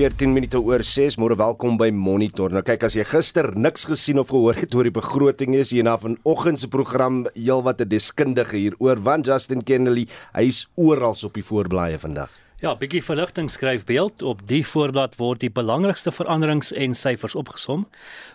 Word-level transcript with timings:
14 0.00 0.32
minute 0.32 0.56
oor 0.56 0.80
6. 0.80 1.18
Môre 1.20 1.34
welkom 1.36 1.74
by 1.76 1.90
Monitor. 1.92 2.48
Nou 2.56 2.62
kyk 2.64 2.86
as 2.86 2.94
jy 2.96 3.02
gister 3.04 3.50
niks 3.52 3.82
gesien 3.84 4.16
of 4.22 4.30
gehoor 4.32 4.56
het 4.56 4.72
oor 4.72 4.86
die 4.88 4.94
begroting 4.96 5.52
is 5.58 5.74
hier 5.74 5.84
na 5.84 5.98
vanoggend 6.00 6.62
se 6.62 6.70
program 6.72 7.26
heelwat 7.34 7.82
'n 7.84 7.88
deskundige 7.90 8.56
hier 8.56 8.74
oor 8.80 8.96
van 8.96 9.20
Justin 9.20 9.60
Kennedy. 9.60 10.06
Hy's 10.32 10.64
oral 10.74 11.16
op 11.22 11.34
die 11.34 11.44
voorblaaie 11.44 11.98
vandag. 11.98 12.30
Ja, 12.60 12.74
bietjie 12.74 13.04
verligting 13.04 13.50
skryf 13.50 13.84
beeld 13.84 14.22
op 14.22 14.40
die 14.48 14.64
voorblad 14.64 15.16
word 15.16 15.40
die 15.40 15.52
belangrikste 15.52 16.10
veranderings 16.12 16.72
en 16.72 16.94
syfers 16.94 17.34
opgesom. 17.34 17.86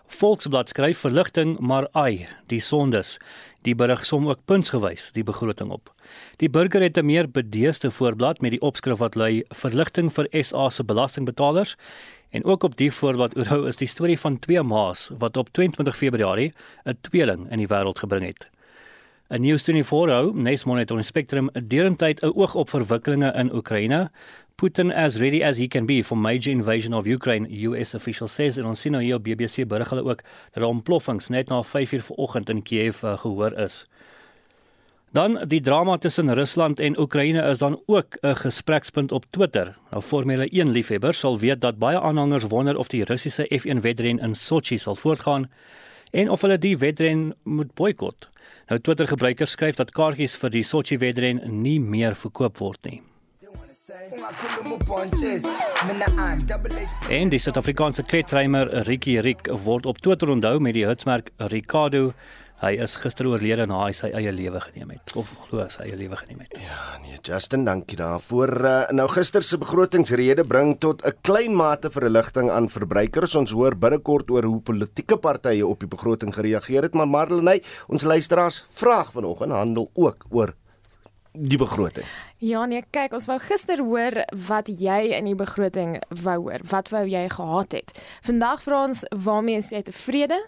Volksblad 0.08 0.70
skryf 0.70 1.00
verligting, 1.00 1.60
maar 1.60 1.88
ai, 1.94 2.28
die 2.46 2.62
sondes. 2.62 3.18
Die 3.62 3.76
berig 3.76 4.06
som 4.06 4.28
ook 4.28 4.46
puntsgewys 4.46 5.12
die 5.12 5.24
begroting 5.24 5.72
op. 5.72 5.95
Die 6.38 6.50
burger 6.50 6.82
het 6.82 6.98
'n 6.98 7.06
meer 7.06 7.30
bedeesde 7.30 7.92
voorblad 7.92 8.42
met 8.42 8.52
die 8.52 8.62
opskrif 8.62 8.98
wat 8.98 9.16
lui 9.16 9.44
verligting 9.50 10.14
vir 10.14 10.28
SA 10.32 10.70
se 10.70 10.84
belastingbetalers 10.84 11.76
en 12.30 12.44
ook 12.44 12.64
op 12.64 12.76
die 12.78 12.92
voorblad 12.92 13.38
oorhou 13.38 13.68
is 13.68 13.76
die 13.76 13.88
storie 13.88 14.20
van 14.20 14.40
twee 14.40 14.64
ma's 14.64 15.12
wat 15.18 15.38
op 15.38 15.50
22 15.50 15.98
Februarie 15.98 16.54
'n 16.86 16.98
tweeling 17.02 17.52
in 17.52 17.58
die 17.58 17.68
wêreld 17.68 18.00
gebring 18.00 18.26
het. 18.26 18.50
'n 19.30 19.42
News 19.42 19.64
24 19.64 20.14
hou 20.14 20.38
News 20.38 20.64
Monitor 20.64 21.04
Spectrum 21.04 21.50
derentyd 21.68 22.22
'n 22.22 22.34
oog 22.36 22.56
op 22.56 22.70
verwikkelinge 22.70 23.34
in 23.34 23.54
Oekraïne. 23.54 24.12
Putin 24.56 24.94
as 24.94 25.18
ready 25.18 25.44
as 25.44 25.58
he 25.58 25.68
can 25.68 25.86
be 25.86 26.04
for 26.04 26.18
major 26.18 26.52
invasion 26.52 26.94
of 26.94 27.06
Ukraine, 27.06 27.48
US 27.50 27.94
official 27.94 28.28
says 28.28 28.58
en 28.58 28.66
ons 28.66 28.82
sien 28.82 28.92
nou 28.92 29.04
hier 29.04 29.16
op 29.16 29.24
BBC 29.24 29.68
berig 29.68 29.90
hulle 29.90 30.04
ook 30.04 30.22
dat 30.54 30.62
daar 30.62 30.70
ontploffings 30.70 31.28
net 31.28 31.50
na 31.50 31.64
5:00 31.64 32.04
vanoggend 32.04 32.50
in 32.50 32.62
Kiev 32.62 33.04
uh, 33.04 33.18
gehoor 33.18 33.58
is. 33.60 33.86
Dan 35.16 35.38
die 35.48 35.62
drama 35.62 35.98
tussen 35.98 36.34
Rusland 36.34 36.80
en 36.80 37.00
Oekraïne 37.00 37.42
is 37.50 37.58
dan 37.58 37.82
ook 37.86 38.18
'n 38.22 38.36
gesprekspunt 38.36 39.12
op 39.12 39.26
Twitter. 39.30 39.76
Nou 39.92 40.04
Formule 40.04 40.48
1 40.52 40.72
liefhebbers 40.72 41.20
sal 41.20 41.40
weet 41.40 41.62
dat 41.62 41.78
baie 41.78 42.00
aanhangers 42.00 42.44
wonder 42.44 42.78
of 42.78 42.88
die 42.88 43.04
Russiese 43.04 43.60
F1 43.60 43.80
wedren 43.82 44.20
in 44.20 44.36
Sochi 44.36 44.78
sal 44.78 44.96
voortgaan 44.96 45.52
en 46.12 46.30
of 46.30 46.42
hulle 46.42 46.58
die 46.58 46.78
wedren 46.78 47.34
moet 47.44 47.74
boikot. 47.74 48.30
Nou 48.68 48.82
Twitter 48.82 49.08
gebruikers 49.08 49.52
skryf 49.52 49.76
dat 49.76 49.92
kaartjies 49.92 50.36
vir 50.36 50.50
die 50.50 50.64
Sochi 50.64 50.98
wedren 50.98 51.62
nie 51.62 51.80
meer 51.80 52.16
verkoop 52.16 52.58
word 52.58 52.86
nie. 52.86 53.02
En 57.10 57.30
die 57.30 57.40
Suid-Afrikaanse 57.40 58.04
kletrymer 58.04 58.68
Ricky 58.84 59.20
Rick 59.20 59.48
word 59.64 59.86
op 59.86 59.98
Twitter 59.98 60.30
onthou 60.30 60.60
met 60.60 60.74
die 60.74 60.86
hitsmerk 60.86 61.30
Ricardo 61.38 62.14
Hy 62.62 62.78
is 62.80 62.94
gister 62.96 63.28
oorlede 63.28 63.66
na 63.68 63.82
hy 63.82 63.92
sy 63.92 64.08
eie 64.16 64.32
lewe 64.32 64.62
geneem 64.64 64.94
het 64.96 65.12
of 65.20 65.28
glo 65.50 65.66
sy 65.68 65.90
eie 65.90 65.98
lewe 66.00 66.16
geneem 66.16 66.46
het. 66.46 66.54
Ja, 66.64 66.96
nee, 67.04 67.18
Justin, 67.20 67.66
dankie 67.68 67.98
daarvoor. 68.00 68.54
Uh, 68.64 68.76
nou 68.96 69.10
gister 69.12 69.44
se 69.44 69.60
begrotingsrede 69.60 70.46
bring 70.48 70.78
tot 70.80 71.04
'n 71.04 71.20
klein 71.22 71.52
mate 71.56 71.92
verligting 71.92 72.50
aan 72.50 72.70
verbruikers. 72.70 73.36
Ons 73.36 73.52
hoor 73.52 73.76
binnekort 73.76 74.32
oor 74.32 74.48
hoe 74.48 74.62
politieke 74.62 75.18
partye 75.18 75.68
op 75.68 75.80
die 75.80 75.92
begroting 75.92 76.32
gereageer 76.32 76.84
het, 76.84 76.94
maar 76.96 77.08
Marlenae, 77.08 77.62
ons 77.88 78.04
luisteraars 78.04 78.66
vraag 78.72 79.12
vanoggend 79.12 79.52
handel 79.52 79.90
ook 79.94 80.26
oor 80.30 80.56
die 81.34 81.58
begroting. 81.58 82.08
Ja 82.44 82.66
nee, 82.68 82.82
kyk, 82.92 83.14
ons 83.16 83.30
wou 83.30 83.38
gister 83.40 83.80
hoor 83.80 84.18
wat 84.50 84.68
jy 84.68 85.14
in 85.16 85.30
die 85.30 85.38
begroting 85.40 85.94
wou 86.20 86.34
hoor. 86.50 86.60
Wat 86.68 86.90
wou 86.92 87.06
jy 87.08 87.22
gehad 87.32 87.72
het? 87.78 87.94
Vandag 88.28 88.60
vra 88.66 88.82
ons 88.90 89.06
waarmee 89.24 89.62
is 89.62 89.70
jy 89.72 89.80
tevrede? 89.88 90.42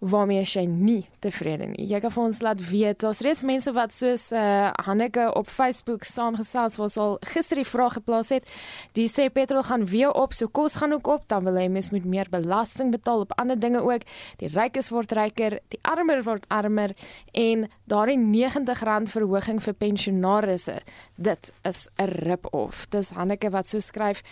Waarmee 0.00 0.40
is 0.40 0.54
jy 0.56 0.62
nie 0.64 1.02
tevrede 1.20 1.68
nie? 1.74 1.84
Jy 1.90 2.00
kan 2.00 2.14
vir 2.14 2.22
ons 2.22 2.40
laat 2.40 2.62
weet. 2.70 3.02
Daar's 3.04 3.20
reeds 3.20 3.42
mense 3.44 3.74
wat 3.76 3.92
soos 3.92 4.30
uh 4.32 4.70
Hanneke 4.86 5.26
op 5.36 5.50
Facebook 5.52 6.08
saamgesels 6.08 6.78
ons 6.80 6.96
al 6.96 7.18
gister 7.34 7.60
die 7.60 7.68
vraag 7.68 7.98
geplaas 7.98 8.32
het. 8.32 8.48
Die 8.96 9.04
sê 9.12 9.28
petrol 9.28 9.66
gaan 9.68 9.84
weer 9.84 10.16
op, 10.16 10.32
so 10.32 10.48
kos 10.48 10.78
gaan 10.80 10.96
ook 10.96 11.12
op, 11.12 11.28
dan 11.28 11.44
wil 11.44 11.60
hy 11.60 11.68
mens 11.68 11.92
moet 11.92 12.08
meer 12.08 12.32
belasting 12.32 12.88
betaal 12.94 13.26
op 13.26 13.36
ander 13.36 13.60
dinge 13.60 13.84
ook. 13.84 14.08
Die 14.40 14.48
rykes 14.48 14.88
word 14.88 15.12
ryker, 15.12 15.60
die 15.68 15.82
armer 15.84 16.24
word 16.24 16.48
armer 16.48 16.96
en 17.36 17.68
daardie 17.84 18.16
R90 18.16 19.12
verhoging 19.12 19.60
vir 19.60 19.80
pensionaarsse. 19.84 20.80
Dit 21.20 21.33
is 21.62 21.88
'n 21.96 22.04
rip-off. 22.04 22.88
Dis 22.88 23.10
Hanneke 23.10 23.50
wat 23.50 23.68
so 23.68 23.78
skryf. 23.78 24.22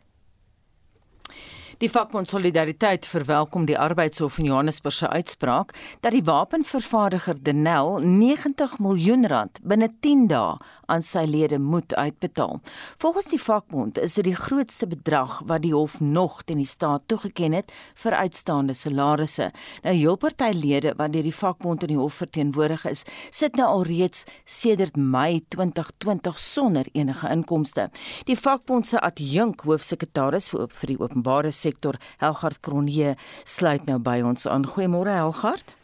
Die 1.80 1.88
vakbond 1.88 2.28
Solidariteit 2.28 3.06
verwelkom 3.08 3.64
die 3.64 3.78
Arbeidshof 3.80 4.34
in 4.38 4.50
Johannesburg 4.50 4.92
se 4.92 5.08
uitspraak 5.08 5.70
dat 6.04 6.12
die 6.12 6.26
wapenvervaardiger 6.26 7.38
Denel 7.40 8.02
90 8.04 8.74
miljoen 8.84 9.24
rand 9.32 9.62
binne 9.64 9.88
10 10.04 10.26
dae 10.28 10.58
aan 10.92 11.00
sy 11.00 11.22
lede 11.24 11.56
moet 11.58 11.94
uitbetaal. 11.96 12.58
Volgens 13.00 13.30
die 13.32 13.40
vakbond 13.40 13.96
is 13.98 14.18
dit 14.18 14.28
die 14.28 14.36
grootste 14.36 14.90
bedrag 14.90 15.38
wat 15.48 15.62
die 15.64 15.72
hof 15.72 15.94
nog 16.04 16.42
teen 16.44 16.60
die 16.60 16.68
staat 16.68 17.06
toegeken 17.08 17.56
het 17.56 17.72
vir 18.02 18.18
uitstaande 18.18 18.76
salarisse. 18.76 19.48
Nou 19.80 19.96
heel 19.96 20.20
party 20.20 20.50
lede 20.58 20.92
wat 21.00 21.14
deur 21.16 21.24
die 21.24 21.32
vakbond 21.32 21.88
in 21.88 21.94
die 21.94 22.00
hof 22.02 22.20
verteenwoordig 22.20 22.84
is, 22.92 23.06
sit 23.30 23.56
nou 23.56 23.70
alreeds 23.78 24.26
sedert 24.44 25.00
Mei 25.00 25.40
2020 25.48 26.36
sonder 26.44 26.92
enige 26.92 27.32
inkomste. 27.32 27.88
Die 28.28 28.36
vakbond 28.36 28.92
se 28.92 29.00
adjunk 29.00 29.64
hoofsekretaris 29.64 30.52
vir 30.52 30.68
vir 30.68 30.92
die 30.92 31.00
openbare 31.00 31.48
sektor, 31.48 31.69
Helgard 32.18 32.60
Kronje, 32.60 33.16
sluit 33.44 33.86
nou 33.86 33.98
by 33.98 34.20
ons 34.22 34.46
aan. 34.46 34.66
Goeiemôre 34.66 35.08
Helgard. 35.08 35.74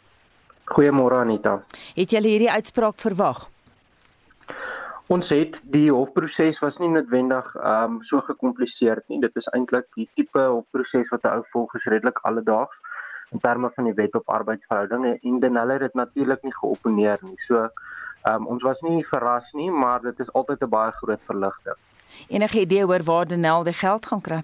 Goeiemôre 0.65 1.21
Anita. 1.21 1.63
Het 1.95 2.11
jy 2.11 2.21
hierdie 2.21 2.51
uitspraak 2.51 2.99
verwag? 2.99 3.49
Ons 5.07 5.29
het 5.31 5.61
die 5.71 5.87
hofproses 5.95 6.59
was 6.59 6.81
nie 6.83 6.89
noodwendig 6.91 7.53
ehm 7.55 7.99
um, 7.99 7.99
so 8.03 8.21
gekompliseerd 8.21 9.05
nie. 9.09 9.21
Dit 9.23 9.37
is 9.37 9.47
eintlik 9.55 9.87
die 9.95 10.09
tipe 10.19 10.43
hofproses 10.43 11.13
wat 11.15 11.25
'n 11.25 11.39
ou 11.39 11.45
volg 11.53 11.75
is 11.75 11.87
redelik 11.87 12.19
alledaags 12.23 12.81
in 13.31 13.39
terme 13.39 13.71
van 13.71 13.85
die 13.85 13.95
wet 13.95 14.15
op 14.15 14.29
arbeidsverhoudinge 14.29 15.19
en 15.23 15.39
Denel 15.41 15.69
het 15.69 15.81
dit 15.81 15.95
natuurlik 15.95 16.43
nie 16.43 16.55
geopponeer 16.55 17.19
nie. 17.23 17.39
So 17.39 17.63
ehm 17.63 18.35
um, 18.35 18.47
ons 18.47 18.63
was 18.63 18.81
nie 18.81 19.07
verras 19.07 19.53
nie, 19.53 19.71
maar 19.71 20.01
dit 20.03 20.19
is 20.21 20.33
altyd 20.33 20.63
'n 20.63 20.69
baie 20.69 20.93
groot 20.93 21.23
verligting. 21.23 21.79
Enige 22.29 22.61
idee 22.61 22.87
oor 22.87 23.03
waar 23.03 23.27
Denel 23.27 23.63
die 23.63 23.73
geld 23.73 24.07
gaan 24.07 24.21
kry? 24.21 24.43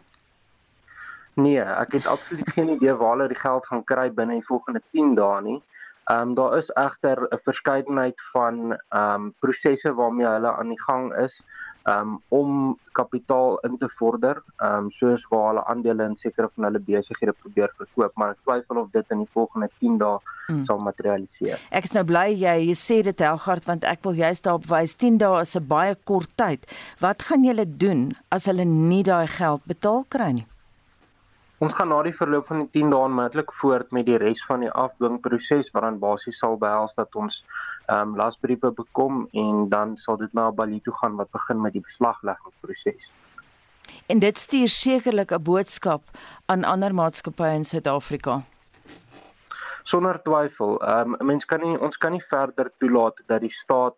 Nee, 1.35 1.61
ek 1.61 1.93
het 1.93 2.07
absoluut 2.07 2.49
geen 2.53 2.69
idee 2.69 2.95
waar 2.95 3.17
hulle 3.17 3.29
die 3.29 3.41
geld 3.41 3.67
gaan 3.67 3.85
kry 3.85 4.11
binne 4.13 4.41
die 4.41 4.47
volgende 4.47 4.83
10 4.93 5.15
dae 5.15 5.41
nie. 5.43 5.61
Ehm 6.11 6.29
um, 6.29 6.35
daar 6.35 6.57
is 6.59 6.71
egter 6.75 7.27
'n 7.31 7.39
verskeidenheid 7.39 8.23
van 8.33 8.73
ehm 8.73 9.15
um, 9.15 9.35
prosesse 9.39 9.95
waarmee 9.95 10.27
hulle 10.27 10.53
aan 10.53 10.69
die 10.69 10.83
gang 10.83 11.15
is 11.17 11.43
um, 11.85 12.23
om 12.29 12.79
kapitaal 12.93 13.59
in 13.59 13.79
te 13.79 13.89
vorder, 13.89 14.43
ehm 14.57 14.77
um, 14.77 14.91
soos 14.91 15.27
waar 15.31 15.47
hulle 15.49 15.65
aandele 15.65 16.05
in 16.05 16.17
sekere 16.17 16.51
van 16.55 16.65
hulle 16.65 16.79
besighede 16.79 17.33
probeer 17.33 17.73
verkoop, 17.77 18.13
maar 18.15 18.35
ek 18.35 18.45
twyfel 18.45 18.83
of 18.83 18.91
dit 18.91 19.11
in 19.11 19.25
die 19.25 19.33
volgende 19.33 19.71
10 19.79 19.99
dae 19.99 20.19
hmm. 20.47 20.65
sal 20.69 20.79
materialiseer. 20.79 21.59
Ek 21.71 21.89
is 21.89 21.97
nou 21.97 22.05
bly 22.05 22.29
jy, 22.35 22.57
jy 22.69 22.77
sê 22.79 23.03
dit 23.03 23.27
Helgard 23.27 23.67
want 23.71 23.85
ek 23.89 24.05
wil 24.05 24.15
juist 24.21 24.45
daarop 24.45 24.69
wys 24.71 24.97
10 25.01 25.19
dae 25.23 25.41
is 25.41 25.57
'n 25.57 25.67
baie 25.67 25.97
kort 26.05 26.31
tyd. 26.37 26.67
Wat 27.01 27.23
gaan 27.23 27.45
julle 27.45 27.67
doen 27.67 28.13
as 28.31 28.47
hulle 28.47 28.65
nie 28.65 29.03
daai 29.03 29.27
geld 29.27 29.65
betaal 29.67 30.05
kry 30.09 30.33
nie? 30.33 30.47
Ons 31.63 31.77
gaan 31.79 31.93
na 31.93 32.01
die 32.03 32.15
verloop 32.17 32.49
van 32.51 32.65
die 32.65 32.81
10 32.81 32.89
dae 32.91 33.05
onmiddellik 33.07 33.53
voort 33.61 33.93
met 33.95 34.09
die 34.09 34.17
res 34.19 34.41
van 34.49 34.65
die 34.65 34.71
afdwingproses 34.85 35.69
wat 35.75 35.85
dan 35.87 36.01
basies 36.03 36.41
sal 36.43 36.57
behels 36.59 36.97
dat 36.99 37.15
ons 37.15 37.37
ehm 37.87 38.01
um, 38.01 38.17
lasbriewe 38.19 38.73
bekom 38.79 39.21
en 39.43 39.69
dan 39.71 39.93
sal 40.05 40.19
dit 40.19 40.33
na 40.35 40.49
Bali 40.51 40.81
toe 40.83 40.95
gaan 40.99 41.15
wat 41.21 41.31
begin 41.31 41.61
met 41.63 41.77
die 41.77 41.85
beslagleggingsproses. 41.85 43.11
En 44.11 44.19
dit 44.19 44.39
stuur 44.39 44.69
sekerlik 44.69 45.31
'n 45.33 45.43
boodskap 45.43 46.03
aan 46.47 46.65
ander 46.65 46.95
maatskappye 46.95 47.55
in 47.55 47.65
Suid-Afrika. 47.65 48.43
Sonder 49.83 50.23
twyfel, 50.23 50.81
ehm 50.83 51.15
um, 51.15 51.27
mens 51.27 51.45
kan 51.45 51.61
nie 51.61 51.79
ons 51.79 51.97
kan 51.97 52.13
nie 52.13 52.25
verder 52.31 52.73
toelaat 52.79 53.23
dat 53.27 53.41
die 53.41 53.55
staat 53.55 53.95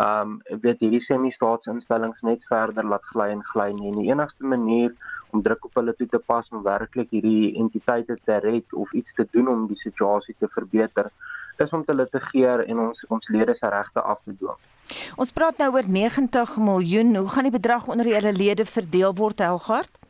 ehm 0.00 0.36
um, 0.50 0.60
weet 0.64 0.80
hierdie 0.80 1.02
semi-staatsinstellings 1.04 2.22
net 2.24 2.44
verder 2.48 2.86
laat 2.88 3.04
gly 3.12 3.26
en 3.34 3.42
gly 3.52 3.68
nie. 3.76 3.90
En 3.90 3.98
die 4.00 4.08
enigste 4.08 4.46
manier 4.48 4.94
om 5.30 5.42
druk 5.42 5.66
op 5.68 5.76
hulle 5.76 5.94
toe 5.98 6.06
te 6.08 6.20
pas 6.32 6.48
om 6.50 6.62
werklik 6.64 7.10
hierdie 7.12 7.52
entiteite 7.60 8.16
te 8.24 8.38
red 8.40 8.72
of 8.72 8.92
iets 8.96 9.12
te 9.18 9.26
doen 9.30 9.48
om 9.52 9.66
die 9.68 9.76
situasie 9.76 10.34
te 10.38 10.48
verbeter, 10.48 11.10
is 11.60 11.72
om 11.76 11.84
te 11.84 11.94
litigeer 11.94 12.64
en 12.64 12.80
ons 12.88 13.04
ons 13.08 13.28
lede 13.28 13.54
se 13.54 13.68
regte 13.68 14.00
af 14.00 14.22
te 14.24 14.36
dwing. 14.40 14.60
Ons 15.20 15.32
praat 15.36 15.58
nou 15.60 15.68
oor 15.74 15.86
90 15.86 16.56
miljoen. 16.64 17.16
Hoe 17.16 17.28
gaan 17.28 17.50
die 17.50 17.58
bedrag 17.58 17.88
onder 17.92 18.08
julle 18.08 18.32
lede 18.32 18.64
verdeel 18.64 19.14
word, 19.14 19.44
Helgard? 19.44 20.00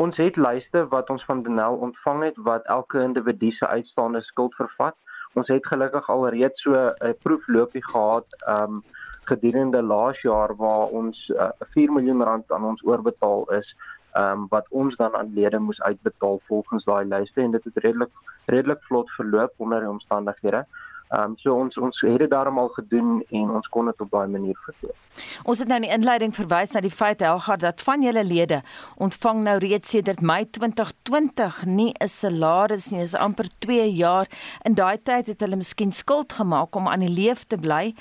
Ons 0.00 0.20
het 0.20 0.36
lyste 0.36 0.84
wat 0.92 1.10
ons 1.10 1.24
van 1.28 1.42
Denel 1.44 1.80
ontvang 1.88 2.22
het 2.28 2.36
wat 2.44 2.68
elke 2.72 3.02
individu 3.02 3.50
se 3.50 3.66
uitstaande 3.66 4.20
skuld 4.20 4.54
vervat. 4.54 4.96
Ons 5.34 5.48
het 5.48 5.66
gelukkig 5.66 6.08
al 6.10 6.28
reeds 6.28 6.62
so 6.62 6.74
'n 6.74 7.14
proefloopie 7.22 7.84
gehad 7.84 8.26
um 8.48 8.82
gedurende 9.30 9.82
laas 9.82 10.20
jaar 10.20 10.56
waar 10.56 10.88
ons 11.00 11.28
uh, 11.28 11.50
4 11.58 11.92
miljoen 11.92 12.22
rand 12.22 12.52
aan 12.52 12.64
ons 12.64 12.84
oorbetaal 12.84 13.44
is 13.58 13.76
ehm 14.12 14.40
um, 14.40 14.46
wat 14.50 14.68
ons 14.68 14.96
dan 14.96 15.14
aan 15.14 15.34
lede 15.34 15.58
moes 15.58 15.82
uitbetaal 15.82 16.40
volgens 16.46 16.84
daai 16.84 17.04
lyste 17.04 17.40
en 17.40 17.50
dit 17.50 17.64
het 17.64 17.76
redelik 17.76 18.10
redelik 18.46 18.82
vlot 18.82 19.10
verloop 19.10 19.52
onder 19.56 19.80
die 19.80 19.88
omstandighede. 19.88 20.56
Ehm 20.56 20.89
um, 21.16 21.36
so 21.36 21.54
ons 21.54 21.78
ons 21.78 22.00
het 22.06 22.18
dit 22.18 22.30
daarom 22.30 22.58
al 22.58 22.68
gedoen 22.74 23.20
en 23.28 23.50
ons 23.58 23.68
kon 23.68 23.90
dit 23.90 24.00
op 24.00 24.10
daai 24.10 24.28
manier 24.28 24.58
verkoop. 24.64 24.96
Ons 25.44 25.58
het 25.62 25.68
nou 25.68 25.80
in 25.80 25.88
die 25.88 25.94
inleiding 25.94 26.34
verwys 26.36 26.74
na 26.74 26.82
die 26.84 26.92
feit 26.94 27.24
Helgard 27.24 27.64
dat 27.64 27.82
van 27.86 28.02
julle 28.02 28.24
lede 28.24 28.60
ontvang 28.96 29.42
nou 29.46 29.56
reeds 29.62 29.94
sedert 29.94 30.20
Mei 30.20 30.44
2020 30.50 31.64
nie 31.66 31.92
'n 31.98 32.08
salaris 32.08 32.90
nie, 32.90 33.02
is 33.02 33.14
amper 33.14 33.48
2 33.58 33.92
jaar. 33.92 34.26
In 34.64 34.74
daai 34.74 34.98
tyd 35.02 35.26
het 35.26 35.40
hulle 35.40 35.56
miskien 35.56 35.92
skuld 35.92 36.32
gemaak 36.32 36.76
om 36.76 36.88
aan 36.88 37.00
die 37.00 37.14
leef 37.14 37.44
te 37.44 37.58
bly. 37.58 37.94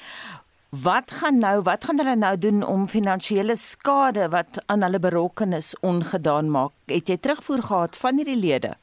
Wat 0.69 1.11
gaan 1.11 1.39
nou, 1.39 1.61
wat 1.61 1.83
gaan 1.83 1.97
hulle 1.97 2.15
nou 2.15 2.37
doen 2.37 2.63
om 2.63 2.87
finansiële 2.87 3.55
skade 3.55 4.29
wat 4.29 4.61
aan 4.65 4.83
hulle 4.83 4.99
berokken 4.99 5.53
is 5.53 5.75
ongedaan 5.81 6.51
maak? 6.51 6.71
Het 6.85 7.07
jy 7.07 7.17
terugvoer 7.17 7.63
gehad 7.63 7.97
van 7.97 8.15
hierdie 8.15 8.37
lede? 8.37 8.75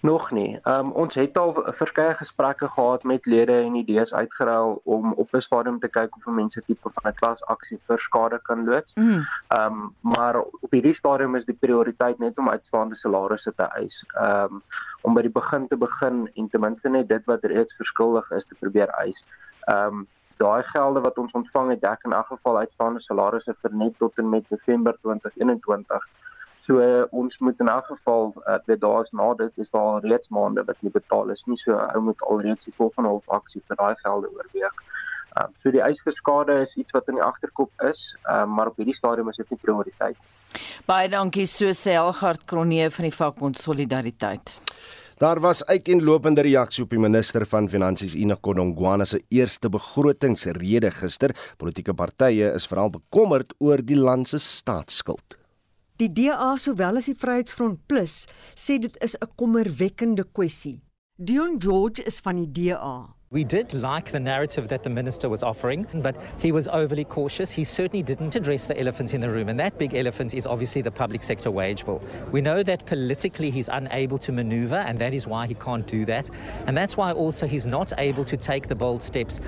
Nog 0.00 0.30
nie. 0.30 0.58
Um, 0.64 0.90
ons 0.90 1.14
het 1.14 1.38
al 1.38 1.56
verskeie 1.74 2.14
gesprekke 2.14 2.68
gehad 2.68 3.02
met 3.02 3.26
lede 3.26 3.52
en 3.52 3.74
idees 3.74 4.14
uitgeruil 4.14 4.80
om 4.84 5.12
op 5.12 5.34
'n 5.34 5.40
stadium 5.40 5.78
te 5.78 5.88
kyk 5.88 6.16
of 6.16 6.26
mense 6.34 6.62
tipe 6.66 6.90
van 6.92 7.10
'n 7.10 7.14
klasaksie 7.14 7.80
vir 7.86 7.98
skade 7.98 8.38
kan 8.42 8.64
loods. 8.64 8.92
Ehm 8.92 9.06
mm. 9.06 9.24
um, 9.58 9.94
maar 10.00 10.40
op 10.40 10.70
hierdie 10.70 10.94
stadium 10.94 11.34
is 11.34 11.44
die 11.44 11.56
prioriteit 11.60 12.18
net 12.18 12.38
om 12.38 12.48
uitstaande 12.48 12.96
salarisse 12.96 13.52
te 13.54 13.62
eis. 13.62 14.04
Ehm 14.14 14.54
um, 14.54 14.62
om 15.00 15.14
by 15.14 15.22
die 15.22 15.36
begin 15.40 15.68
te 15.68 15.76
begin 15.76 16.30
en 16.34 16.48
ten 16.48 16.60
minste 16.60 16.88
net 16.88 17.08
dit 17.08 17.24
wat 17.24 17.44
reeds 17.44 17.76
verskuldig 17.76 18.30
is 18.30 18.46
te 18.46 18.54
probeer 18.54 18.88
eis. 18.88 19.24
Ehm 19.60 19.86
um, 19.86 20.06
daai 20.36 20.62
gelde 20.62 21.00
wat 21.00 21.18
ons 21.18 21.32
ontvang 21.32 21.70
het 21.70 21.80
dek 21.80 22.04
in 22.04 22.12
elk 22.12 22.26
geval 22.26 22.58
uitstaande 22.58 23.00
salarisse 23.00 23.54
vir 23.62 23.74
net 23.74 23.98
tot 23.98 24.18
en 24.18 24.28
met 24.28 24.50
November 24.50 24.96
2021. 25.00 26.08
So 26.60 26.80
uh, 26.82 27.04
ons 27.10 27.38
moet 27.38 27.60
in 27.60 27.68
elk 27.68 27.86
geval 27.86 28.32
uh, 28.36 28.58
weet 28.66 28.80
daar 28.80 29.02
is 29.06 29.12
na 29.16 29.34
dit 29.34 29.58
is 29.64 29.70
daar 29.70 30.04
reeds 30.04 30.28
maande 30.28 30.64
wat 30.66 30.80
nie 30.80 30.92
betaal 30.92 31.30
is 31.30 31.44
nie. 31.46 31.58
So 31.62 31.78
ou 31.78 32.02
moet 32.10 32.22
alreeds 32.22 32.64
die 32.64 32.74
volgende 32.76 33.14
half 33.14 33.28
aksie 33.40 33.62
vir 33.66 33.78
daai 33.80 33.94
gelde 34.02 34.30
oorweeg. 34.34 34.82
Uh, 35.36 35.46
so 35.62 35.70
die 35.70 35.84
eisverskade 35.84 36.60
is 36.64 36.74
iets 36.76 36.92
wat 36.96 37.08
in 37.08 37.20
die 37.20 37.24
agterkop 37.24 37.70
is, 37.88 38.00
uh, 38.24 38.44
maar 38.44 38.72
op 38.72 38.80
hierdie 38.80 38.96
stadium 38.96 39.28
is 39.30 39.38
dit 39.38 39.50
nie 39.54 39.60
prioriteit. 39.62 40.18
Baie 40.88 41.08
dankie 41.12 41.46
so 41.46 41.70
sê 41.76 41.94
Helgard 41.98 42.46
Kronee 42.48 42.88
van 42.90 43.08
die 43.08 43.14
vakbond 43.14 43.60
Solidariteit. 43.60 44.54
Daar 45.18 45.40
was 45.42 45.64
uiteenlopende 45.66 46.44
reaksie 46.46 46.84
op 46.84 46.92
die 46.94 47.00
minister 47.02 47.42
van 47.46 47.66
Finansies 47.68 48.14
Ina 48.14 48.36
Kodongwana 48.40 49.04
se 49.04 49.18
eerste 49.34 49.68
begrotingsrede 49.68 50.92
gister. 50.94 51.34
Politieke 51.58 51.94
partye 51.94 52.52
is 52.54 52.68
veral 52.70 52.92
bekommerd 52.94 53.50
oor 53.58 53.82
die 53.82 53.98
land 53.98 54.30
se 54.30 54.38
staatsskuld. 54.38 55.37
Die 56.00 56.06
DA 56.14 56.56
sowel 56.58 56.96
as 56.96 57.06
die 57.06 57.14
Vryheidsfront 57.18 57.80
Plus 57.88 58.28
sê 58.54 58.78
dit 58.78 58.96
is 59.02 59.16
'n 59.16 59.26
kommerwekkende 59.34 60.24
kwessie. 60.32 60.80
Dion 61.18 61.58
George 61.58 62.02
is 62.06 62.20
van 62.20 62.36
die 62.36 62.46
DA. 62.46 63.16
We 63.32 63.42
did 63.42 63.72
like 63.72 64.12
the 64.12 64.20
narrative 64.20 64.68
that 64.68 64.84
the 64.84 64.90
minister 64.90 65.28
was 65.28 65.42
offering, 65.42 65.86
but 66.00 66.16
he 66.38 66.52
was 66.52 66.68
overly 66.68 67.04
cautious. 67.04 67.50
He 67.50 67.64
certainly 67.64 68.04
didn't 68.04 68.36
address 68.36 68.66
the 68.66 68.78
elephant 68.78 69.12
in 69.12 69.20
the 69.20 69.28
room, 69.28 69.48
and 69.48 69.58
that 69.58 69.76
big 69.76 69.92
elephant 69.94 70.34
is 70.34 70.46
obviously 70.46 70.82
the 70.82 70.92
public 70.92 71.24
sector 71.24 71.50
wage 71.50 71.84
bill. 71.84 72.00
We 72.30 72.42
know 72.42 72.62
that 72.62 72.86
politically 72.86 73.50
he's 73.50 73.68
unable 73.68 74.18
to 74.18 74.30
maneuver, 74.30 74.78
and 74.86 75.00
that 75.00 75.12
is 75.12 75.26
why 75.26 75.48
he 75.48 75.54
can't 75.54 75.86
do 75.88 76.04
that. 76.04 76.30
And 76.66 76.76
that's 76.76 76.96
why 76.96 77.10
also 77.10 77.48
he's 77.48 77.66
not 77.66 77.92
able 77.98 78.24
to 78.24 78.36
take 78.36 78.68
the 78.68 78.76
bold 78.76 79.02
steps 79.02 79.40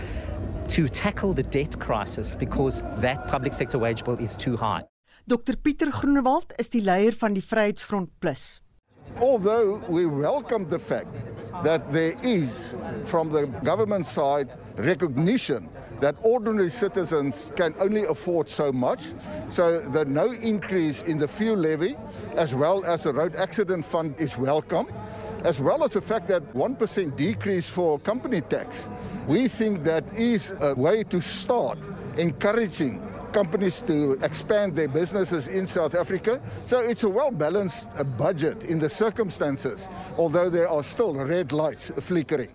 to 0.71 0.89
tackle 0.89 1.33
the 1.33 1.45
debt 1.45 1.79
crisis 1.79 2.35
because 2.35 2.83
that 2.99 3.29
public 3.29 3.53
sector 3.53 3.79
wage 3.79 4.03
bill 4.03 4.19
is 4.19 4.37
too 4.37 4.57
high. 4.57 4.83
Dr 5.31 5.55
Pieter 5.63 5.93
Groenewald 5.93 6.51
is 6.59 6.73
die 6.75 6.81
leier 6.83 7.15
van 7.15 7.37
die 7.37 7.43
Vryheidsfront 7.47 8.11
Plus. 8.19 8.59
Although 9.21 9.79
we 9.87 10.05
welcome 10.05 10.67
the 10.69 10.79
fact 10.81 11.15
that 11.63 11.93
there 11.93 12.17
is, 12.25 12.75
from 13.05 13.31
the 13.31 13.47
government 13.63 14.09
side, 14.09 14.51
recognition 14.75 15.69
that 16.01 16.17
ordinary 16.23 16.69
citizens 16.69 17.53
can 17.55 17.77
only 17.79 18.07
afford 18.07 18.51
so 18.51 18.73
much, 18.73 19.15
so 19.49 19.79
that 19.95 20.09
no 20.09 20.33
increase 20.33 21.03
in 21.03 21.17
the 21.19 21.29
fuel 21.29 21.57
levy, 21.57 21.95
as 22.35 22.53
well 22.53 22.85
as 22.85 23.05
the 23.05 23.13
road 23.13 23.37
accident 23.37 23.85
fund, 23.85 24.19
is 24.19 24.37
welcome, 24.37 24.89
as 25.45 25.61
well 25.61 25.85
as 25.85 25.93
the 25.93 26.03
fact 26.03 26.27
that 26.27 26.43
1% 26.55 27.17
decrease 27.17 27.71
for 27.71 28.01
company 28.01 28.41
tax. 28.41 28.89
We 29.29 29.47
think 29.47 29.85
that 29.85 30.03
is 30.13 30.51
a 30.61 30.75
way 30.75 31.05
to 31.05 31.21
start 31.21 31.79
encouraging 32.17 33.01
companies 33.33 33.83
to 33.87 34.19
expand 34.23 34.77
their 34.77 34.89
businesses 34.89 35.49
in 35.49 35.67
South 35.67 35.95
Africa. 35.95 36.41
So 36.65 36.81
it's 36.81 37.05
a 37.05 37.09
well 37.09 37.31
balanced 37.31 37.89
uh, 37.97 38.05
budget 38.05 38.63
in 38.63 38.79
the 38.79 38.89
circumstances, 38.89 39.89
although 40.19 40.51
there 40.51 40.69
are 40.69 40.83
still 40.83 41.15
red 41.15 41.53
lights 41.53 41.93
flickering. 42.01 42.51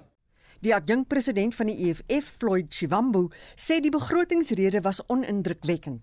Die 0.60 0.74
adjunkpresident 0.74 1.56
van 1.56 1.70
die 1.70 1.90
EFF, 1.90 2.38
Floyd 2.40 2.74
Shivambu, 2.74 3.28
sê 3.56 3.80
die 3.84 3.94
begrotingsrede 3.94 4.82
was 4.82 5.04
onindrukwekkend. 5.08 6.02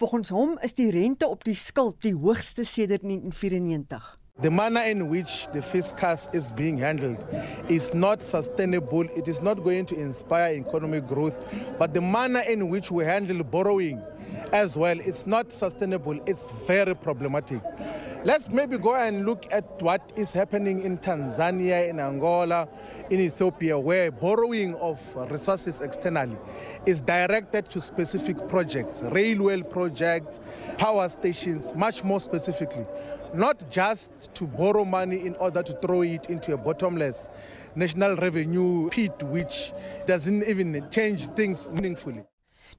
Volgens 0.00 0.32
hom 0.32 0.56
is 0.64 0.74
die 0.74 0.88
rente 0.90 1.28
op 1.28 1.44
die 1.44 1.54
skuld 1.54 2.00
die 2.02 2.14
hoogste 2.16 2.64
sedert 2.64 3.04
1994. 3.04 4.19
The 4.42 4.50
manner 4.50 4.80
in 4.80 5.08
which 5.08 5.48
the 5.52 5.60
fiscus 5.60 6.26
is 6.32 6.50
being 6.50 6.78
handled 6.78 7.22
is 7.68 7.92
not 7.92 8.22
sustainable. 8.22 9.02
It 9.10 9.28
is 9.28 9.42
not 9.42 9.62
going 9.62 9.84
to 9.86 10.00
inspire 10.00 10.54
economic 10.54 11.06
growth. 11.06 11.36
But 11.78 11.92
the 11.92 12.00
manner 12.00 12.40
in 12.40 12.70
which 12.70 12.90
we 12.90 13.04
handle 13.04 13.44
borrowing 13.44 14.02
as 14.52 14.76
well, 14.76 14.98
it's 15.00 15.26
not 15.26 15.52
sustainable. 15.52 16.20
It's 16.26 16.50
very 16.66 16.94
problematic. 16.94 17.62
Let's 18.24 18.50
maybe 18.50 18.76
go 18.76 18.94
and 18.94 19.24
look 19.24 19.46
at 19.50 19.80
what 19.80 20.12
is 20.16 20.32
happening 20.32 20.82
in 20.82 20.98
Tanzania, 20.98 21.88
in 21.88 21.98
Angola, 21.98 22.68
in 23.08 23.18
Ethiopia, 23.20 23.78
where 23.78 24.10
borrowing 24.10 24.74
of 24.76 25.00
resources 25.30 25.80
externally 25.80 26.36
is 26.84 27.00
directed 27.00 27.70
to 27.70 27.80
specific 27.80 28.36
projects, 28.48 29.00
railway 29.02 29.62
projects, 29.62 30.40
power 30.76 31.08
stations, 31.08 31.74
much 31.74 32.04
more 32.04 32.20
specifically. 32.20 32.84
Not 33.32 33.70
just 33.70 34.34
to 34.34 34.44
borrow 34.44 34.84
money 34.84 35.24
in 35.24 35.34
order 35.36 35.62
to 35.62 35.72
throw 35.74 36.02
it 36.02 36.26
into 36.26 36.52
a 36.52 36.58
bottomless 36.58 37.28
national 37.74 38.16
revenue 38.16 38.90
pit, 38.90 39.22
which 39.22 39.72
doesn't 40.06 40.44
even 40.44 40.86
change 40.90 41.28
things 41.28 41.70
meaningfully. 41.70 42.24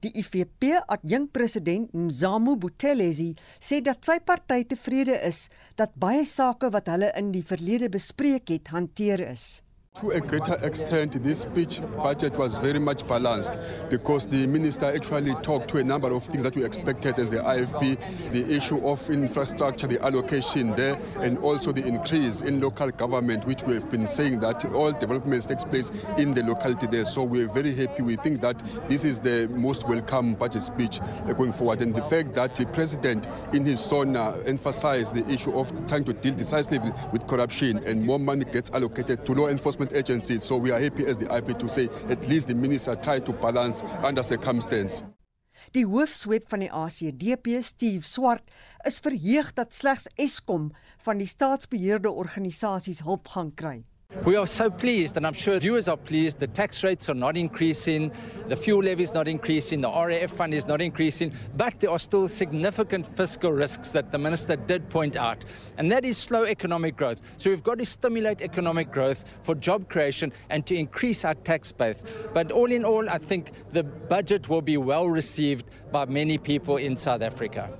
Die 0.00 0.12
IFP 0.18 0.78
adjunkpresident 0.86 1.92
Mzamo 1.92 2.56
Buthelezi 2.56 3.34
sê 3.60 3.82
dat 3.84 4.04
sy 4.06 4.18
party 4.24 4.62
tevrede 4.70 5.18
is 5.28 5.48
dat 5.76 5.92
baie 5.94 6.24
sake 6.26 6.72
wat 6.72 6.88
hulle 6.88 7.12
in 7.18 7.32
die 7.34 7.44
verlede 7.44 7.90
bespreek 7.92 8.48
het, 8.48 8.72
hanteer 8.72 9.20
is. 9.28 9.62
To 9.96 10.10
a 10.10 10.20
greater 10.20 10.54
extent, 10.66 11.22
this 11.22 11.42
speech 11.42 11.82
budget 11.98 12.32
was 12.38 12.56
very 12.56 12.78
much 12.78 13.06
balanced 13.06 13.58
because 13.90 14.26
the 14.26 14.46
minister 14.46 14.86
actually 14.86 15.34
talked 15.42 15.68
to 15.68 15.78
a 15.78 15.84
number 15.84 16.10
of 16.10 16.24
things 16.24 16.44
that 16.44 16.56
we 16.56 16.64
expected 16.64 17.18
as 17.18 17.30
the 17.30 17.36
IFP, 17.36 18.30
the 18.30 18.56
issue 18.56 18.84
of 18.88 19.08
infrastructure, 19.10 19.86
the 19.86 20.02
allocation 20.02 20.74
there, 20.74 20.98
and 21.20 21.36
also 21.38 21.72
the 21.72 21.84
increase 21.84 22.40
in 22.40 22.58
local 22.60 22.90
government, 22.90 23.46
which 23.46 23.64
we 23.64 23.74
have 23.74 23.90
been 23.90 24.08
saying 24.08 24.40
that 24.40 24.64
all 24.72 24.92
developments 24.92 25.44
takes 25.44 25.62
place 25.62 25.92
in 26.16 26.32
the 26.32 26.42
locality 26.42 26.86
there. 26.86 27.04
So 27.04 27.22
we're 27.22 27.48
very 27.48 27.74
happy. 27.74 28.02
We 28.02 28.16
think 28.16 28.40
that 28.40 28.60
this 28.88 29.04
is 29.04 29.20
the 29.20 29.46
most 29.54 29.86
welcome 29.86 30.34
budget 30.34 30.62
speech 30.62 31.00
going 31.36 31.52
forward. 31.52 31.82
And 31.82 31.94
the 31.94 32.02
fact 32.02 32.34
that 32.34 32.56
the 32.56 32.64
president 32.66 33.28
in 33.52 33.66
his 33.66 33.80
son 33.80 34.16
uh, 34.16 34.42
emphasized 34.46 35.14
the 35.14 35.28
issue 35.28 35.56
of 35.56 35.70
trying 35.86 36.04
to 36.04 36.14
deal 36.14 36.34
decisively 36.34 36.92
with 37.12 37.26
corruption 37.28 37.76
and 37.84 38.04
more 38.04 38.18
money 38.18 38.46
gets 38.46 38.70
allocated 38.70 39.26
to 39.26 39.34
law 39.34 39.48
enforcement 39.48 39.81
enforcement 39.82 39.92
agencies. 39.92 40.42
So 40.42 40.56
we 40.56 40.70
are 40.70 40.80
happy 40.80 41.06
as 41.06 41.18
the 41.18 41.34
IP 41.34 41.58
to 41.58 41.68
say 41.68 41.88
at 42.08 42.26
least 42.28 42.48
the 42.48 42.54
minister 42.54 42.96
tried 42.96 43.24
to 43.26 43.32
balance 43.32 43.82
under 44.02 44.22
circumstance. 44.22 45.02
Die 45.72 45.84
hoofsweep 45.86 46.48
van 46.50 46.64
die 46.64 46.72
ACDP, 46.72 47.62
Steve 47.62 48.02
Swart, 48.04 48.42
is 48.84 48.98
verheug 48.98 49.52
dat 49.54 49.74
slegs 49.74 50.08
Eskom 50.18 50.72
van 51.04 51.18
die 51.18 51.26
staatsbeheerde 51.26 52.10
organisasies 52.10 53.04
hulp 53.06 53.28
gaan 53.28 53.52
kry. 53.54 53.84
We 54.24 54.36
are 54.36 54.46
so 54.46 54.70
pleased, 54.70 55.16
and 55.16 55.26
I'm 55.26 55.32
sure 55.32 55.58
viewers 55.58 55.88
are 55.88 55.96
pleased. 55.96 56.38
The 56.38 56.46
tax 56.46 56.84
rates 56.84 57.08
are 57.08 57.14
not 57.14 57.36
increasing, 57.36 58.12
the 58.46 58.54
fuel 58.54 58.82
levy 58.82 59.02
is 59.02 59.14
not 59.14 59.26
increasing, 59.26 59.80
the 59.80 59.90
RAF 59.90 60.30
fund 60.30 60.54
is 60.54 60.68
not 60.68 60.80
increasing, 60.80 61.32
but 61.56 61.80
there 61.80 61.90
are 61.90 61.98
still 61.98 62.28
significant 62.28 63.06
fiscal 63.06 63.50
risks 63.50 63.90
that 63.92 64.12
the 64.12 64.18
minister 64.18 64.54
did 64.54 64.88
point 64.90 65.16
out, 65.16 65.44
and 65.78 65.90
that 65.90 66.04
is 66.04 66.18
slow 66.18 66.44
economic 66.44 66.94
growth. 66.94 67.20
So 67.36 67.50
we've 67.50 67.64
got 67.64 67.78
to 67.78 67.84
stimulate 67.84 68.42
economic 68.42 68.92
growth 68.92 69.24
for 69.42 69.56
job 69.56 69.88
creation 69.88 70.32
and 70.50 70.64
to 70.66 70.76
increase 70.76 71.24
our 71.24 71.34
tax 71.34 71.72
base. 71.72 72.04
But 72.32 72.52
all 72.52 72.70
in 72.70 72.84
all, 72.84 73.08
I 73.08 73.18
think 73.18 73.50
the 73.72 73.82
budget 73.82 74.48
will 74.48 74.62
be 74.62 74.76
well 74.76 75.08
received 75.08 75.66
by 75.90 76.04
many 76.04 76.38
people 76.38 76.76
in 76.76 76.96
South 76.96 77.22
Africa. 77.22 77.70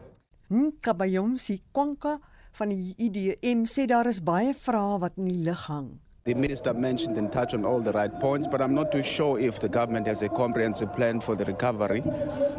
Nkabayomsi 0.50 1.60
Kwanka 1.72 2.18
van 2.52 2.68
die 2.68 2.94
IDM 2.98 3.62
sê 3.64 3.86
daar 3.86 4.10
is 4.10 4.20
baie 4.20 4.52
vrae 4.52 4.98
wat 5.00 5.16
in 5.16 5.28
die 5.30 5.44
lug 5.46 5.68
hang. 5.68 6.01
The 6.24 6.34
minister 6.34 6.72
mentioned 6.72 7.18
and 7.18 7.32
touched 7.32 7.52
on 7.52 7.64
all 7.64 7.80
the 7.80 7.90
right 7.90 8.20
points, 8.20 8.46
but 8.46 8.62
I'm 8.62 8.76
not 8.76 8.92
too 8.92 9.02
sure 9.02 9.40
if 9.40 9.58
the 9.58 9.68
government 9.68 10.06
has 10.06 10.22
a 10.22 10.28
comprehensive 10.28 10.92
plan 10.92 11.20
for 11.20 11.34
the 11.34 11.44
recovery 11.44 12.00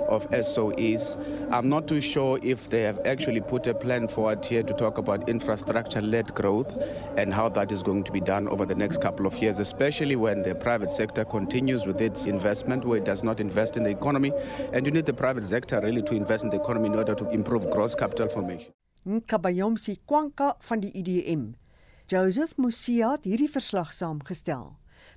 of 0.09 0.29
SOEs. 0.31 1.15
I'm 1.49 1.69
not 1.69 1.87
too 1.87 2.01
sure 2.01 2.39
if 2.43 2.69
they 2.69 2.81
have 2.81 2.99
actually 3.05 3.39
put 3.39 3.65
a 3.67 3.73
plan 3.73 4.09
forward 4.09 4.45
here 4.45 4.63
to 4.63 4.73
talk 4.73 4.97
about 4.97 5.29
infrastructure 5.29 6.01
led 6.01 6.35
growth 6.35 6.77
and 7.15 7.33
how 7.33 7.47
that 7.49 7.71
is 7.71 7.81
going 7.81 8.03
to 8.03 8.11
be 8.11 8.19
done 8.19 8.49
over 8.49 8.65
the 8.65 8.75
next 8.75 8.99
couple 8.99 9.25
of 9.25 9.33
years, 9.37 9.59
especially 9.59 10.17
when 10.17 10.41
the 10.41 10.53
private 10.55 10.91
sector 10.91 11.23
continues 11.23 11.85
with 11.85 12.01
its 12.01 12.25
investment 12.25 12.83
where 12.83 12.97
it 12.97 13.05
does 13.05 13.23
not 13.23 13.39
invest 13.39 13.77
in 13.77 13.83
the 13.83 13.91
economy. 13.91 14.33
And 14.73 14.85
you 14.85 14.91
need 14.91 15.05
the 15.05 15.13
private 15.13 15.47
sector 15.47 15.79
really 15.79 16.01
to 16.03 16.15
invest 16.15 16.43
in 16.43 16.49
the 16.49 16.59
economy 16.59 16.87
in 16.87 16.95
order 16.95 17.15
to 17.15 17.29
improve 17.29 17.69
gross 17.69 17.95
capital 17.95 18.27
formation. 18.27 18.73
Nkabayomsi 19.05 19.99
Kwanka 20.05 20.55
van 20.59 20.79
die 20.79 20.91
IDM. 20.95 21.55
Joseph 22.05 22.57
Musia 22.57 23.13
het 23.13 23.23
hierdie 23.23 23.47
verslag 23.47 23.93
saamgestel. 23.95 24.73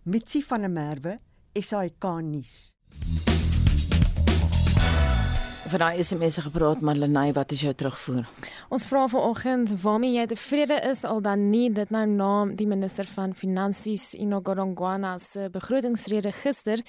Mitsi 0.06 0.38
van 0.46 0.62
der 0.62 0.70
Merwe, 0.70 1.16
SAK 1.58 2.04
nuus. 2.22 2.76
Vir 5.66 5.82
daai 5.82 5.98
SMS 5.98 6.38
gepraat 6.44 6.84
Marlenae, 6.86 7.32
wat 7.34 7.50
is 7.50 7.64
jou 7.66 7.72
terugvoer? 7.74 8.28
Ons 8.70 8.86
vra 8.86 9.08
vanoggend 9.10 9.72
waarmee 9.82 10.14
jy 10.14 10.28
tevrede 10.30 10.78
is 10.86 11.02
al 11.02 11.18
dan 11.26 11.48
nie 11.50 11.72
dit 11.74 11.90
nou 11.90 12.04
na 12.06 12.30
die 12.54 12.68
minister 12.70 13.10
van 13.16 13.34
finansies 13.34 14.12
Inogorongwana 14.14 15.16
se 15.18 15.48
begrotingsrede 15.50 16.30
gister. 16.38 16.84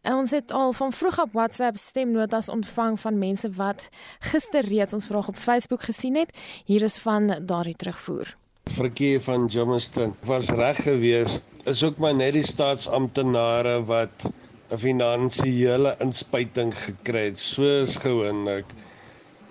En 0.00 0.22
ons 0.22 0.32
het 0.32 0.56
al 0.56 0.72
van 0.80 0.96
vroeg 0.96 1.20
op 1.26 1.36
WhatsApp 1.36 1.76
stemnotas 1.76 2.48
ontvang 2.48 2.96
van 3.04 3.20
mense 3.20 3.52
wat 3.60 3.90
gister 4.32 4.64
reeds 4.64 4.96
ons 4.96 5.12
vraag 5.12 5.28
op 5.28 5.36
Facebook 5.36 5.84
gesien 5.84 6.16
het. 6.16 6.32
Hier 6.64 6.88
is 6.88 6.96
van 7.04 7.44
daardie 7.44 7.76
terugvoer. 7.76 8.32
Frikkie 8.76 9.16
van 9.24 9.46
Jamestown 9.48 10.10
was 10.28 10.50
reg 10.52 10.76
geweest. 10.84 11.44
Is 11.64 11.80
ook 11.86 11.96
maar 12.02 12.14
net 12.14 12.34
die 12.36 12.44
staatsamptenare 12.44 13.78
wat 13.88 14.26
'n 14.26 14.78
finansiële 14.82 15.94
inspuiting 16.04 16.74
gekry 16.80 17.22
het 17.28 17.38
soos 17.38 17.94
gewoonlik. 18.02 18.74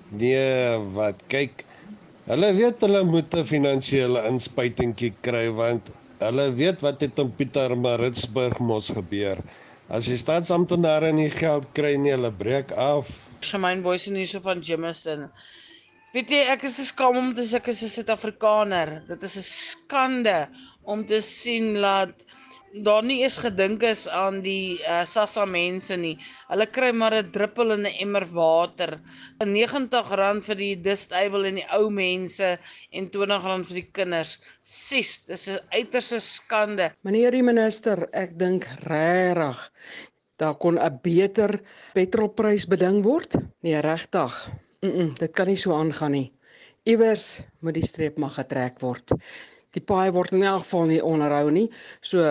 Nee, 0.09 0.77
wat 0.99 1.23
kyk, 1.33 1.65
hulle 2.29 2.51
weet 2.59 2.85
hulle 2.85 3.01
moet 3.03 3.33
'n 3.33 3.47
finansiële 3.53 4.21
inspuitingkie 4.29 5.13
kry 5.21 5.49
want 5.49 5.89
hulle 6.19 6.47
weet 6.61 6.85
wat 6.85 7.01
het 7.01 7.19
in 7.25 7.33
Pietermaritzburg 7.35 8.59
mos 8.59 8.93
gebeur. 8.99 9.41
As 9.89 10.05
die 10.05 10.21
staatsamptenare 10.21 11.11
nie 11.11 11.29
geld 11.29 11.65
kry 11.73 11.95
nie, 11.95 12.13
hulle 12.13 12.31
breek 12.31 12.71
af. 12.71 13.09
Shamaine 13.41 13.81
Boyce 13.81 14.11
nie 14.11 14.25
so 14.25 14.39
van 14.39 14.61
Jameson. 14.61 15.29
Weet 16.15 16.29
jy, 16.31 16.37
ek 16.47 16.61
is 16.63 16.77
te 16.77 16.83
skaam 16.87 17.17
om 17.19 17.33
te 17.35 17.43
sê 17.43 17.57
ek 17.57 17.65
is 17.73 17.81
'n 17.83 17.91
Suid-Afrikaner. 17.91 18.89
Dit 19.09 19.23
is 19.27 19.33
'n 19.35 19.43
skande 19.43 20.47
om 20.87 21.03
te 21.03 21.19
sien 21.19 21.73
dat 21.75 22.15
daar 22.87 23.03
nie 23.03 23.17
eens 23.23 23.37
gedink 23.43 23.83
is 23.83 24.07
aan 24.07 24.39
die 24.39 24.79
uh, 24.87 25.03
SASSA 25.03 25.43
mense 25.43 25.97
nie. 25.99 26.15
Hulle 26.47 26.69
kry 26.71 26.93
maar 26.95 27.17
'n 27.19 27.31
druppel 27.35 27.75
in 27.75 27.83
'n 27.83 27.99
emmer 27.99 28.25
water. 28.31 29.01
R90 29.43 30.41
vir 30.47 30.55
die 30.55 30.75
disabled 30.87 31.51
en 31.51 31.59
die 31.59 31.67
ou 31.75 31.89
mense 31.89 32.57
en 32.91 33.11
R20 33.11 33.67
vir 33.67 33.75
die 33.81 33.89
kinders. 33.91 34.39
Sis, 34.63 35.25
dis 35.27 35.49
'n 35.49 35.59
uiterste 35.75 36.21
skande. 36.21 36.93
Meneer 37.03 37.31
die 37.31 37.43
minister, 37.43 38.07
ek 38.13 38.39
dink 38.39 38.63
regtig 38.87 39.69
daar 40.39 40.55
kon 40.55 40.79
'n 40.79 40.99
beter 41.01 41.59
petrolprys 41.93 42.67
beding 42.67 43.03
word. 43.03 43.35
Nee, 43.59 43.81
regtig. 43.81 44.31
Mm, 44.85 44.91
-mm 44.91 45.13
dit 45.19 45.31
kan 45.33 45.47
nie 45.47 45.57
so 45.57 45.73
aangaan 45.73 46.11
nie. 46.11 46.31
Iewers 46.83 47.41
moet 47.59 47.73
die 47.73 47.85
streep 47.85 48.17
mag 48.21 48.35
getrek 48.37 48.79
word. 48.79 49.13
Die 49.73 49.81
paai 49.81 50.11
word 50.13 50.31
in 50.31 50.43
elk 50.43 50.61
geval 50.61 50.85
nie 50.91 51.01
onderhou 51.03 51.49
nie. 51.51 51.69
So 52.01 52.21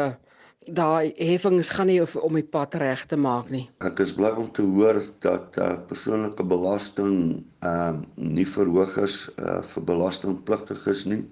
daai 0.79 1.13
heffings 1.19 1.73
gaan 1.77 1.91
nie 1.91 1.99
om 2.01 2.39
die 2.39 2.47
pad 2.57 2.75
reg 2.81 3.03
te 3.11 3.17
maak 3.17 3.51
nie. 3.51 3.65
Ek 3.85 3.99
is 4.01 4.15
bly 4.17 4.31
om 4.39 4.47
te 4.57 4.63
hoor 4.63 5.01
dat 5.25 5.59
uh, 5.59 5.75
persoonlike 5.89 6.47
belasting 6.55 7.17
ehm 7.61 8.01
uh, 8.01 8.31
nie 8.39 8.47
verhoog 8.47 8.97
is 9.03 9.19
uh, 9.37 9.61
vir 9.73 9.87
belastingpligtiges 9.91 11.05
nie. 11.11 11.25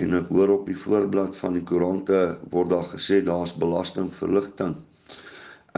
En 0.00 0.14
ek 0.16 0.30
hoor 0.32 0.54
op 0.60 0.70
die 0.70 0.78
voorblad 0.78 1.36
van 1.36 1.58
die 1.58 1.66
koerante 1.68 2.22
word 2.54 2.70
daar 2.70 2.88
gesê 2.94 3.20
daar's 3.26 3.52
belastingverligting. 3.58 4.78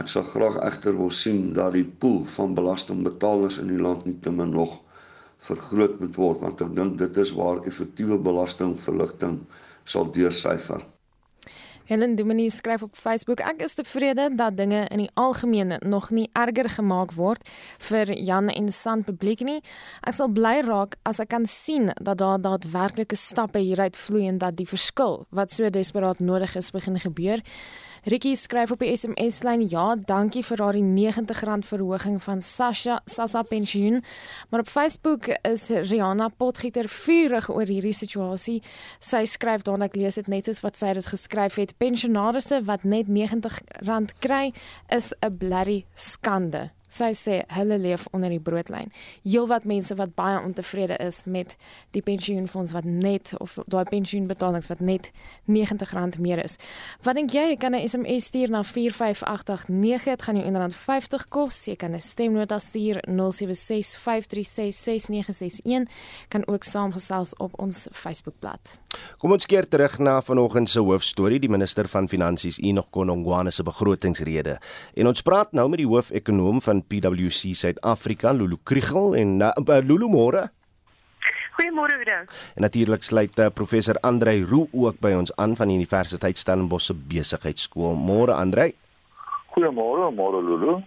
Ek 0.01 0.09
sal 0.11 0.25
graag 0.27 0.57
egter 0.67 0.97
wil 0.97 1.11
sien 1.17 1.53
dat 1.55 1.75
die 1.77 1.85
pool 1.87 2.25
van 2.37 2.55
belastingbetalers 2.57 3.59
in 3.61 3.69
die 3.71 3.79
land 3.79 4.03
nie 4.05 4.17
te 4.25 4.31
min 4.31 4.51
nog 4.55 4.81
vergroot 5.47 5.99
moet 6.01 6.19
word 6.19 6.41
want 6.43 6.65
ek 6.65 6.75
dink 6.75 6.97
dit 6.99 7.21
is 7.23 7.31
waar 7.37 7.63
effektiewe 7.69 8.17
belastingverligting 8.27 9.39
sal 9.95 10.11
deursyfer. 10.17 10.83
Helen 11.85 12.15
Dumini 12.17 12.49
skryf 12.49 12.81
op 12.81 12.95
Facebook: 12.97 13.39
Ek 13.45 13.59
is 13.61 13.75
tevrede 13.77 14.31
dat 14.33 14.55
dinge 14.57 14.87
in 14.89 15.03
die 15.03 15.11
algemeen 15.13 15.75
nog 15.85 16.09
nie 16.09 16.29
erger 16.33 16.69
gemaak 16.79 17.13
word 17.13 17.45
vir 17.89 18.09
Jan 18.17 18.49
en 18.49 18.71
San 18.73 19.03
publiek 19.05 19.43
nie. 19.45 19.59
Ek 20.01 20.17
sal 20.17 20.31
bly 20.33 20.63
raak 20.65 20.97
as 21.05 21.21
ek 21.21 21.29
kan 21.29 21.45
sien 21.45 21.91
dat 22.01 22.17
daar 22.17 22.41
daadwerklike 22.41 23.15
stappe 23.15 23.61
hieruit 23.61 23.97
vloei 23.97 24.25
en 24.31 24.41
dat 24.41 24.57
die 24.57 24.65
verskil 24.65 25.27
wat 25.29 25.53
so 25.53 25.69
desperaat 25.69 26.19
nodig 26.19 26.57
is 26.57 26.73
begin 26.73 26.97
gebeur. 26.99 27.45
Ricky 28.05 28.35
skryf 28.37 28.69
op 28.69 28.83
die 28.83 28.91
SMS 28.93 29.39
lyn: 29.41 29.63
"Ja, 29.65 29.95
dankie 29.95 30.43
vir 30.45 30.57
daardie 30.57 30.83
R90 30.83 31.65
verhoging 31.65 32.23
van 32.23 32.41
Sasha 32.41 33.01
Sasa 33.05 33.41
pensioen." 33.41 34.03
Maar 34.49 34.59
op 34.59 34.67
Facebook 34.67 35.27
is 35.41 35.69
Rihanna 35.69 36.27
Potgieter 36.27 36.89
vurig 36.89 37.49
oor 37.49 37.65
hierdie 37.65 37.93
situasie. 37.93 38.61
Sy 38.99 39.25
skryf 39.25 39.61
dan 39.61 39.81
ek 39.81 39.95
lees 39.95 40.15
dit 40.15 40.27
net 40.27 40.45
soos 40.45 40.61
wat 40.61 40.77
sy 40.77 40.93
dit 40.93 41.05
geskryf 41.05 41.55
het: 41.55 41.77
"Pensionaarsse 41.77 42.63
wat 42.63 42.83
net 42.83 43.07
R90 43.07 44.19
kry, 44.19 44.53
is 44.89 45.13
'n 45.21 45.37
blerry 45.37 45.85
skande." 45.95 46.69
Sy 46.95 47.11
sê 47.17 47.41
hulle 47.57 47.75
leef 47.81 48.05
onder 48.15 48.29
die 48.31 48.39
broodlyn. 48.39 48.91
Heelwat 49.25 49.65
mense 49.67 49.95
wat 49.99 50.13
baie 50.15 50.37
ontevrede 50.39 50.95
is 51.03 51.23
met 51.25 51.57
die 51.91 52.01
pensioenfonds 52.05 52.71
wat 52.75 52.85
net 52.87 53.33
of 53.43 53.57
daai 53.67 53.83
pensioenbetalings 53.89 54.69
wat 54.71 54.79
net 54.79 55.11
R90 55.51 56.19
meer 56.23 56.39
is. 56.43 56.55
Wat 57.03 57.15
dink 57.19 57.31
jy? 57.35 57.49
Jy 57.51 57.57
kan 57.57 57.75
'n 57.75 57.87
SMS 57.87 58.25
stuur 58.25 58.49
na 58.49 58.63
45889. 58.63 60.15
Dit 60.15 60.21
gaan 60.21 60.37
jou 60.37 60.45
R1.50 60.45 61.27
kos. 61.29 61.65
Jy 61.65 61.75
kan 61.75 61.93
'n 61.93 62.01
stemnota 62.01 62.59
stuur 62.59 63.03
0765366961. 63.07 65.89
Kan 66.27 66.47
ook 66.47 66.63
saamgesels 66.63 67.35
op 67.35 67.59
ons 67.59 67.87
Facebookblad. 67.91 68.84
Kom 69.21 69.33
ons 69.35 69.47
keer 69.49 69.67
terug 69.69 69.97
na 69.99 70.19
vanoggend 70.21 70.69
se 70.69 70.83
hoofstorie, 70.83 71.39
die 71.39 71.51
minister 71.51 71.87
van 71.91 72.09
Finansies 72.11 72.59
Enoch 72.61 72.91
Konongwane 72.93 73.51
se 73.51 73.63
begrotingsrede. 73.63 74.57
En 74.95 75.09
ons 75.11 75.25
praat 75.25 75.51
nou 75.57 75.69
met 75.69 75.81
die 75.81 75.89
hoofekonoom 75.89 76.61
van 76.61 76.83
PwC 76.83 77.55
Suid-Afrika, 77.55 78.33
Lulu 78.33 78.59
Kriegel 78.63 79.15
en 79.15 79.39
uh, 79.41 79.81
Lulu 79.81 80.09
môre. 80.11 80.47
Goeiemôre 81.55 81.95
Oudo. 81.95 82.17
En 82.55 82.61
natuurlik 82.61 83.03
sluit 83.03 83.39
uh, 83.39 83.47
professor 83.53 83.95
Andrei 84.01 84.43
Roo 84.43 84.67
ook 84.71 84.99
by 84.99 85.13
ons 85.15 85.31
aan 85.39 85.55
van 85.55 85.71
die 85.71 85.77
Universiteit 85.79 86.37
Stellenbosch 86.37 86.89
se 86.89 86.93
besigheidskool. 86.93 87.95
Môre 87.95 88.35
Andrei. 88.35 88.73
Goeiemôre, 89.55 90.09
môre 90.11 90.41
Lulu. 90.43 90.81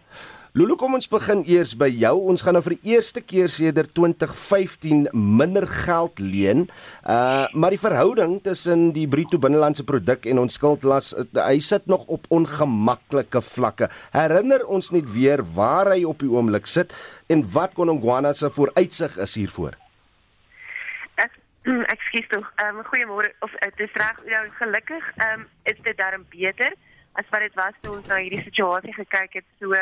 Lulu, 0.56 0.78
kom 0.80 0.94
ons 0.96 1.10
begin 1.12 1.42
eers 1.44 1.74
by 1.76 1.90
jou. 1.92 2.14
Ons 2.32 2.40
gaan 2.40 2.56
nou 2.56 2.62
vir 2.64 2.78
die 2.78 2.94
eerste 2.94 3.20
keer 3.20 3.50
sedert 3.52 3.90
2015 3.92 5.10
minder 5.12 5.66
geld 5.68 6.22
leen. 6.24 6.64
Uh 7.04 7.44
maar 7.52 7.74
die 7.74 7.80
verhouding 7.80 8.38
tussen 8.44 8.88
die 8.96 9.04
bruto 9.10 9.38
binnelandse 9.40 9.84
produk 9.84 10.24
en 10.30 10.40
ons 10.40 10.56
skuldlas, 10.56 11.10
hy 11.36 11.58
sit 11.64 11.84
nog 11.90 12.06
op 12.08 12.24
ongemaklike 12.32 13.42
vlakke. 13.44 13.90
Herinner 14.14 14.64
ons 14.64 14.88
net 14.94 15.08
weer 15.12 15.44
waar 15.56 15.92
hy 15.92 16.00
op 16.08 16.24
die 16.24 16.32
oomblik 16.32 16.68
sit 16.70 16.96
en 17.28 17.44
wat 17.52 17.76
Konongwana 17.76 18.32
se 18.32 18.48
vooruitsig 18.52 19.20
is 19.20 19.36
hiervoor. 19.42 19.76
Ek 21.20 21.36
ekskuus 21.94 22.32
tog. 22.32 22.50
Ehm 22.56 22.80
um, 22.80 22.88
goeiemôre 22.88 23.34
of 23.44 23.52
dit 23.68 23.86
is 23.88 24.00
reg, 24.00 24.24
ja, 24.32 24.46
gelukkig 24.62 25.14
ehm 25.18 25.42
um, 25.44 25.48
is 25.68 25.80
dit 25.84 25.96
darm 26.00 26.24
beter 26.32 26.72
as 27.20 27.28
wat 27.32 27.44
dit 27.44 27.56
was 27.58 27.80
toe 27.82 27.98
ons 27.98 28.06
na 28.08 28.22
hierdie 28.22 28.44
situasie 28.46 28.94
gekyk 28.96 29.42
het 29.42 29.48
so 29.60 29.74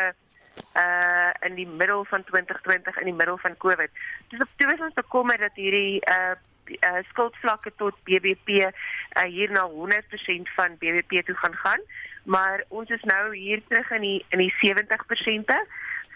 uh 0.77 1.31
in 1.49 1.55
die 1.55 1.67
middel 1.67 2.05
van 2.05 2.25
2020 2.25 2.99
in 2.99 3.05
die 3.05 3.15
middel 3.15 3.39
van 3.39 3.57
Covid. 3.57 3.91
Dis 4.29 4.41
op 4.41 4.49
is 4.57 4.81
ons 4.81 4.99
bekommer 4.99 5.39
dat 5.39 5.55
hierdie 5.55 6.01
uh 6.01 6.35
uh 6.81 7.03
skuldvlakke 7.09 7.73
tot 7.77 7.95
BBP 8.05 8.49
uh 8.49 9.25
hier 9.25 9.51
na 9.51 9.69
100% 9.69 10.55
van 10.59 10.79
BBP 10.79 11.25
toe 11.27 11.37
gaan 11.37 11.55
gaan, 11.55 11.81
maar 12.25 12.65
ons 12.69 12.91
is 12.91 13.03
nou 13.03 13.37
hier 13.37 13.63
terug 13.69 13.91
in 13.91 14.01
die 14.01 14.25
in 14.29 14.39
die 14.39 14.55
70%. 14.61 15.57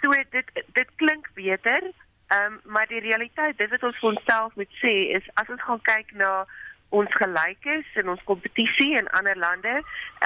So 0.02 0.10
dit 0.30 0.64
dit 0.72 0.88
klink 0.96 1.30
beter. 1.34 1.92
Ehm 2.30 2.52
um, 2.52 2.60
maar 2.64 2.86
die 2.86 3.00
realiteit, 3.00 3.58
dit 3.58 3.70
wat 3.70 3.82
ons 3.82 3.96
vir 3.98 4.08
onsself 4.08 4.54
moet 4.54 4.74
sê 4.78 4.92
is 5.16 5.24
as 5.34 5.48
ons 5.48 5.62
gaan 5.62 5.80
kyk 5.82 6.12
na 6.14 6.44
ons 6.94 7.10
gelykes 7.18 7.96
in 8.02 8.08
ons 8.12 8.22
kompetisie 8.28 8.92
in 8.98 9.08
ander 9.18 9.38
lande, 9.38 9.72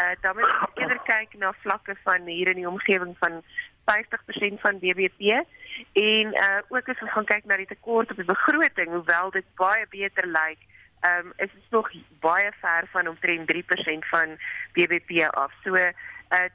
uh 0.00 0.12
dan 0.20 0.36
moet 0.36 0.52
ons 0.66 0.82
eerder 0.82 1.00
kyk 1.08 1.32
na 1.40 1.52
vlakke 1.62 1.96
van 2.02 2.28
hier 2.28 2.50
in 2.52 2.60
die 2.60 2.68
omgewing 2.68 3.16
van 3.22 3.40
50% 3.84 4.60
van 4.64 4.78
BBP 4.78 5.20
en 5.92 6.26
uh 6.34 6.60
ook 6.68 6.88
as 6.88 7.00
ons 7.00 7.12
gaan 7.12 7.24
kyk 7.24 7.44
na 7.44 7.56
die 7.56 7.66
tekort 7.66 8.10
op 8.10 8.16
die 8.16 8.24
begroting, 8.24 8.90
hoewel 8.90 9.30
dit 9.30 9.46
baie 9.60 9.86
beter 9.90 10.26
lyk 10.26 10.60
ehm 11.04 11.26
um, 11.26 11.32
is 11.36 11.52
dit 11.52 11.70
nog 11.70 11.90
baie 12.20 12.52
ver 12.60 12.86
van 12.92 13.08
omtrent 13.08 13.52
3% 13.52 14.08
van 14.08 14.38
BBP 14.72 15.28
af. 15.30 15.52
So 15.64 15.74
uh 15.76 15.92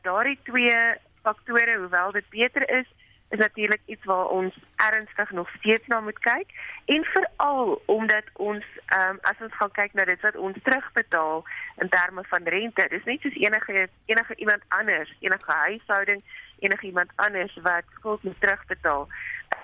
daardie 0.01 0.39
twee 0.43 0.95
faktore, 1.21 1.77
hoewel 1.77 2.11
dit 2.11 2.29
beter 2.29 2.69
is, 2.69 2.87
is 3.29 3.39
natuurlik 3.39 3.81
iets 3.85 4.05
waar 4.05 4.25
ons 4.25 4.57
ernstig 4.75 5.31
nog 5.31 5.49
steeds 5.57 5.87
na 5.87 5.99
moet 5.99 6.19
kyk 6.19 6.49
en 6.85 7.03
veral 7.03 7.81
omdat 7.85 8.23
ons 8.33 8.65
ehm 8.85 9.09
um, 9.09 9.17
as 9.21 9.41
ons 9.41 9.55
gaan 9.55 9.71
kyk 9.71 9.93
na 9.93 10.05
dit 10.05 10.21
wat 10.21 10.35
ons 10.35 10.57
terugbetaal 10.63 11.45
in 11.77 11.89
terme 11.89 12.23
van 12.23 12.43
rente, 12.43 12.87
dis 12.89 13.03
net 13.03 13.21
soos 13.21 13.37
enige 13.37 13.87
enige 14.05 14.35
iemand 14.35 14.63
anders, 14.67 15.13
enige 15.19 15.51
huishouding, 15.51 16.23
enige 16.59 16.85
iemand 16.85 17.11
anders 17.15 17.57
wat 17.61 17.83
skuld 17.95 18.23
moet 18.23 18.41
terugbetaal. 18.41 19.07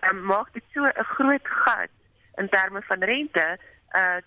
Um, 0.10 0.24
maak 0.25 0.54
dit 0.54 0.64
so 0.74 0.84
'n 0.86 1.04
groot 1.04 1.48
gat 1.48 1.90
in 2.36 2.50
terme 2.50 2.82
van 2.82 3.04
rente 3.04 3.58
uh 3.92 4.18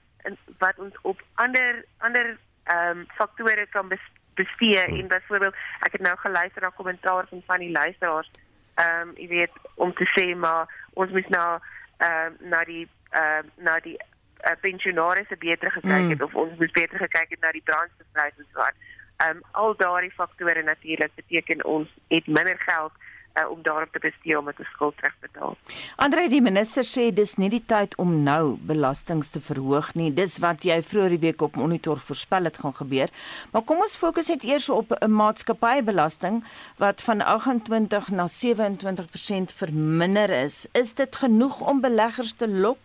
wat 0.58 0.78
ons 0.78 0.94
op 1.02 1.22
ander 1.34 1.84
ander 1.98 2.38
ehm 2.64 2.98
um, 2.98 3.06
faktore 3.14 3.66
kan 3.70 3.88
bestee 4.34 4.84
hmm. 4.84 4.98
en 4.98 5.08
byvoorbeeld 5.08 5.54
ek 5.80 5.92
het 5.92 6.00
nou 6.00 6.16
geluister 6.18 6.62
na 6.62 6.68
kommentaar 6.68 7.26
van 7.28 7.42
van 7.46 7.58
die 7.58 7.70
luisteraars 7.70 8.30
ehm 8.75 9.08
um, 9.08 9.12
jy 9.16 9.28
weet 9.28 9.52
om 9.75 9.94
te 9.94 10.06
sê 10.16 10.37
maar 10.37 10.87
ons 10.92 11.10
moet 11.10 11.28
nou 11.28 11.58
ehm 11.96 12.32
uh, 12.40 12.50
na 12.50 12.64
die 12.64 12.88
ehm 13.10 13.46
uh, 13.46 13.64
na 13.64 13.80
die 13.80 13.96
uh, 14.46 14.56
pensionaars 14.60 15.32
beter 15.38 15.70
gekyk 15.70 16.08
het 16.08 16.18
mm. 16.18 16.25
of 16.25 16.34
ons 16.34 16.58
moet 16.58 16.72
beter 16.72 16.98
gekyk 16.98 17.30
het 17.30 17.40
na 17.40 17.52
die 17.52 17.64
brandstofpryse 17.64 18.38
en 18.38 18.46
so 18.52 18.60
aan. 18.60 18.78
Um, 19.18 19.40
al 19.52 19.75
daardie 19.76 20.12
faktore 20.14 20.62
natuurlik 20.62 21.10
beteken 21.14 21.64
ons 21.64 21.88
het 22.08 22.26
minder 22.26 22.58
geld 22.58 22.92
uh, 23.38 23.50
om 23.50 23.62
daarop 23.62 23.92
te 23.92 23.98
bestee 23.98 24.38
om 24.38 24.44
dit 24.44 24.66
skuld 24.72 24.96
terug 24.96 25.14
te 25.20 25.28
betaal. 25.32 25.56
Andre 25.96 26.28
die 26.30 26.42
minister 26.42 26.87
sê 26.87 27.08
dis 27.14 27.34
nie 27.40 27.50
die 27.50 27.62
tyd 27.66 27.96
om 27.98 28.12
nou 28.22 28.56
belastings 28.70 29.32
te 29.34 29.42
verhoog 29.42 29.90
nie. 29.98 30.10
Dis 30.14 30.38
wat 30.44 30.62
jy 30.66 30.78
vroeër 30.87 31.16
die 31.16 31.22
week 31.26 31.42
op 31.42 31.58
monitor 31.58 31.98
voorspel 31.98 32.46
het 32.46 32.58
gaan 32.62 32.76
gebeur. 32.78 33.12
Maar 33.52 33.64
kom 33.66 33.82
ons 33.82 33.98
fokus 33.98 34.30
net 34.30 34.46
eers 34.46 34.68
op 34.70 34.94
'n 35.00 35.10
maatskappybelasting 35.10 36.44
wat 36.78 37.02
van 37.02 37.20
28 37.20 38.10
na 38.10 38.26
27% 38.28 39.52
verminder 39.52 40.30
is. 40.30 40.68
Is 40.72 40.94
dit 40.94 41.16
genoeg 41.16 41.60
om 41.60 41.80
beleggers 41.80 42.32
te 42.32 42.48
lok? 42.48 42.78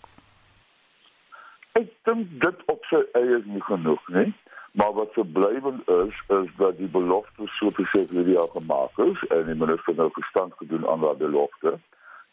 Ek 1.74 1.90
dink 2.06 2.28
dit 2.42 2.58
op 2.66 2.84
sy 2.86 3.02
eie 3.14 3.38
is 3.38 3.46
nie 3.46 3.62
genoeg 3.62 4.08
nie. 4.08 4.34
Maar 4.74 4.94
wat 4.94 5.14
verblywend 5.14 5.90
is 5.90 6.24
is 6.28 6.50
dat 6.58 6.78
die 6.78 6.88
belofte 6.88 7.44
so 7.46 7.70
presies 7.70 8.10
hierdie 8.10 8.34
jaar 8.34 8.50
gemaak 8.54 8.98
is 8.98 9.26
en 9.28 9.46
die 9.46 9.56
minister 9.56 9.96
nou 9.96 10.10
gestand 10.14 10.54
gedoen 10.58 10.88
aan 10.88 11.00
daardie 11.00 11.28
belofte. 11.28 11.80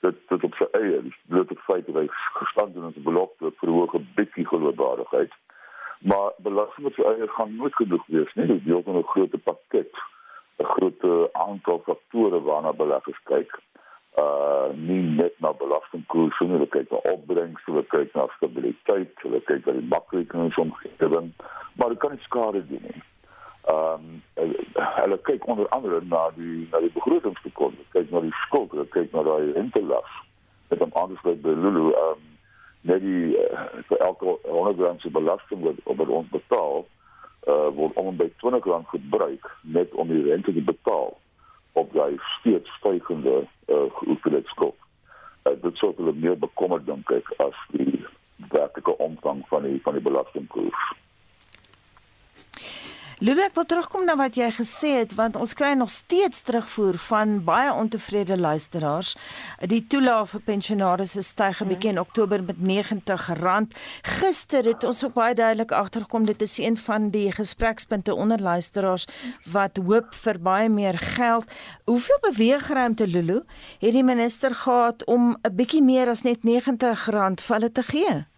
Dit 0.00 0.16
dit 0.28 0.44
op 0.48 0.54
sy 0.56 0.68
eie, 0.78 1.02
dis 1.02 1.18
bloot 1.28 1.50
op 1.50 1.60
feit 1.68 1.86
dat 1.86 2.00
hy 2.00 2.06
gestand 2.40 2.74
het 2.74 2.84
aan 2.84 2.96
die 2.96 3.08
belofte 3.10 3.52
vir 3.60 3.72
hoë 3.76 4.02
bietjie 4.16 4.46
geloofwaardigheid. 4.48 5.36
Maar 6.12 6.32
belasting 6.48 6.86
op 6.88 6.96
sy 6.96 7.04
eie 7.12 7.28
gaan 7.36 7.56
nooit 7.56 7.76
genoeg 7.82 8.06
wees 8.06 8.32
nie. 8.34 8.46
Dit 8.54 8.64
deel 8.64 8.82
van 8.88 8.96
'n 9.02 9.10
groot 9.12 9.36
pakket, 9.50 9.92
'n 10.64 10.70
groot 10.74 11.04
aantal 11.32 11.82
faktore 11.84 12.40
waarna 12.40 12.72
beleggers 12.72 13.20
kyk 13.24 13.60
uh 14.18 14.74
nie 14.74 15.02
net 15.02 15.34
na 15.40 15.52
belastingkoerse 15.52 16.44
nie, 16.44 16.56
hulle 16.56 16.66
kyk 16.74 16.90
na 16.90 16.98
opbrengs, 17.12 17.62
hulle 17.66 17.82
kyk 17.92 18.14
na 18.14 18.26
stabiliteit, 18.36 19.12
hulle 19.22 19.40
kyk 19.46 19.66
na 19.66 19.76
die 19.78 19.88
makroekonomiese 19.92 21.30
maar 21.78 21.88
dit 21.88 21.98
kan 21.98 22.10
nie 22.10 22.24
skade 22.26 22.66
doen 22.66 22.82
nie. 22.82 23.02
Ehm 23.70 24.08
um, 24.36 24.48
hulle 25.00 25.18
kyk 25.28 25.46
onder 25.46 25.68
andere 25.68 26.00
na 26.04 26.30
die 26.36 26.68
na 26.72 26.80
die 26.80 26.92
begrotingstekort, 26.94 27.74
kyk 27.94 28.10
na 28.10 28.20
die 28.20 28.34
skuld, 28.46 28.70
hulle 28.74 28.88
kyk 28.96 29.12
na 29.12 29.22
daai 29.22 29.52
rentelas. 29.52 30.12
Met 30.68 30.82
'n 30.86 30.92
ander 30.92 31.18
soort 31.22 31.42
by 31.42 31.54
Lulu 31.54 31.92
ehm 31.92 32.10
um, 32.10 32.22
net 32.80 33.00
die 33.00 33.36
uh, 33.36 33.66
vir 33.88 33.98
elke 33.98 34.38
100 34.42 34.80
rand 34.80 35.00
se 35.00 35.10
belasting 35.10 35.62
wat 35.62 35.78
op 35.84 36.08
ons 36.08 36.28
betaal, 36.28 36.86
uh 37.48 37.68
word 37.76 37.96
om 37.96 38.16
by 38.16 38.28
20 38.36 38.64
rand 38.64 38.88
gebruik 38.88 39.56
net 39.60 39.94
om 39.94 40.08
die 40.08 40.22
rente 40.22 40.52
te 40.52 40.62
betaal 40.62 41.16
op 41.72 41.92
daai 41.92 42.18
steeds 42.38 42.70
stygende 42.78 43.46
uh, 43.68 44.44
skuld. 44.44 44.76
Uh, 45.44 45.52
dit 45.62 45.76
sou 45.76 45.92
hulle 45.96 46.12
meer 46.12 46.38
bekommerd 46.38 46.86
dink 46.86 47.10
ek 47.10 47.30
as 47.44 47.56
die 47.72 48.04
werklike 48.50 48.96
omvang 48.96 49.44
van 49.48 49.62
die 49.62 49.80
van 49.84 49.96
die 49.96 50.04
belastingkoers. 50.04 50.82
Lulu 53.20 53.42
ek 53.44 53.52
wil 53.52 53.66
terugkom 53.68 54.06
na 54.08 54.14
wat 54.16 54.38
jy 54.40 54.46
gesê 54.56 54.90
het 55.02 55.10
want 55.12 55.34
ons 55.36 55.50
kry 55.52 55.74
nog 55.76 55.90
steeds 55.92 56.40
terugvoer 56.48 56.96
van 57.04 57.34
baie 57.44 57.68
ontevrede 57.68 58.38
luisteraars. 58.40 59.10
Die 59.68 59.82
toelaag 59.92 60.30
vir 60.30 60.42
pensionaars 60.46 61.12
het 61.18 61.26
styg 61.28 61.60
'n 61.60 61.68
bietjie 61.68 61.90
in 61.92 62.00
Oktober 62.00 62.40
met 62.42 62.56
R90. 62.56 63.76
Gister 64.16 64.64
het 64.64 64.84
ons 64.84 65.04
ook 65.04 65.12
baie 65.12 65.34
duidelik 65.34 65.72
agtergekom 65.72 66.24
dit 66.24 66.42
is 66.42 66.58
een 66.58 66.76
van 66.76 67.10
die 67.10 67.32
gesprekspunte 67.32 68.14
onder 68.14 68.40
luisteraars 68.40 69.06
wat 69.52 69.76
hoop 69.76 70.14
vir 70.14 70.40
baie 70.40 70.68
meer 70.68 70.98
geld. 70.98 71.44
Hoeveel 71.84 72.18
beweegruimte 72.20 73.06
Lulu 73.06 73.42
het 73.80 73.92
die 73.92 74.04
minister 74.04 74.54
gehad 74.54 75.04
om 75.04 75.36
'n 75.42 75.54
bietjie 75.56 75.82
meer 75.82 76.08
as 76.08 76.22
net 76.22 76.38
R90 76.42 77.40
vir 77.40 77.56
hulle 77.56 77.72
te 77.72 77.82
gee? 77.82 78.29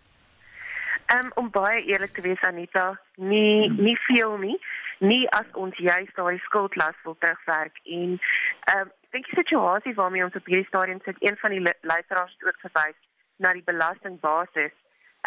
Um, 1.13 1.31
om 1.35 1.51
baie 1.51 1.83
eerlik 1.85 2.15
te 2.17 2.23
wees 2.25 2.41
Anita, 2.41 3.01
nie 3.17 3.69
nie 3.71 3.97
veel 4.07 4.37
nie. 4.39 4.59
Nie 4.99 5.25
as 5.37 5.49
ons 5.59 5.77
juist 5.77 6.15
daai 6.17 6.39
skuldlas 6.47 6.97
wil 7.05 7.17
terugwerk 7.19 7.81
en 7.85 8.15
ehm 8.17 8.79
um, 8.85 8.93
dink 9.13 9.27
die 9.29 9.37
situasie 9.37 9.93
waarmee 9.99 10.25
ons 10.25 10.39
op 10.39 10.47
hierdie 10.49 10.69
stadium 10.71 11.01
sit, 11.05 11.19
een 11.21 11.37
van 11.37 11.51
die 11.53 11.61
luisteraars 11.81 12.33
het 12.39 12.47
ook 12.49 12.63
verwys 12.63 12.97
na 13.37 13.53
die 13.53 13.67
belastingbasis. 13.67 14.73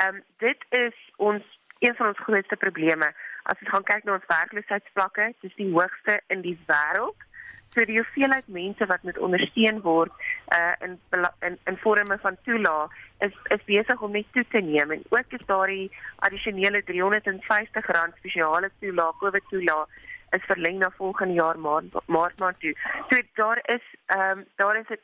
Ehm 0.01 0.15
um, 0.15 0.23
dit 0.37 0.65
is 0.69 0.97
ons 1.17 1.43
een 1.79 1.95
van 1.95 2.07
ons 2.07 2.25
grootste 2.27 2.55
probleme. 2.55 3.11
As 3.43 3.61
ons 3.61 3.69
gaan 3.69 3.87
kyk 3.91 4.03
na 4.03 4.17
ons 4.17 4.29
werkloosheidsvlakke, 4.31 5.33
dis 5.41 5.55
die 5.61 5.71
hoogste 5.71 6.21
in 6.33 6.41
die 6.41 6.57
wêreld. 6.71 7.29
So 7.75 7.83
die 7.85 7.97
hoeveelheid 7.99 8.47
mense 8.47 8.85
wat 8.87 9.03
moet 9.03 9.17
ondersteun 9.19 9.81
word 9.83 10.11
uh 10.55 10.73
in 10.85 10.99
in 11.41 11.57
in 11.65 11.77
forme 11.77 12.17
van 12.21 12.37
toelaag 12.43 12.91
is 13.19 13.33
is 13.55 13.63
besig 13.65 14.01
om 14.01 14.11
net 14.11 14.31
toe 14.31 14.45
te 14.49 14.61
neem 14.61 14.91
en 14.91 15.03
ook 15.09 15.37
is 15.39 15.45
daar 15.45 15.67
die 15.67 15.91
addisionele 16.15 16.81
R350 16.81 18.17
spesiale 18.17 18.71
toelaag, 18.79 19.17
COVID 19.19 19.49
toelaag 19.49 19.87
is 20.31 20.47
verleng 20.51 20.79
na 20.79 20.91
volgende 20.97 21.33
jaar 21.33 21.59
maart 21.59 22.39
maart 22.39 22.59
toe. 22.59 22.75
So 23.09 23.21
daar 23.33 23.59
is 23.63 23.83
ehm 24.05 24.39
um, 24.39 24.45
daar 24.55 24.79
is 24.79 24.87
dit 24.87 25.01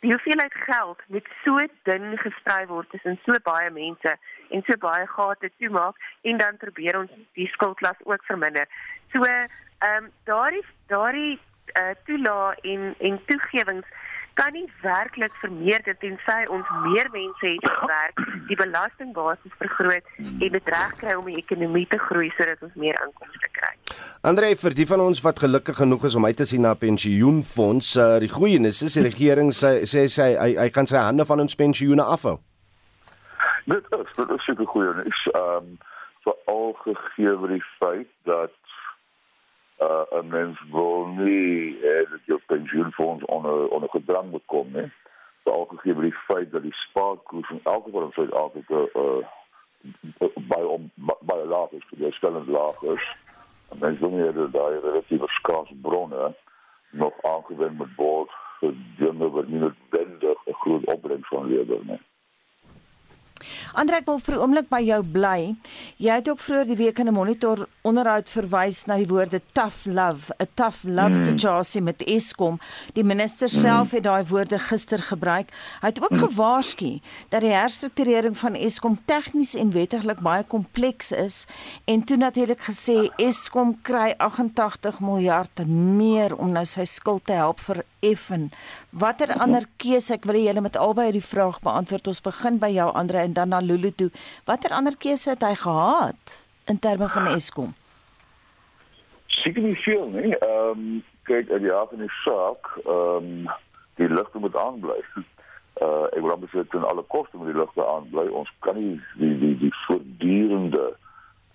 die 0.00 0.12
hoeveelheid 0.12 0.54
geld 0.54 1.00
met 1.06 1.26
so 1.44 1.66
dun 1.82 2.18
gesprei 2.18 2.66
word 2.66 2.90
tussen 2.90 3.18
so 3.24 3.34
baie 3.42 3.70
mense 3.70 4.16
en 4.48 4.62
so 4.66 4.76
baie 4.78 5.06
gate 5.06 5.50
toemaak 5.58 5.96
en 6.22 6.38
dan 6.38 6.56
probeer 6.56 6.98
ons 6.98 7.10
die 7.32 7.48
skuldlas 7.48 8.04
ook 8.04 8.24
verminder. 8.24 8.66
So 9.12 9.24
ehm 9.24 10.04
um, 10.04 10.10
daardie 10.24 10.64
daardie 10.86 11.38
uh, 11.74 11.94
toelae 12.06 12.54
en 12.62 12.94
en 12.98 13.20
toegewings 13.30 13.96
kan 14.38 14.52
nie 14.54 14.68
werklik 14.82 15.34
vermeerder 15.42 15.96
tensy 15.98 16.36
ons 16.54 16.68
meer 16.84 17.08
mense 17.10 17.42
het 17.42 17.64
wat 17.66 17.88
werk, 17.90 18.20
die 18.46 18.58
belastingbasis 18.60 19.56
vergroot 19.58 20.12
en 20.20 20.52
dit 20.54 20.70
reg 20.74 20.92
kry 21.00 21.16
om 21.18 21.26
die 21.26 21.40
ekonomie 21.40 21.86
te 21.90 21.98
groei 22.04 22.30
sodat 22.36 22.62
ons 22.62 22.76
meer 22.78 22.98
inkomste 23.02 23.50
kry. 23.58 23.72
Andre 24.30 24.52
vir 24.60 24.76
die 24.78 24.86
van 24.86 25.02
ons 25.02 25.22
wat 25.26 25.42
gelukkig 25.42 25.80
genoeg 25.82 26.06
is 26.06 26.18
om 26.18 26.28
uit 26.28 26.38
te 26.38 26.46
sien 26.46 26.62
na 26.62 26.76
pensioenfonds, 26.78 27.90
uh, 27.98 28.06
die 28.22 28.30
goeie 28.30 28.62
nuus 28.62 28.84
is 28.86 28.94
die 29.00 29.06
regering 29.08 29.50
sê 29.54 29.80
sê 29.90 30.06
sy 30.12 30.30
hy, 30.36 30.52
hy 30.60 30.68
kan 30.74 30.86
sy 30.86 31.02
hande 31.02 31.26
van 31.26 31.42
ons 31.42 31.58
pensioene 31.58 32.06
afhou. 32.06 32.38
Dit 33.66 33.90
is 33.98 34.14
dit 34.16 34.34
is 34.38 34.46
seker 34.46 34.70
goeie 34.70 34.94
nuus. 35.02 35.26
Ehm 35.34 35.72
um, 35.74 35.76
vir 36.26 36.34
al 36.52 36.72
gegee 36.84 37.34
word 37.40 37.54
die 37.56 37.66
feit 37.78 38.10
dat 38.28 38.54
uh, 39.78 40.20
'n 40.22 40.28
mens 40.28 40.62
wil 40.70 41.06
nie 41.06 41.80
eh, 41.82 42.10
dat 42.10 42.20
jou 42.24 42.40
pensioenfonds 42.46 43.24
onder 43.24 43.68
onder 43.68 43.88
gedrang 43.88 44.30
moet 44.30 44.46
kom 44.46 44.72
nie. 44.72 44.92
Veral 45.42 45.64
gegee 45.64 45.94
met 45.94 46.02
die 46.02 46.18
feit 46.26 46.50
dat 46.52 46.62
die 46.62 46.74
spaarkoers 46.74 47.50
in 47.50 47.60
elke 47.62 47.84
geval 47.84 48.02
in 48.02 48.12
Suid-Afrika 48.12 48.86
uh 48.94 49.26
by 50.34 50.60
om 50.60 50.90
by 51.20 51.34
laag 51.46 51.70
is, 51.70 51.84
die 51.90 52.12
stellend 52.12 52.46
laag 52.46 52.82
is. 52.82 53.16
En 53.68 53.78
mens 53.78 53.98
wil 53.98 54.10
nie 54.10 54.32
dat 54.32 54.52
daai 54.52 54.80
relatief 54.80 55.22
skaars 55.26 55.72
bronne 55.82 56.34
nog 56.90 57.22
aangewend 57.22 57.78
moet 57.78 57.94
word 57.96 58.30
vir 58.60 58.74
dinge 58.98 59.30
wat 59.30 59.48
nie 59.48 59.58
noodwendig 59.58 60.38
'n 60.46 60.60
groot 60.62 60.84
opbrengs 60.84 61.28
gaan 61.28 61.46
lewer 61.46 61.84
nie. 61.84 62.00
Andre 63.72 63.96
ek 63.96 64.06
wil 64.06 64.18
vir 64.18 64.34
'n 64.34 64.40
oomblik 64.40 64.68
by 64.68 64.80
jou 64.82 65.02
bly. 65.02 65.54
Jy 65.96 66.14
het 66.14 66.28
ook 66.28 66.40
vroeër 66.40 66.66
die 66.66 66.76
week 66.76 66.98
in 66.98 67.08
'n 67.08 67.14
monitor 67.14 67.68
onderhoud 67.82 68.28
verwys 68.30 68.84
na 68.86 68.96
die 68.96 69.06
woorde 69.06 69.40
tough 69.52 69.86
love, 69.86 70.32
'n 70.38 70.48
tough 70.54 70.84
love 70.84 71.16
mm. 71.16 71.24
situasie 71.24 71.82
met 71.82 72.02
Eskom. 72.02 72.58
Die 72.92 73.04
minister 73.04 73.48
mm. 73.48 73.60
self 73.60 73.90
het 73.90 74.02
daai 74.02 74.24
woorde 74.24 74.58
gister 74.58 74.98
gebruik. 74.98 75.50
Hy 75.80 75.86
het 75.86 76.02
ook 76.02 76.10
mm. 76.10 76.18
gewaarsku 76.18 77.00
dat 77.28 77.40
die 77.40 77.52
herstrukturering 77.52 78.36
van 78.38 78.54
Eskom 78.54 78.98
tegnies 79.04 79.54
en 79.54 79.70
wettiglik 79.70 80.20
baie 80.20 80.44
kompleks 80.44 81.12
is 81.12 81.46
en 81.84 82.04
toe 82.04 82.16
natuurlik 82.16 82.60
gesê 82.60 83.08
Eskom 83.16 83.78
kry 83.82 84.14
88 84.16 85.00
miljard 85.00 85.66
meer 85.66 86.36
om 86.36 86.50
nou 86.50 86.64
sy 86.64 86.84
skuld 86.84 87.24
te 87.24 87.32
help 87.32 87.60
vir 87.60 87.84
effen. 88.00 88.50
Watter 88.90 89.32
ander 89.40 89.66
keuse 89.76 90.14
ek 90.14 90.26
wil 90.28 90.38
hê 90.38 90.46
julle 90.48 90.62
met 90.64 90.76
albei 90.76 91.08
hierdie 91.08 91.24
vraag 91.24 91.60
beantwoord. 91.64 92.10
Ons 92.12 92.22
begin 92.24 92.58
by 92.62 92.70
jou 92.74 92.88
Andre 92.94 93.24
en 93.26 93.36
dan 93.36 93.52
na 93.54 93.60
Lulu 93.60 93.90
toe. 93.90 94.10
Watter 94.48 94.74
ander 94.76 94.96
keuse 94.96 95.34
het 95.34 95.44
hy 95.46 95.54
gehad 95.58 96.38
in 96.68 96.78
terme 96.78 97.08
van 97.08 97.30
Eskom? 97.34 97.74
Seker 99.42 99.62
nie 99.62 99.78
veel 99.84 100.06
nie. 100.14 100.34
Ehm 100.36 100.70
um, 100.70 101.00
kyk, 101.28 101.50
uit 101.50 101.60
die 101.60 101.72
aard 101.72 101.90
van 101.92 102.04
die 102.04 102.14
saak, 102.22 102.70
ehm 102.84 103.32
um, 103.32 103.50
die 103.98 104.08
ligte 104.08 104.38
moet 104.38 104.56
aanbly. 104.56 105.00
Uh 105.82 106.06
ek 106.16 106.22
wil 106.22 106.32
amper 106.34 106.50
sê 106.54 106.64
ten 106.70 106.86
alle 106.86 107.04
koste 107.12 107.36
moet 107.36 107.52
die 107.52 107.60
ligte 107.60 107.84
aanbly. 107.84 108.28
Ons 108.30 108.50
kan 108.66 108.78
nie 108.78 108.96
die 109.18 109.34
die 109.42 109.54
die 109.66 109.74
voortdurende 109.84 110.86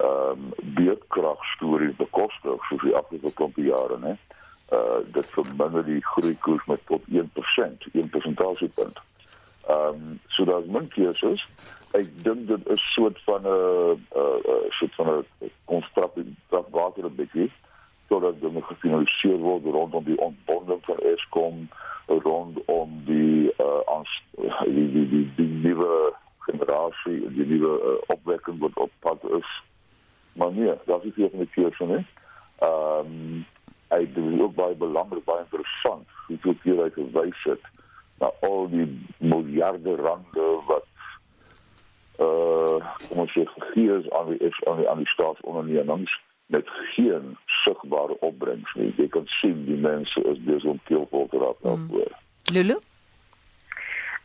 ehm 0.03 0.45
um, 0.45 0.53
beurtkrag 0.77 1.43
storie 1.55 1.93
bekostig 1.97 2.69
soos 2.69 2.83
die 2.83 2.95
afgelope 2.95 3.33
klompie 3.39 3.69
jare, 3.71 3.99
né? 4.03 4.17
Uh 4.73 4.99
dit 5.15 5.27
verminder 5.37 5.85
die 5.85 6.01
groeikoers 6.05 6.65
met 6.65 6.81
tot 6.85 7.01
1%, 7.09 7.87
1 7.93 8.09
persentasiepunt. 8.09 9.01
Ehm 9.67 9.87
um, 9.87 10.19
so 10.27 10.45
daar's 10.45 10.65
min 10.65 10.87
keuses. 10.87 11.47
Ek 11.91 12.07
dink 12.23 12.47
dit 12.47 12.69
is 12.75 12.93
soort 12.93 13.19
van 13.23 13.41
'n 13.41 14.07
'n 14.15 14.71
soort 14.79 14.95
van 14.95 15.07
'n 15.09 15.51
konstruksie 15.65 16.35
wat 16.49 16.67
water 16.69 17.05
'n 17.05 17.15
bietjie 17.15 17.51
sodat 18.07 18.41
dinge 18.41 18.61
gefinaliseer 18.61 19.37
word 19.37 19.63
rondom 19.63 20.03
die 20.03 20.19
ontbonding 20.19 20.81
van 20.85 20.97
Eskom 20.97 21.69
rondom 22.07 23.01
die 23.05 23.53
uh 23.57 23.81
ons 23.85 24.11
die 24.65 24.91
die 24.91 25.07
die, 25.09 25.25
die 25.35 25.51
nuwe 25.65 26.13
generasie 26.45 27.19
die 27.37 27.47
nuwe 27.47 27.71
uh, 27.79 27.95
opwekking 28.15 28.59
wat 28.59 28.75
op 28.75 28.91
pad 28.99 29.23
is. 29.39 29.49
Maar 30.33 30.51
nee, 30.51 30.73
dat 30.85 31.03
is 31.03 31.15
hier 31.15 31.29
van 31.29 31.39
die 31.39 31.53
keuse 31.55 31.85
nie. 31.85 32.05
Ehm 32.59 33.13
um, 33.13 33.45
ek 33.99 34.15
dink 34.15 34.41
ook 34.41 34.55
baie 34.55 34.75
belangrik 34.75 35.25
baie 35.25 35.45
interessant 35.45 36.07
hoe 36.27 36.37
dit 36.41 36.67
hier 36.67 36.81
uit 36.81 36.93
gewys 36.93 37.43
het 37.49 37.71
na 38.19 38.31
al 38.47 38.67
die 38.71 38.87
miljarde 39.17 39.95
rande 39.95 40.49
wat 40.69 40.89
uh 42.23 42.77
kom 43.07 43.23
ons 43.25 43.33
sê 43.33 43.45
gegee 43.55 43.97
is 43.99 44.09
aan 44.17 44.29
die 44.31 44.53
aan 44.69 44.77
die 44.81 44.89
aan 44.89 45.01
die 45.03 45.13
staatsondernemings 45.15 46.13
met 46.53 46.69
geen 46.95 47.37
sigbare 47.63 48.19
opbrengs 48.19 48.73
nie. 48.77 48.93
Jy 48.97 49.07
kan 49.07 49.25
sien 49.39 49.63
die 49.65 49.79
mense 49.79 50.21
is 50.29 50.41
besig 50.45 50.69
om 50.75 50.81
keelvol 50.89 51.27
te 51.31 51.39
raak 51.41 51.61
daarvoor. 51.65 52.11
Mm. 52.11 52.55
Lulu 52.55 52.77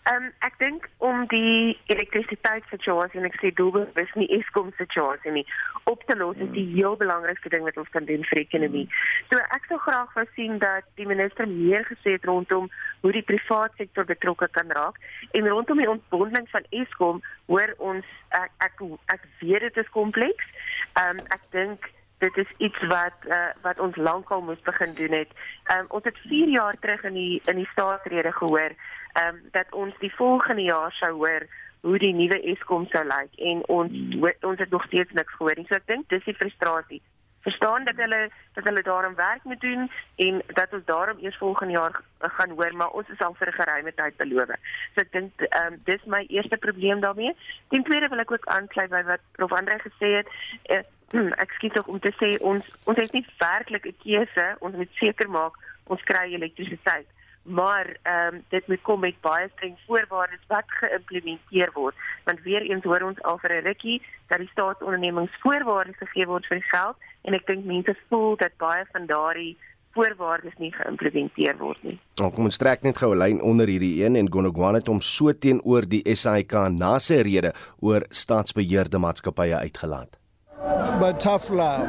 Ehm 0.08 0.24
um, 0.24 0.28
ek 0.46 0.54
dink 0.58 0.86
om 1.04 1.26
die 1.28 1.76
elektrisiteitssituasie 1.92 3.20
en 3.20 3.26
ek 3.28 3.34
sê 3.42 3.50
doelbewus 3.58 4.14
nie 4.16 4.28
Eskom 4.38 4.70
situasie 4.78 5.34
nie 5.34 5.44
op 5.90 6.04
te 6.08 6.16
los 6.16 6.38
is 6.44 6.48
die 6.54 6.64
heel 6.70 6.96
belangrikste 6.96 7.52
ding 7.52 7.66
wat 7.66 7.76
ons 7.80 7.90
kan 7.92 8.06
doen 8.08 8.24
vir 8.30 8.40
die 8.40 8.46
ekonomie. 8.46 8.86
So 9.28 9.42
ek 9.56 9.68
sou 9.68 9.76
graag 9.84 10.14
wou 10.16 10.24
sien 10.32 10.56
dat 10.64 10.88
die 11.00 11.08
minister 11.10 11.48
meer 11.50 11.84
gesê 11.90 12.16
het 12.16 12.24
rondom 12.30 12.70
hoe 13.02 13.12
die 13.12 13.24
private 13.32 13.76
sektor 13.82 14.08
betrokke 14.08 14.48
kan 14.56 14.72
raak 14.80 14.96
en 15.36 15.50
rondom 15.52 15.84
die 15.84 15.90
ontbonding 15.92 16.48
van 16.54 16.64
Eskom 16.80 17.20
hoor 17.52 17.74
ons 17.92 18.08
ek 18.32 18.56
ek, 18.64 18.82
ek 19.12 19.28
weet 19.44 19.68
dit 19.68 19.84
is 19.84 19.94
kompleks. 20.00 20.48
Ehm 20.96 21.20
um, 21.20 21.24
ek 21.36 21.44
dink 21.52 21.92
dit 22.18 22.36
is 22.36 22.50
iets 22.56 22.86
wat 22.86 23.14
uh, 23.26 23.50
wat 23.62 23.78
ons 23.78 23.96
lankal 23.96 24.42
moes 24.42 24.60
begin 24.62 24.94
doen 24.94 25.12
het. 25.12 25.30
Ehm 25.64 25.78
um, 25.78 25.86
ons 25.88 26.04
het 26.04 26.18
4 26.18 26.48
jaar 26.48 26.76
terug 26.80 27.02
in 27.02 27.14
die 27.14 27.42
in 27.44 27.56
die 27.56 27.68
staatsrede 27.72 28.32
gehoor 28.32 28.72
ehm 29.12 29.28
um, 29.28 29.40
dat 29.50 29.72
ons 29.72 29.94
die 29.98 30.14
volgende 30.14 30.62
jaar 30.62 30.92
sou 30.92 31.12
hoor 31.12 31.46
hoe 31.80 31.98
die 31.98 32.14
nuwe 32.14 32.42
Eskom 32.42 32.86
sou 32.90 33.04
lyk 33.04 33.38
en 33.50 33.62
ons 33.66 33.92
ons 34.40 34.58
het 34.58 34.70
nog 34.70 34.84
steeds 34.84 35.12
niks 35.12 35.34
gehoor 35.36 35.56
nie. 35.56 35.66
So 35.68 35.78
ek 35.78 35.86
dink 35.86 36.08
dis 36.08 36.24
die 36.24 36.34
frustrasie. 36.40 37.02
Verstaan 37.46 37.84
dat 37.84 37.96
hulle 38.02 38.20
dat 38.58 38.64
hulle 38.64 38.82
daarom 38.82 39.14
werk 39.14 39.44
moet 39.44 39.60
doen 39.60 39.90
en 40.26 40.42
dat 40.46 40.72
ons 40.72 40.84
daarom 40.84 41.22
eers 41.22 41.38
volgende 41.38 41.72
jaar 41.72 42.00
gaan 42.18 42.50
hoor, 42.50 42.74
maar 42.76 42.90
ons 42.90 43.08
is 43.08 43.22
al 43.22 43.34
vir 43.38 43.48
'n 43.48 43.60
geruime 43.60 43.94
tyd 43.94 44.16
beloof. 44.16 44.50
So 44.94 45.00
ek 45.06 45.12
dink 45.12 45.32
ehm 45.40 45.72
um, 45.72 45.80
dis 45.84 46.04
my 46.04 46.24
eerste 46.28 46.56
probleem 46.56 47.00
daarmee. 47.00 47.36
Ten 47.68 47.82
tweede 47.84 48.08
wil 48.08 48.26
ek 48.26 48.32
ook 48.32 48.46
aansluit 48.46 48.90
by 48.90 49.02
wat 49.02 49.20
Prof 49.32 49.52
Andre 49.52 49.78
gesê 49.78 50.14
het. 50.18 50.28
Uh, 50.70 50.82
Hmm, 50.82 50.97
ek 51.12 51.52
skiet 51.56 51.78
ook 51.78 51.88
om 51.88 52.00
te 52.00 52.12
sê 52.20 52.36
ons 52.40 52.64
ons 52.84 52.98
het 52.98 53.12
nie 53.12 53.24
werklik 53.38 53.86
'n 53.86 53.96
keuse 54.02 54.56
ons 54.60 54.76
moet 54.76 54.92
seker 55.00 55.28
maak 55.30 55.54
ons 55.86 56.02
kry 56.02 56.32
elektrisiteit 56.32 57.06
maar 57.48 57.96
ehm 58.02 58.34
um, 58.34 58.44
dit 58.48 58.66
moet 58.66 58.82
kom 58.82 59.00
met 59.00 59.20
baie 59.20 59.48
streng 59.56 59.76
voorwaardes 59.86 60.44
wat 60.48 60.68
geïmplementeer 60.80 61.70
word 61.74 61.94
want 62.24 62.40
weer 62.40 62.62
eens 62.62 62.84
hoor 62.84 63.02
ons 63.02 63.22
al 63.22 63.38
vir 63.38 63.52
'n 63.52 63.64
rukkie 63.64 64.02
dat 64.26 64.38
die 64.38 64.50
staatsondernemings 64.52 65.40
voorwaardes 65.40 65.96
gegee 65.96 66.26
word 66.26 66.46
vir 66.46 66.60
die 66.60 66.70
geld 66.70 66.96
en 67.22 67.34
ek 67.34 67.46
dink 67.46 67.64
mense 67.64 67.96
voel 68.08 68.36
dat 68.36 68.56
baie 68.56 68.84
van 68.92 69.06
daardie 69.06 69.56
voorwaardes 69.96 70.58
nie 70.58 70.70
geïmplementeer 70.72 71.56
word 71.58 71.82
nie. 71.82 71.98
Nou 72.20 72.30
kom 72.34 72.44
ons 72.44 72.60
trek 72.60 72.82
net 72.82 72.98
gou 72.98 73.14
'n 73.14 73.18
lyn 73.18 73.40
onder 73.42 73.66
hierdie 73.66 74.04
een 74.04 74.16
en 74.16 74.30
Gonogwan 74.32 74.74
het 74.74 74.86
hom 74.86 75.00
so 75.00 75.32
teenoor 75.32 75.88
die 75.88 76.02
SAIK 76.14 76.52
na 76.70 76.98
sy 76.98 77.22
rede 77.22 77.52
oor 77.80 78.04
staatsbeheerde 78.10 78.98
maatskappye 78.98 79.56
uitgelaat. 79.56 80.17
But 80.60 81.20
tough 81.20 81.50
love. 81.50 81.88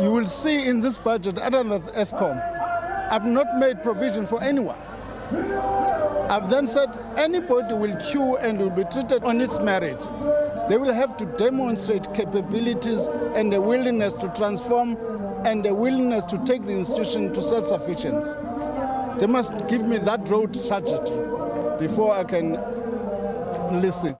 You 0.00 0.10
will 0.10 0.26
see 0.26 0.66
in 0.66 0.80
this 0.80 0.98
budget, 0.98 1.38
other 1.38 1.62
than 1.62 1.82
ESCOM, 1.82 3.10
I've 3.10 3.26
not 3.26 3.58
made 3.58 3.82
provision 3.82 4.26
for 4.26 4.42
anyone. 4.42 4.78
I've 6.30 6.48
then 6.48 6.66
said 6.68 6.96
anybody 7.16 7.74
will 7.74 7.96
queue 7.96 8.36
and 8.36 8.58
will 8.58 8.70
be 8.70 8.84
treated 8.84 9.24
on 9.24 9.40
its 9.40 9.58
merits. 9.58 10.06
They 10.68 10.76
will 10.76 10.92
have 10.92 11.16
to 11.16 11.26
demonstrate 11.36 12.14
capabilities 12.14 13.08
and 13.34 13.52
a 13.52 13.60
willingness 13.60 14.12
to 14.14 14.32
transform 14.36 14.96
and 15.44 15.66
a 15.66 15.74
willingness 15.74 16.22
to 16.24 16.38
take 16.44 16.64
the 16.64 16.72
institution 16.72 17.32
to 17.32 17.42
self 17.42 17.66
sufficiency. 17.66 18.30
They 19.18 19.26
must 19.26 19.66
give 19.66 19.84
me 19.84 19.98
that 19.98 20.28
road 20.28 20.54
trajectory 20.54 21.78
before 21.78 22.14
I 22.14 22.22
can 22.22 22.52
listen. 23.82 24.19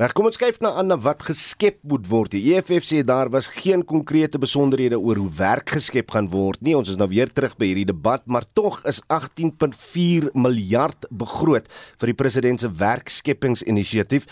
Reg, 0.00 0.14
kom 0.16 0.30
ons 0.30 0.38
kyk 0.40 0.62
na 0.64 0.70
aan 0.80 0.94
wat 1.04 1.26
geskep 1.28 1.82
moet 1.84 2.06
word. 2.08 2.32
Die 2.32 2.54
EFF 2.54 2.86
sê 2.88 3.02
daar 3.04 3.28
was 3.28 3.50
geen 3.52 3.82
konkrete 3.84 4.38
besonderhede 4.40 4.96
oor 4.96 5.18
hoe 5.20 5.32
werk 5.36 5.74
geskep 5.76 6.14
gaan 6.14 6.30
word 6.32 6.62
nie. 6.64 6.72
Ons 6.72 6.88
is 6.88 6.96
nou 6.96 7.10
weer 7.10 7.28
terug 7.28 7.52
by 7.60 7.66
hierdie 7.68 7.90
debat, 7.90 8.22
maar 8.24 8.46
tog 8.56 8.78
is 8.88 9.02
18.4 9.12 10.30
miljard 10.32 11.04
begroot 11.12 11.68
vir 12.00 12.08
die 12.08 12.16
president 12.16 12.64
se 12.64 12.70
werkskepingsinisiatief. 12.80 14.24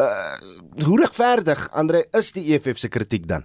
Uh 0.00 0.80
hoe 0.86 0.96
regverdig 1.02 1.66
Andre 1.76 2.00
is 2.16 2.32
die 2.32 2.46
EFF 2.56 2.80
se 2.80 2.88
kritiek 2.88 3.26
dan? 3.28 3.44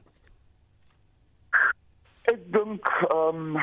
Ek 2.32 2.40
dink 2.56 2.88
ehm 3.10 3.42
um, 3.42 3.60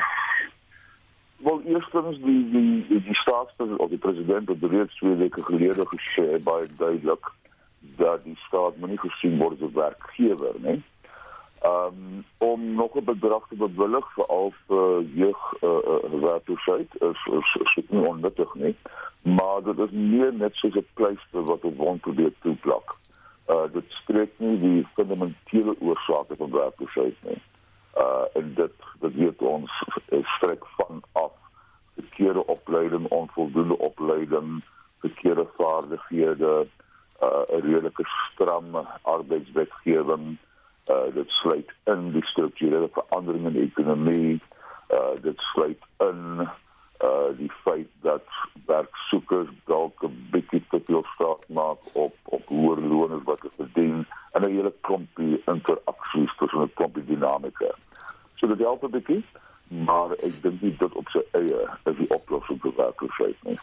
wel 1.47 1.65
eerstens 1.73 2.21
die 2.21 2.37
die 2.53 2.69
die, 2.91 3.01
die 3.09 3.17
staatspresident 3.23 3.81
of 3.81 3.89
die 3.89 4.01
president 4.05 4.53
het 4.53 4.69
reeds 4.75 5.01
twee 5.01 5.17
weke 5.23 5.41
gelede 5.49 5.89
gesê 5.95 6.37
baie 6.45 6.69
duidelik 6.77 7.33
dat 7.97 8.23
die 8.23 8.37
staat 8.47 8.77
moet 8.77 8.89
nie 8.89 9.03
gesien 9.03 9.37
word 9.37 9.61
as 9.61 9.69
'n 9.69 9.73
werkgewer 9.73 10.55
nie. 10.59 10.83
Um 11.65 12.25
om 12.37 12.75
nog 12.75 12.93
'n 12.95 13.03
bedrag 13.03 13.47
te 13.47 13.55
bewillig 13.55 14.13
vir 14.13 14.25
al 14.25 14.53
vir 14.67 15.01
jeug 15.01 15.41
uh, 15.61 15.69
uh, 15.69 16.21
werkloosheid 16.21 16.89
is 17.01 17.21
is, 17.39 17.57
is, 17.61 17.75
is 17.75 17.89
nie 17.89 18.07
onnuttig 18.07 18.53
nie, 18.53 18.75
maar 19.21 19.63
dit 19.63 19.79
is 19.79 19.91
nie 19.91 20.31
net 20.31 20.55
so 20.55 20.67
'n 20.67 20.87
pleister 20.93 21.43
wat 21.43 21.63
op 21.63 21.77
wond 21.77 22.01
probeer 22.01 22.33
toeplak. 22.41 22.95
Uh 23.47 23.65
dit 23.73 23.85
streek 23.87 24.33
nie 24.37 24.59
die 24.59 24.87
fundamentele 24.93 25.75
oorsake 25.79 26.35
van 26.35 26.51
werkloosheid 26.51 27.17
nie. 27.21 27.41
Uh 27.97 28.25
en 28.33 28.53
dit 28.53 28.73
dit 28.99 29.15
weet 29.15 29.41
ons 29.41 29.71
strek 30.37 30.65
van 30.77 31.03
af 31.11 31.31
verkeerde 31.95 32.45
opleiding, 32.45 33.07
onvoldoende 33.07 33.77
opleiding, 33.77 34.63
verkeerde 34.99 35.47
vaardighede, 35.57 36.67
'n 37.25 37.61
redelike 37.61 38.03
stram 38.05 38.75
arbeidswetgewing 39.01 40.37
uh 40.93 41.13
dit 41.13 41.29
sluit 41.29 41.69
in 41.83 42.11
die 42.11 42.25
strukturele 42.25 42.89
veranderinge 42.93 43.47
in 43.47 43.53
die 43.53 43.69
ekonomie 43.71 44.41
uh 44.97 45.15
dit 45.21 45.39
sluit 45.53 45.81
in 46.09 46.47
uh 47.03 47.29
die 47.37 47.51
feit 47.63 47.89
dat 48.01 48.27
werksoekers 48.65 49.49
dalk 49.65 50.03
'n 50.03 50.27
bietjie 50.31 50.63
te 50.69 50.81
veel 50.85 51.05
staat 51.13 51.47
maak 51.47 51.81
op 51.93 52.15
op 52.23 52.45
hoër 52.47 52.79
lone 52.81 53.23
wat 53.23 53.41
hulle 53.41 53.57
verdien 53.57 54.05
en 54.31 54.41
'n 54.41 54.55
hele 54.57 54.73
klompie 54.81 55.41
interaksies 55.45 56.35
tussen 56.37 56.61
'n 56.61 56.73
klompie 56.73 57.05
dinamika. 57.05 57.71
So 58.35 58.47
dit 58.47 58.59
help 58.59 58.83
'n 58.83 58.91
bietjie 58.91 59.23
maar 59.67 60.13
ek 60.21 60.35
dink 60.43 60.61
nie 60.61 60.73
dit 60.77 60.97
op 60.99 61.07
sy 61.09 61.21
eie 61.37 61.61
is 61.89 61.95
die 61.97 62.07
oplossing 62.13 62.59
vir 62.61 62.73
werkloosheid 62.77 63.47
nie. 63.47 63.55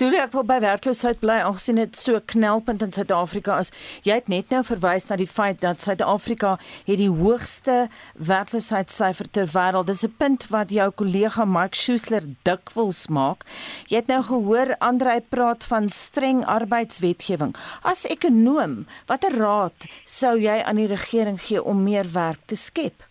Lulu, 0.00 0.18
ek 0.20 0.34
wil 0.34 0.44
by 0.48 0.58
werkloosheid 0.60 1.22
bly 1.22 1.38
aangesien 1.40 1.80
dit 1.80 1.96
so 1.96 2.20
knelpunt 2.32 2.84
in 2.84 2.92
Suid-Afrika 2.92 3.56
is. 3.64 3.72
Jy 4.04 4.18
het 4.20 4.28
net 4.32 4.52
nou 4.52 4.60
verwys 4.68 5.08
na 5.08 5.16
die 5.16 5.28
feit 5.30 5.62
dat 5.64 5.80
Suid-Afrika 5.80 6.56
het 6.84 7.00
die 7.00 7.08
hoogste 7.08 7.86
werkloosheidssyfer 8.20 9.30
ter 9.32 9.48
wêreld. 9.54 9.88
Dis 9.88 10.04
'n 10.04 10.14
punt 10.18 10.48
wat 10.52 10.70
jou 10.70 10.90
kollega 10.90 11.44
Mike 11.44 11.76
Schuessler 11.76 12.24
dikwels 12.44 13.06
maak. 13.08 13.44
Jy 13.88 13.96
het 13.96 14.12
nou 14.12 14.22
gehoor 14.22 14.76
Andre 14.78 15.22
praat 15.28 15.64
van 15.64 15.88
streng 15.88 16.44
arbeidswetgewing. 16.44 17.56
As 17.82 18.04
ekonom, 18.04 18.86
watter 19.06 19.32
raad 19.32 19.88
sou 20.04 20.36
jy 20.38 20.62
aan 20.62 20.76
die 20.76 20.86
regering 20.86 21.40
gee 21.40 21.62
om 21.62 21.82
meer 21.82 22.06
werk 22.12 22.40
te 22.46 22.56
skep? 22.56 23.05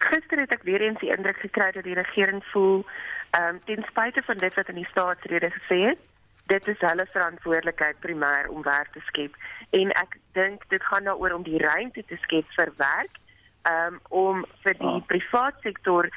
Gister 0.00 0.38
het 0.40 0.52
ek 0.56 0.62
weer 0.68 0.80
eens 0.80 1.00
die 1.00 1.12
indruk 1.16 1.40
gekry 1.44 1.70
dat 1.76 1.84
die 1.84 1.98
regering 1.98 2.44
voel 2.52 2.84
ehm 3.30 3.54
um, 3.54 3.60
ten 3.64 3.84
spyte 3.88 4.22
van 4.26 4.38
dit 4.42 4.54
wat 4.54 4.68
in 4.68 4.80
die 4.80 4.90
staatsrede 4.90 5.50
gesê 5.56 5.78
het 5.88 5.98
dit 6.52 6.68
is 6.68 6.80
hulle 6.82 7.06
verantwoordelikheid 7.12 8.00
primêr 8.04 8.48
om 8.50 8.62
werk 8.62 8.92
te 8.92 9.02
skep 9.10 9.36
en 9.80 9.92
ek 10.02 10.16
dink 10.38 10.64
dit 10.74 10.82
gaan 10.90 11.06
daaroor 11.06 11.36
om 11.36 11.46
die 11.46 11.62
ruimte 11.62 12.04
te 12.06 12.18
skep 12.24 12.48
vir 12.56 12.72
werk 12.80 13.20
um, 13.70 14.00
om 14.08 14.44
vir 14.64 14.78
die 14.80 14.94
ah. 14.96 15.04
private 15.12 15.62
sektor 15.68 16.10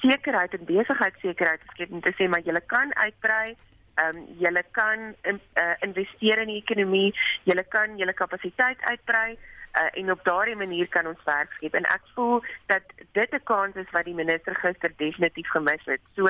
sekerheid 0.00 0.54
en 0.56 0.68
besigheidsekerheid 0.68 1.64
te 1.64 1.74
skep 1.74 1.96
en 1.96 2.04
te 2.04 2.14
sê 2.18 2.28
maar 2.28 2.44
jy 2.44 2.64
kan 2.74 2.94
uitbrei 2.96 3.56
ehm 4.00 4.16
um, 4.16 4.26
jy 4.42 4.64
kan 4.76 5.14
in, 5.28 5.40
uh, 5.60 5.74
investeer 5.84 6.38
in 6.44 6.52
die 6.52 6.60
ekonomie, 6.62 7.10
jy 7.44 7.64
kan 7.68 7.96
jou 7.98 8.12
kapasiteit 8.16 8.84
uitbrei 8.92 9.36
uh, 9.74 10.00
en 10.00 10.10
op 10.10 10.24
daardie 10.24 10.56
manier 10.56 10.88
kan 10.88 11.06
ons 11.06 11.24
werk 11.24 11.52
skep 11.52 11.74
en 11.74 11.84
ek 11.84 12.02
voel 12.14 12.42
dat 12.66 12.82
dit 13.12 13.34
'n 13.34 13.42
kans 13.44 13.76
is 13.76 13.90
wat 13.90 14.04
die 14.04 14.14
minister 14.14 14.54
gister 14.54 14.92
definitief 14.96 15.48
gemis 15.50 15.84
het. 15.84 16.00
So 16.16 16.28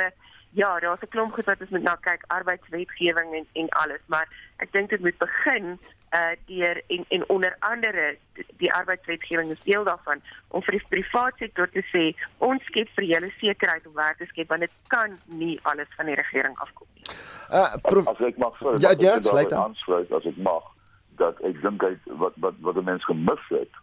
ja, 0.50 0.80
daar's 0.80 1.00
'n 1.00 1.08
klomp 1.08 1.32
goed 1.32 1.44
wat 1.44 1.60
ons 1.60 1.70
moet 1.70 1.82
na 1.82 1.96
kyk, 2.00 2.24
arbeidswetgewing 2.26 3.34
en 3.34 3.46
en 3.52 3.68
alles, 3.68 4.02
maar 4.06 4.28
ek 4.56 4.72
dink 4.72 4.90
dit 4.90 5.00
moet 5.00 5.18
begin 5.18 5.78
uh 6.10 6.34
deur 6.46 6.82
en 6.86 7.04
en 7.08 7.28
onder 7.28 7.56
andere 7.58 8.16
die 8.56 8.72
arbeidswetgewing 8.72 9.50
is 9.50 9.62
deel 9.62 9.84
daarvan 9.84 10.20
om 10.48 10.62
vir 10.62 10.72
die 10.72 10.86
private 10.88 11.36
sektor 11.38 11.70
te 11.70 11.82
sê 11.92 12.02
ons 12.38 12.64
skep 12.64 12.88
vir 12.94 13.04
julle 13.04 13.30
sekerheid 13.38 13.86
om 13.86 13.94
werk 13.94 14.18
te 14.18 14.26
skep 14.26 14.48
want 14.48 14.60
dit 14.60 14.72
kan 14.86 15.18
nie 15.26 15.58
alles 15.62 15.88
van 15.96 16.06
die 16.06 16.14
regering 16.14 16.58
afkom 16.58 16.86
nie. 16.94 17.04
Uh 17.50 17.76
prof, 17.82 18.08
as 18.08 18.20
ek 18.20 18.36
mag 18.36 18.58
vir 18.58 18.80
Ja, 18.80 18.94
ja, 18.98 19.22
sluit 19.22 19.52
aan. 19.52 19.76
As 20.10 20.26
ek 20.26 20.36
mag 20.36 20.62
dat 21.20 21.40
ek 21.44 21.60
dink 21.62 21.84
hy 21.84 21.94
wat 22.22 22.36
wat 22.44 22.58
wat 22.64 22.78
die 22.78 22.86
mense 22.86 23.04
gemis 23.08 23.46
het 23.52 23.80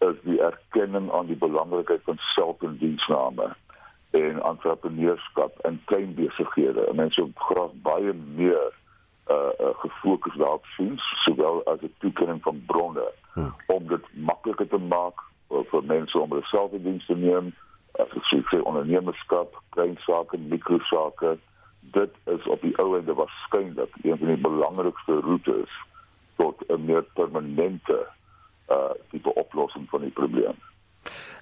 is 0.00 0.20
die 0.24 0.40
erkenning 0.42 1.10
aan 1.12 1.28
die 1.28 1.38
belangrikheid 1.38 2.02
van 2.08 2.18
selfdiensname 2.34 3.50
en 4.18 4.42
entrepreneurskap 4.42 5.58
en 5.68 5.80
klein 5.84 6.14
besighede. 6.14 6.86
Mense 6.98 7.20
moet 7.20 7.44
graag 7.48 7.74
baie 7.86 8.14
meer 8.38 8.72
uh, 9.30 9.52
uh 9.60 9.74
gefokus 9.82 10.38
daarop 10.40 10.64
sien, 10.76 10.96
sowel 11.24 11.62
as 11.72 11.82
'n 11.82 11.94
toekenning 11.98 12.42
van 12.42 12.62
bronne 12.66 13.06
hmm. 13.34 13.52
om 13.66 13.86
dit 13.92 14.04
makliker 14.14 14.68
te 14.68 14.80
maak 14.94 15.22
uh, 15.50 15.62
vir 15.70 15.84
mense 15.84 16.18
om 16.18 16.30
hulle 16.30 16.48
selfdiens 16.50 17.06
te 17.06 17.16
neem, 17.16 17.52
as 18.02 18.16
ek 18.16 18.26
sê 18.50 18.62
ondernemerskap, 18.62 19.62
klein 19.76 19.96
sake, 20.06 20.38
mikro 20.38 20.78
sake. 20.90 21.36
Dit 21.80 22.12
is 22.24 22.46
op 22.46 22.60
die 22.60 22.74
ou 22.82 22.96
ende 22.98 23.14
waarskynlik 23.14 23.94
een 24.02 24.18
van 24.18 24.34
die 24.34 24.42
belangrikste 24.48 25.20
roetes 25.20 25.70
tot 26.40 26.64
'n 26.68 26.84
meer 26.88 27.04
permanente 27.14 27.98
uh 28.70 28.92
tipe 29.10 29.34
oplossing 29.34 29.86
van 29.92 30.00
die 30.06 30.14
probleem. 30.14 30.56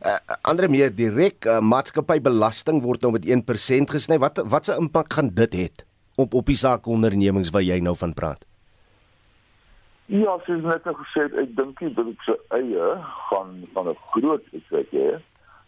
Uh, 0.07 0.19
Andre 0.47 0.69
meer 0.71 0.93
direk 0.95 1.45
uh, 1.45 1.59
maatskappybelasting 1.61 2.83
word 2.83 3.03
nou 3.03 3.13
met 3.17 3.27
1% 3.27 3.95
gesny. 3.95 4.19
Wat 4.19 4.43
wat 4.47 4.69
se 4.71 4.77
impak 4.79 5.13
gaan 5.13 5.31
dit 5.35 5.55
hê 5.55 5.69
op 6.19 6.35
op 6.35 6.47
die 6.47 6.59
saakondernemings 6.59 7.51
wat 7.55 7.67
jy 7.67 7.81
nou 7.83 7.97
van 7.99 8.15
praat? 8.15 8.47
Ja, 10.09 10.39
soos 10.47 10.63
net 10.65 10.87
nou 10.89 10.95
gesê, 11.03 11.27
ek 11.37 11.51
dink 11.57 11.83
dit 11.85 11.99
is 12.01 12.23
se 12.25 12.35
eie 12.57 12.87
gaan 13.29 13.51
van 13.75 13.91
'n 13.91 13.99
groot 14.13 14.45
effek 14.57 14.95
hê, 14.97 15.11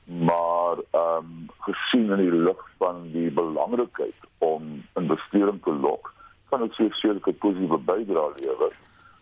maar 0.06 0.80
ehm 0.80 1.26
um, 1.26 1.50
gesien 1.66 2.08
in 2.10 2.22
die 2.24 2.38
lig 2.46 2.62
van 2.78 3.02
die 3.12 3.28
belangrikheid 3.30 4.16
om 4.38 4.82
investering 4.96 5.60
te 5.62 5.74
lok, 5.74 6.14
kan 6.48 6.64
dit 6.64 6.72
seker 6.72 7.20
'n 7.20 7.38
positiewe 7.42 7.78
bydrae 7.78 8.32
lewer, 8.40 8.72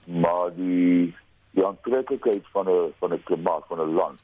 maar 0.08 0.54
die 0.54 1.14
die 1.50 1.66
aantreklikheid 1.66 2.44
van 2.52 2.68
'n 2.68 2.92
van 2.98 3.12
'n 3.12 3.22
klimaat 3.22 3.64
van 3.66 3.80
'n 3.80 3.94
land 3.94 4.20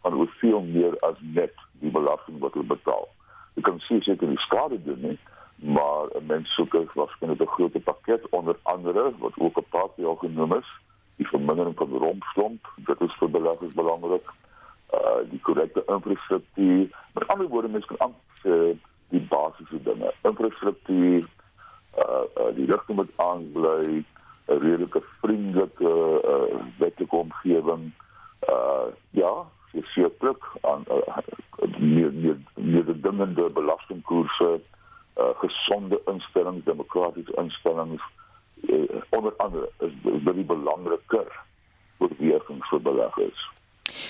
van 0.00 0.12
hoeveel 0.12 0.60
meer 0.60 0.98
as 0.98 1.18
net 1.20 1.54
die 1.72 1.90
belasting 1.90 2.38
wat 2.38 2.52
hulle 2.52 2.66
betaal. 2.66 3.08
Jy 3.54 3.62
kan 3.62 3.80
sien 3.80 4.02
seker 4.02 4.28
die 4.28 4.38
skade 4.38 4.82
doen 4.82 5.00
nie, 5.00 5.18
maar 5.56 6.06
'n 6.14 6.26
mens 6.26 6.54
soek 6.54 6.74
ook 6.74 6.92
waarskynlik 6.92 7.40
'n 7.40 7.54
groot 7.56 7.84
pakket 7.84 8.28
onder 8.28 8.56
andere 8.62 9.12
wat 9.18 9.32
ook 9.36 9.58
'n 9.58 9.70
paar 9.70 9.88
keer 9.96 10.16
genoem 10.16 10.52
is, 10.52 10.68
die 11.16 11.28
vermindering 11.28 11.76
van 11.76 11.98
rompslomp, 11.98 12.68
dit 12.76 13.00
is 13.00 13.14
vir 13.18 13.30
beleggers 13.30 13.74
belangrik. 13.74 14.26
Uh 14.94 15.30
die 15.30 15.40
korrekte 15.40 15.82
infrastruktuur, 15.86 16.88
met 17.14 17.28
ander 17.28 17.48
woorde 17.48 17.68
mens 17.68 17.84
kan 17.84 17.98
amper 17.98 18.76
die 19.08 19.20
basiese 19.20 19.82
dinge, 19.82 20.14
infrastruktuur, 20.22 21.28
uh, 21.98 22.24
uh 22.36 22.54
die 22.54 22.66
rigting 22.66 22.96
moet 22.96 23.10
aanbly, 23.16 24.04
'n 24.46 24.58
redelike 24.58 25.02
vriendelike 25.20 25.90
uh 26.32 26.60
wetlike 26.78 27.16
omgewing. 27.16 27.92
Uh 28.48 28.88
ja, 29.10 29.46
is 29.72 29.92
seker 29.92 30.12
druk 30.18 30.44
aan 30.60 30.84
uh, 30.90 31.18
meer 31.78 32.12
meer 32.12 32.36
meer 32.54 32.84
die 32.84 33.50
belastingkoerse, 33.52 34.60
uh, 35.16 35.34
gesonde 35.42 36.00
instellings, 36.04 36.64
demokratiese 36.64 37.32
instellings 37.34 38.02
uh, 38.68 39.02
onder 39.10 39.32
andere 39.36 39.70
is 39.78 40.22
baie 40.24 40.44
belangriker 40.44 41.44
werkings 41.98 42.68
vir 42.68 42.80
beleggers. 42.80 43.44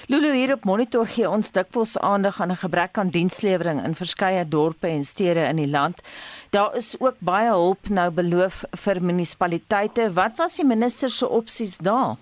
Lulu 0.06 0.32
hier 0.34 0.52
op 0.52 0.64
monitor 0.64 1.06
gee 1.06 1.28
ons 1.28 1.50
dikwels 1.52 1.98
aandag 1.98 2.40
aan 2.40 2.50
'n 2.50 2.62
gebrek 2.64 2.98
aan 2.98 3.10
dienslewering 3.10 3.84
in 3.84 3.94
verskeie 3.94 4.48
dorpe 4.48 4.86
en 4.86 5.04
stede 5.04 5.40
in 5.40 5.56
die 5.56 5.68
land. 5.68 6.02
Daar 6.50 6.76
is 6.76 6.96
ook 7.00 7.16
baie 7.18 7.48
hulp 7.48 7.88
nou 7.88 8.10
beloof 8.10 8.64
vir 8.70 9.02
munisipaliteite. 9.02 10.12
Wat 10.12 10.36
was 10.36 10.56
die 10.56 10.66
minister 10.66 11.10
se 11.10 11.28
opsies 11.28 11.76
daar? 11.78 12.16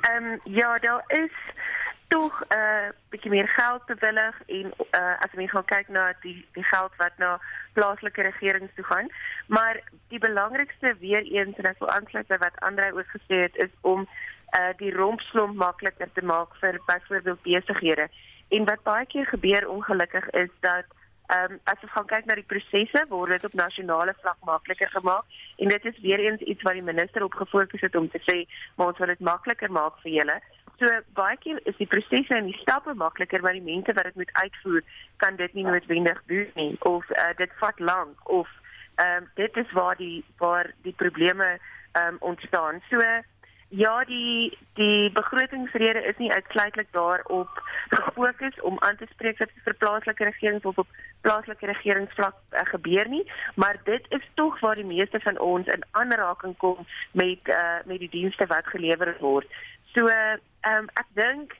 Ehm 0.00 0.24
um, 0.24 0.40
ja, 0.44 0.78
daar 0.78 1.04
is 1.06 1.32
tog 2.08 2.42
'n 2.48 2.56
uh, 2.56 2.88
bietjie 3.08 3.30
meer 3.30 3.48
geld 3.48 3.84
bewillig 3.86 4.42
en 4.46 4.66
uh, 4.90 5.14
as 5.24 5.32
mens 5.32 5.50
gaan 5.50 5.64
kyk 5.64 5.88
na 5.88 6.12
die 6.20 6.46
die 6.52 6.64
geld 6.64 6.92
wat 6.96 7.12
na 7.16 7.40
plaaslike 7.72 8.22
regerings 8.22 8.74
toe 8.74 8.84
gaan, 8.84 9.08
maar 9.46 9.80
die 10.08 10.18
belangrikste 10.18 10.96
weer 10.98 11.22
eens 11.22 11.56
en 11.56 11.70
ek 11.70 11.78
wil 11.78 11.90
aansluit 11.90 12.26
by 12.26 12.38
wat 12.38 12.60
Andre 12.60 12.92
ook 12.92 13.10
gesê 13.16 13.36
het 13.46 13.56
is 13.56 13.72
om 13.80 14.08
uh, 14.58 14.72
die 14.76 14.92
rompslomp 14.94 15.54
makliker 15.54 16.08
te 16.12 16.24
maak 16.24 16.56
vir 16.60 16.80
byvoorbeeld 16.86 17.42
besighede. 17.42 18.08
En 18.48 18.64
wat 18.64 18.82
baie 18.82 19.06
keer 19.06 19.26
gebeur 19.26 19.68
ongelukkig 19.68 20.30
is 20.30 20.50
dat 20.60 20.84
Ehm 21.30 21.52
um, 21.52 21.58
as 21.70 21.82
ons 21.82 21.92
gaan 21.94 22.06
kyk 22.10 22.24
na 22.26 22.34
die 22.34 22.48
prosesse 22.52 23.00
word 23.08 23.30
dit 23.30 23.44
op 23.46 23.52
nasionale 23.58 24.14
vlak 24.22 24.38
makliker 24.48 24.88
gemaak 24.90 25.36
en 25.62 25.70
dit 25.70 25.84
is 25.90 26.00
weer 26.02 26.22
eens 26.24 26.40
iets 26.52 26.64
wat 26.66 26.74
die 26.74 26.86
minister 26.86 27.22
op 27.22 27.36
gefokus 27.38 27.84
het 27.86 27.98
om 28.00 28.08
te 28.10 28.20
sê 28.24 28.36
maar 28.74 28.90
ons 28.90 28.98
wil 28.98 29.12
dit 29.12 29.22
makliker 29.28 29.70
maak 29.76 30.00
vir 30.02 30.12
julle. 30.16 30.36
So 30.80 30.96
baie 31.20 31.36
keer 31.44 31.60
is 31.70 31.78
die 31.78 31.86
prosesse 31.92 32.34
en 32.34 32.50
die 32.50 32.58
stappe 32.64 32.96
makliker, 33.04 33.44
maar 33.46 33.54
die 33.54 33.68
mense 33.68 33.94
wat 33.94 34.08
dit 34.10 34.18
moet 34.22 34.34
uitvoer, 34.42 34.82
kan 35.22 35.36
dit 35.36 35.54
nie 35.54 35.66
noodwendig 35.68 36.22
doen 36.32 36.50
nie 36.58 36.74
of 36.90 37.10
uh, 37.14 37.30
dit 37.42 37.54
vat 37.62 37.84
lank 37.92 38.30
of 38.38 38.50
ehm 38.96 39.22
um, 39.22 39.30
dit 39.38 39.62
is 39.62 39.76
waar 39.78 39.96
die 40.02 40.24
waar 40.42 40.72
die 40.88 40.96
probleme 41.04 41.52
ehm 41.52 42.08
um, 42.08 42.18
ontstaan. 42.32 42.82
So 42.90 43.06
ja, 43.70 44.04
die 44.04 44.58
die 44.74 45.10
begrotingsrede 45.14 46.02
is 46.02 46.16
nie 46.18 46.32
uitsluitlik 46.32 46.88
daarop 46.90 47.62
gefokus 47.88 48.60
om 48.60 48.78
aan 48.78 48.96
te 48.96 49.06
spreek 49.10 49.38
dat 49.38 49.50
vir 49.64 49.74
plaaslike 49.74 50.24
regerings 50.24 50.64
op 50.64 50.86
plaaslike 51.20 51.66
regeringsvlak 51.66 52.34
uh, 52.50 52.64
gebeur 52.72 53.08
nie, 53.08 53.24
maar 53.54 53.78
dit 53.84 54.06
is 54.08 54.26
tog 54.34 54.60
waar 54.60 54.74
die 54.74 54.84
meeste 54.84 55.20
van 55.20 55.38
ons 55.38 55.66
in 55.66 55.86
aanraking 55.90 56.56
kom 56.56 56.86
met 57.12 57.48
uh, 57.48 57.78
met 57.84 57.98
die 57.98 58.10
dienste 58.10 58.46
wat 58.46 58.66
gelewer 58.66 59.16
word. 59.20 59.46
So 59.94 60.06
ehm 60.06 60.40
um, 60.70 60.90
ek 60.94 61.06
dink 61.14 61.54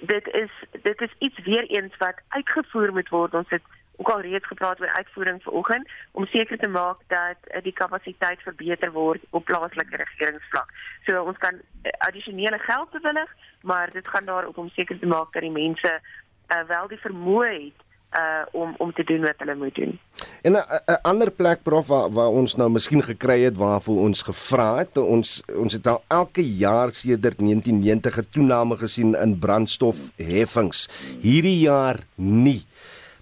dit 0.00 0.28
is 0.28 0.52
dit 0.82 1.00
is 1.00 1.14
iets 1.18 1.38
weer 1.44 1.64
eens 1.64 1.96
wat 1.96 2.20
uitgevoer 2.28 2.92
moet 2.92 3.08
word. 3.08 3.34
Ons 3.34 3.48
het 3.48 3.62
ook 3.96 4.08
al 4.08 4.20
reeds 4.20 4.46
gepraat 4.46 4.80
oor 4.80 4.92
uitvoering 4.92 5.42
vanoggend 5.42 5.88
om 6.10 6.26
seker 6.26 6.58
te 6.58 6.68
maak 6.68 6.98
dat 7.06 7.38
uh, 7.54 7.62
die 7.62 7.72
kapasiteit 7.72 8.42
verbeter 8.42 8.92
word 8.92 9.22
op 9.30 9.44
plaaslike 9.44 9.96
regeringsvlak. 9.96 10.68
So 11.06 11.22
ons 11.22 11.38
kan 11.38 11.54
uh, 11.54 11.92
addisionele 11.98 12.58
geld 12.58 12.90
bewillig, 12.90 13.30
maar 13.62 13.90
dit 13.92 14.08
gaan 14.08 14.24
daarop 14.24 14.58
om 14.58 14.68
seker 14.68 14.98
te 14.98 15.06
maak 15.06 15.32
dat 15.32 15.42
die 15.42 15.50
mense 15.50 16.00
uh, 16.00 16.62
wel 16.68 16.88
die 16.88 17.00
vermoë 17.00 17.52
het 17.52 17.80
uh 18.14 18.46
om 18.52 18.74
om 18.78 18.92
te 18.92 19.04
doen 19.04 19.20
wat 19.20 19.34
hulle 19.42 19.54
moet 19.54 19.74
doen. 19.74 19.98
En 20.42 20.52
'n 20.52 20.98
ander 21.02 21.30
plek 21.30 21.62
prof 21.62 21.86
waar, 21.86 22.10
waar 22.10 22.28
ons 22.28 22.54
nou 22.54 22.70
miskien 22.70 23.02
gekry 23.02 23.42
het 23.42 23.56
waarvoor 23.56 23.98
ons 23.98 24.22
gevra 24.22 24.76
het, 24.76 24.96
ons 24.96 25.42
ons 25.56 25.72
het 25.72 25.86
al 25.86 26.04
elke 26.08 26.44
jaar 26.56 26.90
sedert 26.90 27.38
1990 27.38 28.18
'n 28.18 28.26
toename 28.30 28.76
gesien 28.76 29.14
in 29.14 29.38
brandstofheffings. 29.38 30.88
Hierdie 31.20 31.58
jaar 31.58 31.98
nie. 32.14 32.62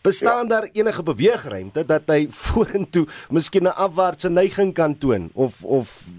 Bestaan 0.03 0.43
ja. 0.43 0.49
daar 0.49 0.69
enige 0.73 1.03
beweegruimte 1.03 1.85
dat 1.85 2.03
hy 2.11 2.27
vorentoe 2.45 3.07
miskien 3.31 3.63
'n 3.63 3.77
afwaartse 3.87 4.31
neiging 4.31 4.75
kan 4.75 4.99
toon 4.99 5.31
of 5.35 5.65
of 5.65 6.11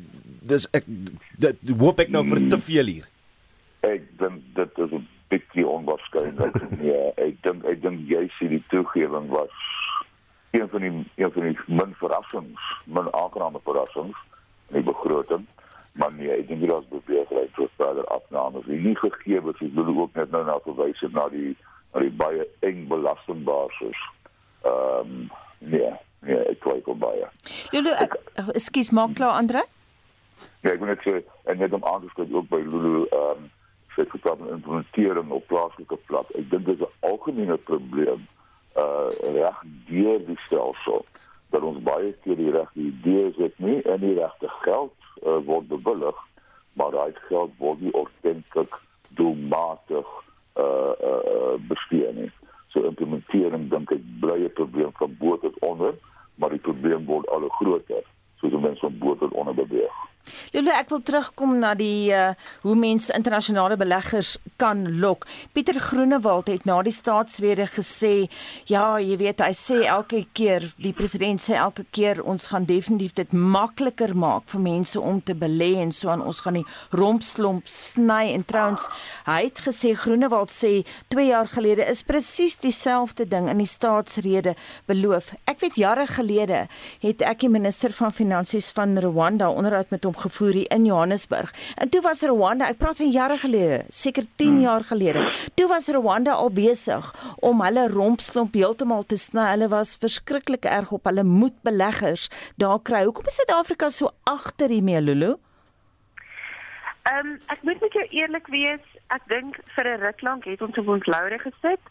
dis 0.41 0.67
ek 0.71 0.83
dit 1.37 1.57
hoop 1.79 1.99
ek 1.99 2.09
nou 2.09 2.23
vir 2.27 2.47
te 2.49 2.59
veel 2.59 2.85
hier. 2.85 3.07
Ek 3.83 4.07
dink 4.19 4.39
dit 4.55 4.77
is 4.77 4.91
'n 4.91 5.07
bietjie 5.27 5.67
onwaarskynlik. 5.67 6.55
ja, 6.81 7.03
ek 7.27 7.35
dink 7.43 7.65
ek 7.65 7.81
dink 7.81 8.07
jy 8.07 8.27
sien 8.39 8.55
die 8.55 8.63
toegewing 8.69 9.27
was 9.29 9.51
een 10.51 10.69
van 10.69 10.81
die 10.81 10.93
een 11.15 11.31
van 11.31 11.43
die 11.43 11.57
min 11.67 11.93
verrassings, 11.99 12.63
min 12.85 13.13
aangename 13.13 13.59
verrassings 13.63 14.17
in 14.69 14.79
die 14.79 14.87
begroting. 14.91 15.45
Maar 15.91 16.13
nee, 16.13 16.31
ek 16.31 16.47
dink 16.47 16.61
dit 16.61 16.71
was 16.71 16.87
beweeglik 16.89 17.51
vir 17.57 17.69
verder 17.75 18.05
afnames. 18.05 18.65
Die 18.65 18.79
nie 18.79 18.95
gegee 18.95 19.41
word, 19.41 19.61
ek 19.61 19.75
wil 19.75 19.91
ook 19.97 20.15
net 20.15 20.31
nou 20.31 20.45
na 20.45 20.57
verwys 20.63 21.03
na 21.11 21.27
die 21.29 21.55
die 22.01 22.11
baie 22.11 22.47
eng 22.59 22.87
belastingbasis. 22.87 23.99
Ehm 24.65 24.99
um, 24.99 25.31
nee, 25.59 25.91
nee, 26.19 26.39
ek 26.49 26.61
twyfel 26.61 26.97
baie. 26.97 27.27
Lulu, 27.71 27.93
ek 27.99 28.17
ekskuus, 28.55 28.91
maak 28.91 29.15
klaar 29.15 29.37
Andre. 29.37 29.63
Ja, 30.63 30.73
ek 30.73 30.79
wil 30.79 30.93
net 30.93 31.03
sê 31.05 31.21
en 31.45 31.57
net 31.57 31.73
om 31.73 31.85
aan 31.85 32.01
te 32.01 32.09
sluit 32.13 32.33
ook 32.33 32.49
by 32.49 32.61
Lulu 32.63 33.05
ehm 33.05 33.43
um, 33.43 33.51
sê 33.93 34.05
vir 34.09 34.21
dan 34.23 34.47
implementering 34.49 35.31
op 35.31 35.47
plaaslike 35.47 35.97
vlak. 36.07 36.31
Ek 36.33 36.49
dink 36.49 36.65
dit 36.65 36.79
is 36.79 36.87
'n 36.87 37.09
algemene 37.09 37.57
probleem 37.57 38.25
uh 38.75 39.09
reg 39.35 39.57
deur 39.85 40.19
die 40.25 40.39
stelsel 40.45 41.05
dat 41.53 41.61
ons 41.61 41.83
baie 41.85 42.13
keer 42.23 42.35
die 42.35 42.51
regte 42.51 42.79
idees 42.79 43.35
het 43.37 43.59
nie 43.61 43.81
en 43.85 43.99
die 44.01 44.15
regte 44.17 44.49
geld 44.63 44.95
uh, 45.21 45.37
word 45.45 45.67
bewillig, 45.69 46.17
maar 46.73 46.91
daai 46.91 47.13
geld 47.29 47.53
word 47.61 47.81
nie 47.81 47.93
ordentlik 47.93 48.79
doelmatig 49.19 50.09
uh 50.55 50.93
uh 51.09 51.53
bestee 51.67 52.13
nie. 52.13 52.31
So 52.73 52.85
implementering 52.85 53.69
dink 53.69 53.91
ek 53.91 54.01
bly 54.19 54.39
'n 54.45 54.53
probleem 54.53 54.91
van 54.99 55.15
bo 55.19 55.37
tot 55.37 55.59
onder, 55.59 55.93
maar 56.35 56.49
die 56.49 56.65
probleem 56.65 57.05
word 57.05 57.29
al 57.29 57.49
groter 57.49 58.03
soos 58.39 58.61
mense 58.61 58.79
van 58.79 58.97
bo 58.97 59.15
tot 59.15 59.31
onder 59.31 59.55
beweeg. 59.55 60.12
Lulu, 60.53 60.71
ek 60.71 60.91
wil 60.93 61.01
terugkom 61.03 61.57
na 61.59 61.73
die 61.77 62.11
uh 62.13 62.31
hoe 62.63 62.75
mense 62.79 63.11
internasionale 63.15 63.75
beleggers 63.77 64.37
kan 64.61 64.85
lok. 65.01 65.25
Pieter 65.51 65.79
Groenewald 65.81 66.47
het 66.47 66.65
na 66.65 66.77
die 66.85 66.93
staatsrede 66.93 67.65
gesê, 67.67 68.29
ja, 68.69 68.99
jy 69.01 69.17
weet, 69.19 69.41
hy 69.43 69.51
sê 69.57 69.81
elke 69.89 70.23
keer, 70.37 70.65
die 70.81 70.93
president 70.95 71.41
sê 71.43 71.57
elke 71.59 71.83
keer 71.91 72.21
ons 72.23 72.47
gaan 72.51 72.67
definitief 72.69 73.15
dit 73.17 73.33
makliker 73.33 74.13
maak 74.15 74.47
vir 74.53 74.63
mense 74.63 74.99
om 74.99 75.19
te 75.21 75.35
belê 75.35 75.73
en 75.81 75.91
so 75.91 76.11
aan 76.13 76.23
ons 76.23 76.39
gaan 76.45 76.59
die 76.61 76.65
rompslomp 76.95 77.67
sny 77.69 78.31
en 78.33 78.45
trouens 78.47 78.87
hy 79.27 79.39
het 79.47 79.63
gesê 79.65 79.93
Groenewald 79.99 80.53
sê 80.53 80.73
2 81.13 81.27
jaar 81.27 81.51
gelede 81.51 81.87
is 81.89 82.03
presies 82.07 82.55
dieselfde 82.63 83.27
ding 83.29 83.49
in 83.51 83.61
die 83.61 83.69
staatsrede 83.69 84.55
beloof. 84.89 85.33
Ek 85.49 85.59
weet 85.63 85.79
jare 85.81 86.07
gelede 86.07 86.65
het 87.03 87.25
ek 87.25 87.43
die 87.43 87.51
minister 87.51 87.93
van 87.95 88.15
finansies 88.15 88.71
van 88.75 88.95
Rwanda 89.03 89.51
onderhoud 89.51 89.91
met 89.91 90.05
hom 90.07 90.12
hom 90.13 90.21
gevoer 90.21 90.53
hier 90.53 90.71
in 90.71 90.85
Johannesburg. 90.85 91.51
En 91.75 91.89
toe 91.89 92.01
was 92.01 92.21
Rwanda, 92.23 92.67
ek 92.69 92.79
praat 92.81 92.99
van 93.01 93.11
jare 93.11 93.37
gelede, 93.41 93.83
seker 93.89 94.25
10 94.37 94.47
hmm. 94.47 94.61
jaar 94.61 94.83
gelede. 94.83 95.25
Toe 95.55 95.67
was 95.67 95.89
Rwanda 95.89 96.33
al 96.37 96.51
besig 96.53 97.09
om 97.41 97.61
hulle 97.61 97.87
rompslomp 97.89 98.53
heeltemal 98.53 99.05
te 99.05 99.17
sny. 99.17 99.49
Hulle 99.53 99.69
was 99.73 99.95
verskriklik 99.97 100.65
erg 100.65 100.91
op 100.93 101.09
hulle 101.09 101.23
moed 101.23 101.55
beleggers 101.65 102.29
daar 102.57 102.79
kry. 102.81 103.03
Hoekom 103.07 103.27
is 103.27 103.39
Suid-Afrika 103.41 103.89
so 103.89 104.13
agter 104.29 104.69
hiermee, 104.69 105.01
Lulu? 105.01 105.35
Ehm 107.03 107.33
um, 107.33 107.39
ek 107.51 107.63
moet 107.67 107.81
met 107.83 107.95
jou 107.97 108.05
eerlik 108.15 108.47
wees, 108.47 108.83
ek 109.11 109.25
dink 109.27 109.57
vir 109.75 109.87
'n 109.89 109.99
ruk 109.99 110.21
lank 110.21 110.45
het 110.45 110.61
ons 110.61 110.77
op 110.77 110.87
ons 110.87 111.05
laure 111.05 111.39
gesit. 111.39 111.81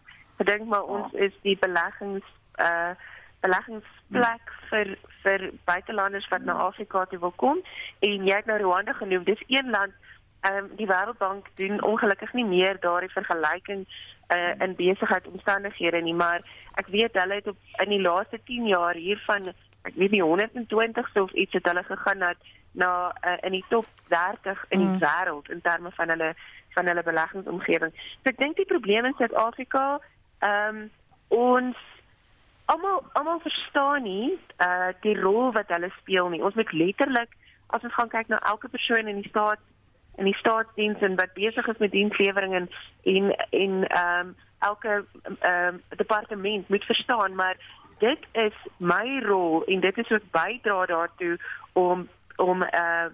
Ek 0.41 0.47
dink 0.47 0.65
maar 0.69 0.89
ons 0.89 1.13
is 1.13 1.35
die 1.43 1.59
beleggings 1.61 2.25
uh 2.59 2.95
beleggingsplek 3.43 4.53
vir 4.71 4.97
vir 5.23 5.51
buitelanders 5.65 6.29
wat 6.29 6.45
na 6.45 6.59
Afrika 6.69 7.05
toe 7.05 7.19
wil 7.19 7.35
kom 7.37 7.61
en 8.01 8.27
jy 8.27 8.37
het 8.37 8.47
nou 8.51 8.59
Rwanda 8.61 8.93
genoem. 8.93 9.25
Dis 9.25 9.43
een 9.49 9.71
land 9.71 9.93
ehm 10.43 10.65
um, 10.65 10.71
die 10.77 10.87
Wêreldbank 10.87 11.47
doen 11.55 11.83
ongelukkig 11.83 12.33
nie 12.33 12.45
meer 12.45 12.81
daardie 12.81 13.11
vergelyking 13.11 13.87
uh, 14.35 14.55
in 14.59 14.75
besigheidsomstandighede 14.75 16.01
nie, 16.03 16.15
maar 16.15 16.43
ek 16.75 16.89
weet 16.91 17.15
hulle 17.15 17.39
het 17.39 17.47
op 17.47 17.59
in 17.85 17.95
die 17.95 18.01
laaste 18.01 18.41
10 18.45 18.67
jaar 18.67 18.99
hiervan 18.99 19.53
ek 19.83 19.95
weet 19.95 20.11
nie 20.11 20.23
120 20.23 21.15
of 21.23 21.33
iets 21.33 21.53
het 21.53 21.71
hulle 21.71 21.85
gegaan 21.87 22.19
na 22.19 22.35
na 22.73 22.91
uh, 23.21 23.37
in 23.41 23.53
die 23.53 23.65
top 23.69 23.87
30 24.09 24.65
in 24.69 24.79
die 24.79 24.89
mm. 24.89 24.99
wêreld 24.99 25.51
in 25.51 25.61
terme 25.61 25.91
van 25.91 26.09
hulle 26.09 26.35
van 26.75 26.87
hulle 26.87 27.03
beleggingsomgewing. 27.03 27.93
So 28.23 28.33
ek 28.33 28.39
dink 28.39 28.57
die 28.57 28.69
probleem 28.75 29.05
in 29.05 29.17
Suid-Afrika 29.19 30.01
ehm 30.39 30.83
um, 30.83 30.91
ons 31.33 31.79
almal 32.65 33.03
almal 33.13 33.41
verstaan 33.41 34.03
nie 34.03 34.39
uh 34.59 34.93
die 35.01 35.21
rol 35.21 35.53
wat 35.53 35.69
hulle 35.69 35.91
speel 35.99 36.29
nie. 36.29 36.43
Ons 36.43 36.55
moet 36.55 36.73
letterlik 36.73 37.37
as 37.67 37.83
ons 37.83 37.95
gaan 37.95 38.09
kyk 38.09 38.29
na 38.29 38.39
elke 38.39 38.69
persoon 38.69 39.09
in 39.09 39.21
die 39.23 39.29
staat 39.29 39.61
in 40.21 40.25
die 40.29 40.37
staatsdiens 40.37 41.01
en 41.01 41.17
wat 41.17 41.33
besig 41.35 41.69
is 41.69 41.79
met 41.79 41.91
dienslewering 41.91 42.55
en 42.55 42.71
en 43.03 43.31
en 43.51 43.87
ehm 43.89 44.27
um, 44.27 44.35
elke 44.59 45.05
ehm 45.41 45.75
um, 45.75 45.83
departement 45.97 46.69
moet 46.69 46.85
verstaan 46.85 47.35
maar 47.35 47.57
dit 47.99 48.19
is 48.33 48.57
my 48.77 49.21
rol 49.25 49.65
en 49.65 49.81
dit 49.81 49.99
is 49.99 50.11
ook 50.11 50.31
bydra 50.31 50.87
daartoe 50.87 51.39
om 51.73 52.09
om 52.37 52.63
uh 52.63 53.09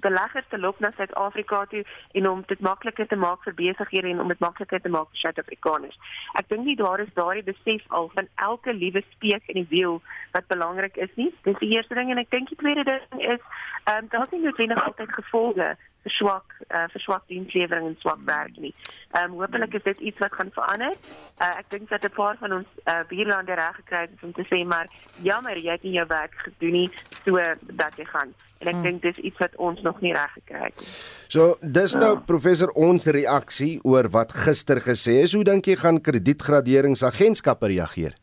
beleggers 0.00 0.46
te 0.48 0.58
lok 0.58 0.78
na 0.80 0.90
Suid-Afrika 0.96 1.64
toe 1.70 1.84
en 2.12 2.28
om 2.28 2.42
dit 2.46 2.60
makliker 2.60 3.06
te 3.06 3.16
maak 3.16 3.42
vir 3.46 3.54
besighede 3.54 4.08
en 4.08 4.20
om 4.20 4.28
dit 4.28 4.40
makliker 4.40 4.80
te 4.80 4.88
maak 4.88 5.10
vir 5.10 5.22
Suid-Afrikaners. 5.22 5.98
Ek 6.38 6.48
dink 6.48 6.64
nie 6.64 6.76
daar 6.76 7.00
is 7.00 7.12
daardie 7.14 7.46
besef 7.46 7.84
al 7.88 8.10
van 8.14 8.28
elke 8.36 8.74
liewe 8.74 9.02
speek 9.10 9.48
in 9.48 9.62
die 9.62 9.70
wiel 9.70 10.00
wat 10.32 10.46
belangrik 10.46 10.96
is 10.96 11.14
nie. 11.14 11.32
Dis 11.42 11.58
die 11.58 11.74
eerste 11.76 11.94
ding 11.98 12.10
en 12.10 12.22
ek 12.22 12.30
dink 12.30 12.48
die 12.48 12.60
tweede 12.62 12.84
ding 12.84 13.22
is 13.22 13.42
ehm 13.84 14.04
um, 14.04 14.08
daar 14.12 14.26
is 14.26 14.34
nie 14.36 14.44
noodwendig 14.44 14.84
altyd 14.84 15.12
gevolge 15.20 15.76
vir 16.08 16.16
swak 16.16 16.56
uh, 16.72 16.86
vir 16.92 17.02
swak 17.04 17.24
dienslewering 17.28 17.86
en 17.90 17.96
swak 18.00 18.20
werk 18.26 18.56
nie. 18.56 18.72
Ehm 19.12 19.32
um, 19.32 19.38
hopelik 19.42 19.74
is 19.76 19.84
dit 19.84 20.00
iets 20.10 20.18
wat 20.24 20.32
gaan 20.32 20.50
verander. 20.56 20.96
Uh, 21.40 21.52
ek 21.60 21.70
dink 21.74 21.88
dat 21.92 22.04
'n 22.04 22.14
paar 22.16 22.36
van 22.40 22.52
ons 22.52 22.68
uh, 22.84 23.04
buurlande 23.08 23.54
reg 23.54 23.76
gekry 23.76 24.00
het 24.06 24.22
om 24.22 24.32
te 24.32 24.44
sê 24.50 24.64
maar 24.64 24.88
jammer 25.22 25.56
jy 25.56 25.72
het 25.76 25.82
nie 25.82 25.96
jou 25.98 26.06
werk 26.06 26.34
gedoen 26.44 26.72
nie 26.72 26.90
so 27.24 27.36
dat 27.82 27.96
jy 27.96 28.04
gaan. 28.04 28.32
En 28.58 28.68
ek 28.68 28.74
hmm. 28.74 28.82
dink 28.82 29.02
dis 29.02 29.16
iets 29.16 29.38
wat 29.38 29.56
ons 29.56 29.80
nog 29.82 30.00
nie 30.00 30.12
reg 30.12 30.32
gekry 30.32 30.62
het 30.64 30.80
nie. 30.80 30.88
So 31.28 31.56
dis 31.60 31.94
nou 31.94 32.14
ja. 32.14 32.22
professor 32.26 32.72
ons 32.74 33.04
reaksie 33.04 33.80
oor 33.84 34.08
wat 34.08 34.32
gister 34.32 34.80
gesê 34.80 35.20
is. 35.22 35.34
Hoe 35.34 35.44
dink 35.44 35.66
jy 35.66 35.76
gaan 35.76 36.00
kredietgraderingsagentskappe 36.00 37.66
reageer? 37.66 38.16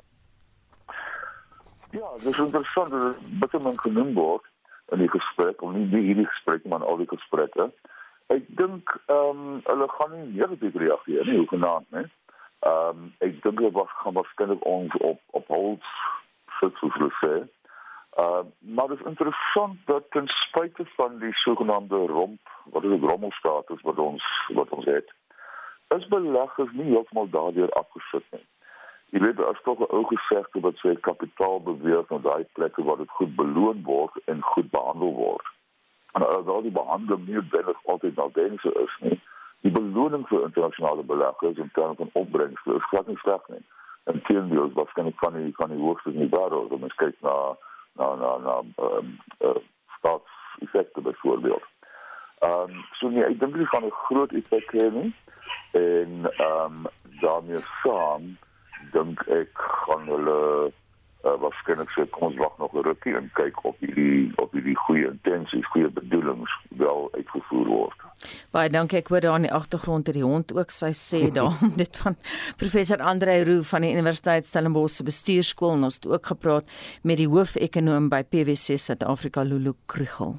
Ja, 1.91 2.09
dis 2.19 2.37
interessant 2.37 2.91
dat 2.91 3.15
dit 3.23 3.61
baie 3.61 3.77
genoem 3.79 4.13
word 4.13 4.43
in 4.91 5.01
die 5.01 5.09
gesprek 5.09 5.61
om 5.61 5.73
nie 5.73 6.01
hierdie 6.01 6.27
gesprek 6.27 6.65
maar 6.65 6.83
al 6.85 7.01
die 7.01 7.09
gesprekke. 7.09 7.69
Ek 8.33 8.45
dink 8.59 8.93
ehm 9.05 9.41
um, 9.41 9.57
hulle 9.65 9.87
gaan 9.97 10.13
nie 10.13 10.37
negatief 10.37 10.77
reageer 10.81 11.25
nie, 11.25 11.37
hoegenaamd, 11.41 11.89
né? 11.89 12.05
Ehm 12.69 13.03
um, 13.03 13.11
ek 13.25 13.41
dink 13.43 13.59
hulle 13.61 13.73
was 13.75 13.91
gaan 14.01 14.17
waarskynlik 14.17 14.65
ons 14.65 14.95
op 15.11 15.21
op 15.39 15.51
hold 15.57 15.91
sit 16.59 16.81
soos 16.81 16.97
hulle 16.97 17.11
sê. 17.21 17.35
Ehm 18.23 18.39
uh, 18.39 18.45
maar 18.77 18.87
dit 18.93 18.99
is 18.99 19.11
interessant 19.13 19.77
dat 19.91 20.09
ten 20.17 20.27
spyte 20.39 20.87
van 20.95 21.19
die 21.19 21.33
sogenaamde 21.43 22.01
romp, 22.13 22.55
wat 22.73 22.83
is 22.83 22.97
'n 22.97 23.07
rommelstatus 23.11 23.81
wat 23.81 24.01
ons 24.09 24.25
wat 24.59 24.69
ons 24.69 24.85
het, 24.85 25.13
is 25.97 26.07
beleggers 26.07 26.71
nie 26.71 26.91
heeltemal 26.91 27.29
daardeur 27.29 27.71
afgesit 27.81 28.25
nie. 28.31 28.45
Jy 29.15 29.21
weet 29.23 29.39
as 29.47 29.59
tog 29.63 29.79
'n 29.79 29.93
ou 29.95 30.03
gesegde 30.11 30.59
wat 30.59 30.75
sê 30.83 30.91
kapitaal 30.99 31.61
beweeg 31.63 32.09
na 32.09 32.17
daai 32.17 32.43
plekke 32.57 32.83
waar 32.83 32.97
dit 32.97 33.09
goed 33.17 33.35
beloon 33.35 33.83
word 33.83 34.15
en 34.31 34.41
goed 34.41 34.69
behandel 34.71 35.13
word. 35.15 35.45
En 36.15 36.25
alhoewel 36.27 36.61
die 36.61 36.71
behandeling 36.71 37.27
nie 37.27 37.43
baie 37.53 37.75
altyd 37.93 38.15
noodwendig 38.15 38.65
is 38.81 38.95
nie, 38.99 39.19
die 39.61 39.71
beloning 39.71 40.25
vir 40.27 40.43
internasionale 40.43 41.03
beleggers 41.03 41.61
in 41.63 41.71
terme 41.73 41.95
van 41.95 42.09
opbrengs 42.21 42.65
is 42.73 42.89
glad 42.89 43.07
nie 43.07 43.17
sleg 43.21 43.47
nie. 43.53 43.63
En 44.03 44.21
teenoor 44.27 44.73
wat 44.73 44.91
kan 44.97 45.07
ek 45.07 45.23
van 45.23 45.37
die 45.37 45.53
van 45.59 45.71
die 45.71 45.79
hoogste 45.79 46.11
in 46.11 46.19
die 46.25 46.33
wêreld 46.33 46.75
om 46.75 46.83
te 46.87 46.99
kyk 47.03 47.15
na 47.27 47.35
na 48.01 48.09
na 48.23 48.31
na 48.47 48.55
ehm 48.59 48.97
um, 48.97 49.13
uh, 49.47 49.61
staatseffekte 49.97 51.01
byvoorbeeld. 51.01 51.69
Ehm 52.49 52.75
um, 52.75 52.83
so 52.99 53.07
nee, 53.07 53.23
ek 53.23 53.39
dink 53.39 53.55
dit 53.55 53.71
gaan 53.71 53.87
'n 53.87 53.95
groot 54.09 54.35
effek 54.41 54.75
hê 54.75 54.89
nie. 54.97 55.13
En 55.71 56.27
ehm 56.33 56.83
um, 56.83 56.91
daarmee 57.23 57.63
saam 57.83 58.35
dink 58.93 59.21
ek 59.27 59.51
gaan 59.85 60.07
hulle 60.09 60.39
uh, 61.25 61.35
waarskynlik 61.41 61.91
sê 61.95 62.05
kom 62.13 62.29
ons 62.29 62.39
wag 62.41 62.57
nog 62.61 62.73
'n 62.73 62.85
rukkie 62.85 63.15
en 63.17 63.29
kyk 63.33 63.63
of 63.65 63.75
hierdie 63.79 64.31
of 64.41 64.51
hierdie 64.51 64.77
goeie 64.85 65.07
intensies, 65.09 65.65
goeie 65.73 65.89
bedoelings 65.89 66.51
wel 66.69 67.09
uitgevoer 67.17 67.67
word. 67.67 67.99
Baie 68.51 68.69
dankie 68.69 68.99
ek 68.99 69.07
hoor 69.07 69.21
daar 69.21 69.35
in 69.35 69.47
die 69.49 69.53
agtergrond 69.53 70.05
dat 70.05 70.15
die 70.15 70.23
hond 70.23 70.53
ook 70.53 70.71
sy 70.71 70.91
sê 70.93 71.31
daar 71.37 71.53
dit 71.75 71.97
van 71.97 72.17
professor 72.57 73.01
Andre 73.01 73.43
Roo 73.43 73.61
van 73.63 73.81
die 73.81 73.93
Universiteit 73.93 74.45
Stellenbosch 74.45 74.97
se 74.97 75.03
bestuurskool 75.03 75.77
en 75.77 75.83
ons 75.83 75.95
het 75.95 76.07
ook 76.07 76.25
gepraat 76.25 76.69
met 77.03 77.17
die 77.17 77.29
hoofekonoom 77.29 78.09
by 78.09 78.23
PwC 78.23 78.77
Suid-Afrika 78.77 79.43
Lulu 79.43 79.73
Krugel. 79.85 80.37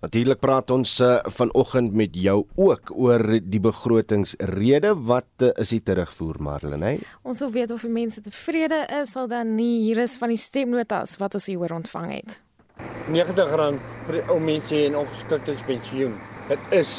Natuurlik 0.00 0.38
praat 0.40 0.70
ons 0.72 0.94
uh, 1.04 1.18
vanoggend 1.36 1.92
met 1.92 2.14
jou 2.16 2.38
ook 2.56 2.92
oor 2.96 3.20
die 3.44 3.60
begrotingsrede 3.60 4.94
wat 4.96 5.44
uh, 5.44 5.50
is 5.60 5.74
die 5.74 5.82
terugvoer 5.84 6.38
Marlene. 6.40 6.94
Ons 7.20 7.42
wil 7.44 7.52
weet 7.52 7.74
of 7.74 7.84
die 7.84 7.92
mense 7.92 8.22
tevrede 8.24 8.78
is 9.02 9.12
al 9.20 9.28
dan 9.28 9.52
nie 9.58 9.82
hier 9.82 10.00
is 10.00 10.16
van 10.16 10.32
die 10.32 10.40
stemnotas 10.40 11.18
wat 11.20 11.36
ons 11.36 11.50
hier 11.52 11.76
ontvang 11.76 12.14
het. 12.14 12.38
R90 13.12 13.76
vir 14.06 14.18
ou 14.32 14.38
mense 14.40 14.80
en 14.86 14.96
ongeskiktes 15.02 15.60
pensioen. 15.68 16.16
Dit 16.48 16.74
is 16.80 16.94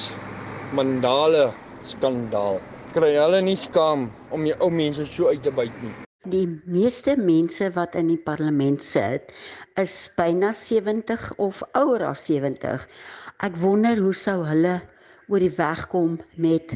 mandale 0.78 1.50
skandaal. 1.82 2.62
Kry 2.94 3.16
hulle 3.18 3.42
nie 3.42 3.58
skaam 3.58 4.12
om 4.30 4.46
jou 4.46 4.62
ou 4.62 4.70
mense 4.70 5.10
so 5.10 5.34
uit 5.34 5.42
te 5.42 5.50
buit 5.50 5.74
nie. 5.82 5.98
Die 6.30 6.46
meeste 6.70 7.16
mense 7.18 7.72
wat 7.74 7.96
in 7.98 8.12
die 8.12 8.20
parlement 8.22 8.84
sit, 8.86 9.32
is 9.82 9.94
byna 10.14 10.52
70 10.54 11.32
of 11.42 11.64
ouer 11.74 12.04
as 12.06 12.26
70. 12.28 12.84
Ek 13.42 13.56
wonder 13.58 13.98
hoe 13.98 14.14
sou 14.14 14.44
hulle 14.46 14.76
oor 15.34 15.42
die 15.42 15.56
weg 15.56 15.88
kom 15.90 16.20
met 16.38 16.76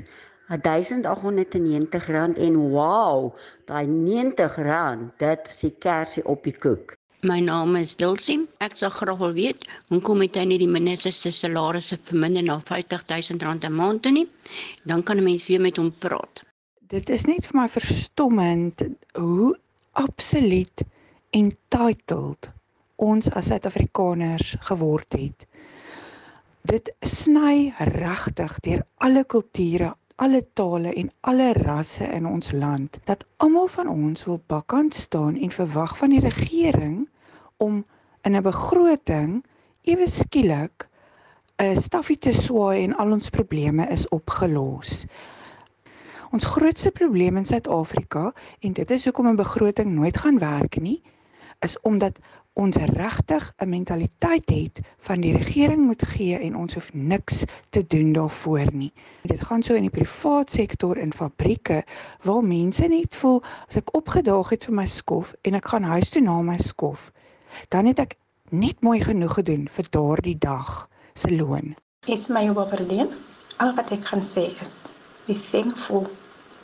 R1890 0.50 2.42
en 2.42 2.58
wow, 2.74 3.38
daai 3.70 3.86
R90, 3.86 5.14
dit 5.22 5.54
is 5.54 5.62
die 5.62 5.76
kersie 5.78 6.26
op 6.26 6.42
die 6.50 6.56
koek. 6.58 6.98
My 7.22 7.38
naam 7.38 7.78
is 7.78 7.94
Dulcie. 8.02 8.48
Ek 8.66 8.74
sou 8.82 8.90
graag 8.90 9.22
wil 9.22 9.38
weet 9.38 9.62
hoekom 9.94 10.26
het 10.26 10.42
hy 10.42 10.48
nie 10.50 10.62
die 10.66 10.72
minister 10.74 11.14
se 11.14 11.30
salarisse 11.30 12.02
verminder 12.02 12.42
na 12.50 12.58
R50000 12.58 13.46
'n 13.46 13.78
maand 13.78 14.02
toe 14.02 14.12
nie? 14.12 14.28
Dan 14.90 15.04
kan 15.04 15.22
'n 15.22 15.24
mens 15.30 15.48
weer 15.48 15.62
met 15.62 15.78
hom 15.78 15.94
praat. 15.94 16.42
Dit 16.96 17.10
is 17.12 17.26
net 17.28 17.44
vir 17.50 17.58
my 17.60 17.64
verstommend 17.68 18.80
hoe 19.20 19.50
absoluut 20.00 20.84
entitled 21.36 22.48
ons 23.04 23.28
as 23.36 23.50
Suid-Afrikaners 23.52 24.54
geword 24.70 25.18
het. 25.20 25.44
Dit 26.64 26.94
sny 27.04 27.74
regtig 27.92 28.56
deur 28.64 28.86
alle 29.04 29.26
kulture, 29.28 29.92
alle 30.24 30.46
tale 30.56 30.96
en 30.96 31.12
alle 31.34 31.50
rasse 31.60 32.08
in 32.16 32.32
ons 32.32 32.54
land 32.56 33.02
dat 33.12 33.28
almal 33.44 33.68
van 33.76 33.92
ons 33.92 34.24
wil 34.30 34.40
bakkant 34.48 34.96
staan 34.96 35.36
en 35.36 35.52
verwag 35.52 36.00
van 36.00 36.16
die 36.16 36.24
regering 36.24 37.10
om 37.60 37.84
in 38.24 38.40
'n 38.40 38.48
begroting 38.48 39.42
ewe 39.84 40.08
skielik 40.08 40.88
'n 41.60 41.76
staffie 41.76 42.20
te 42.20 42.32
swaai 42.32 42.84
en 42.88 42.96
al 42.96 43.12
ons 43.20 43.30
probleme 43.30 43.84
is 43.92 44.08
opgelos. 44.08 45.04
Ons 46.36 46.44
grootste 46.52 46.92
probleem 46.92 47.38
in 47.40 47.46
Suid-Afrika 47.48 48.34
en 48.60 48.74
dit 48.76 48.90
is 48.92 49.04
hoekom 49.08 49.28
'n 49.28 49.36
begroting 49.40 49.94
nooit 49.96 50.18
gaan 50.18 50.40
werk 50.40 50.76
nie, 50.82 51.02
is 51.60 51.80
omdat 51.80 52.20
ons 52.54 52.76
regtig 52.76 53.54
'n 53.58 53.70
mentaliteit 53.70 54.50
het 54.50 54.80
van 54.98 55.22
die 55.22 55.38
regering 55.38 55.86
moet 55.86 56.04
gee 56.04 56.38
en 56.38 56.56
ons 56.56 56.74
hoef 56.74 56.94
niks 56.94 57.44
te 57.70 57.88
doen 57.88 58.12
daarvoor 58.14 58.68
nie. 58.74 58.94
Dit 59.22 59.42
gaan 59.42 59.64
so 59.64 59.74
in 59.74 59.82
die 59.82 59.98
privaat 60.00 60.52
sektor 60.52 60.98
in 60.98 61.14
fabrieke 61.14 61.84
waar 62.22 62.44
mense 62.44 62.88
net 62.88 63.16
voel 63.16 63.44
as 63.68 63.76
ek 63.76 63.96
opgedaag 63.96 64.50
het 64.50 64.66
vir 64.66 64.74
my 64.74 64.86
skof 64.86 65.34
en 65.42 65.54
ek 65.54 65.68
gaan 65.68 65.84
huis 65.84 66.10
toe 66.10 66.22
na 66.22 66.42
my 66.42 66.58
skof, 66.58 67.12
dan 67.70 67.86
het 67.86 68.00
ek 68.00 68.16
net 68.50 68.82
mooi 68.82 69.00
genoeg 69.00 69.34
gedoen 69.34 69.68
vir 69.70 69.86
daardie 69.90 70.38
dag 70.38 70.90
se 71.14 71.36
loon. 71.36 71.76
Is 72.08 72.28
my 72.28 72.50
oorleen. 72.50 73.08
Al 73.58 73.76
wat 73.76 73.92
ek 73.92 74.04
kan 74.04 74.24
sê 74.24 74.52
is 74.62 74.92
be 75.26 75.34
thankful 75.34 76.08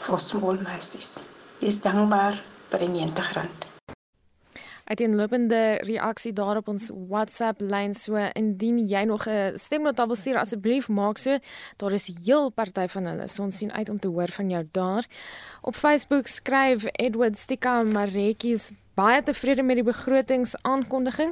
for 0.01 0.19
small 0.19 0.57
mercies. 0.65 1.21
Is 1.61 1.81
dankbaar 1.85 2.41
vir 2.73 2.87
90 2.89 3.35
rand 3.37 3.71
uiteenlopende 4.91 5.79
reaksie 5.87 6.33
daar 6.33 6.59
op 6.59 6.67
ons 6.67 6.89
WhatsApp 7.09 7.61
lyn. 7.61 7.93
So 7.95 8.19
indien 8.33 8.79
jy 8.87 9.03
nog 9.03 9.27
'n 9.27 9.57
stemnota 9.57 10.05
wil 10.07 10.15
stuur 10.15 10.37
asseblief 10.37 10.89
maak 10.89 11.17
so. 11.17 11.37
Daar 11.77 11.91
is 11.91 12.11
heel 12.25 12.49
party 12.49 12.87
van 12.87 13.05
hulle. 13.05 13.27
So 13.27 13.43
ons 13.43 13.57
sien 13.57 13.71
uit 13.71 13.89
om 13.89 13.99
te 13.99 14.07
hoor 14.07 14.31
van 14.31 14.49
jou 14.49 14.67
daar. 14.71 15.05
Op 15.61 15.75
Facebook 15.75 16.27
skryf 16.27 16.83
Edward 16.91 17.37
Stika 17.37 17.83
Maretjies 17.83 18.71
baie 18.95 19.21
tevrede 19.23 19.63
met 19.63 19.79
die 19.79 19.85
begrotingsaankondiging. 19.87 21.31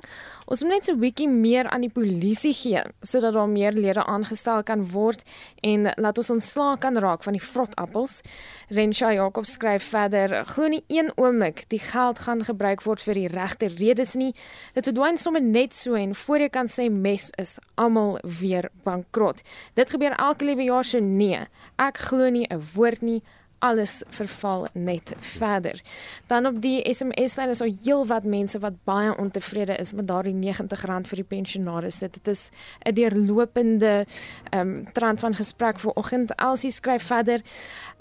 Ons 0.49 0.63
moet 0.63 0.71
net 0.71 0.85
so 0.85 0.93
'n 0.93 0.99
bietjie 0.99 1.27
meer 1.29 1.69
aan 1.69 1.81
die 1.81 1.91
polisie 1.91 2.53
gee 2.53 2.81
sodat 3.01 3.33
daar 3.33 3.49
meer 3.49 3.71
lede 3.71 4.03
aangestel 4.05 4.63
kan 4.63 4.91
word 4.91 5.21
en 5.61 5.91
laat 5.95 6.17
ons 6.17 6.29
ontslae 6.29 6.77
kan 6.77 6.97
raak 6.97 7.23
van 7.23 7.33
die 7.33 7.43
vrotappels. 7.43 8.21
Rensha 8.69 9.13
Jakob 9.13 9.45
skryf 9.45 9.83
verder: 9.83 10.45
"Glo 10.45 10.67
nie 10.67 10.83
een 10.87 11.11
oomblik 11.15 11.65
die 11.69 11.79
geld 11.79 12.19
gaan 12.19 12.43
gebruik 12.43 12.81
word 12.83 13.01
vir 13.01 13.13
die 13.13 13.27
regte 13.27 13.67
redes 13.67 14.13
nie. 14.13 14.33
Dit 14.73 14.85
verdwyn 14.85 15.17
sommer 15.17 15.41
net 15.41 15.73
so 15.73 15.93
en 15.93 16.15
voor 16.15 16.39
jy 16.39 16.49
kan 16.49 16.67
sê 16.67 16.89
mes 16.91 17.29
is 17.37 17.57
almal 17.75 18.19
weer 18.39 18.69
bankrot. 18.83 19.41
Dit 19.73 19.89
gebeur 19.89 20.11
elke 20.11 20.45
liewe 20.45 20.63
jaar 20.63 20.83
so 20.83 20.99
nee. 20.99 21.39
Ek 21.77 21.97
glo 21.97 22.29
nie 22.29 22.47
'n 22.49 22.63
woord 22.75 23.01
nie." 23.01 23.23
Alles 23.59 24.03
verval 24.07 24.67
net 24.73 25.13
verder. 25.19 25.81
Dan 26.27 26.45
op 26.45 26.61
die 26.61 26.93
SMS 26.93 27.35
lyn 27.35 27.49
is 27.49 27.61
daar 27.63 27.71
heelwat 27.83 28.23
mense 28.23 28.59
wat 28.59 28.73
baie 28.83 29.17
ontevrede 29.17 29.75
is 29.75 29.93
met 29.93 30.07
daardie 30.07 30.33
R90 30.33 31.07
vir 31.11 31.21
die 31.21 31.27
pensionaars. 31.27 31.99
Dit 31.99 32.27
is 32.27 32.49
'n 32.85 32.93
deurlopende 32.93 34.05
ehm 34.49 34.67
um, 34.67 34.87
trend 34.93 35.19
van 35.19 35.33
gesprek 35.33 35.79
vir 35.79 35.91
oggend. 35.95 36.35
Elsie 36.35 36.71
skryf 36.71 37.03
verder: 37.03 37.41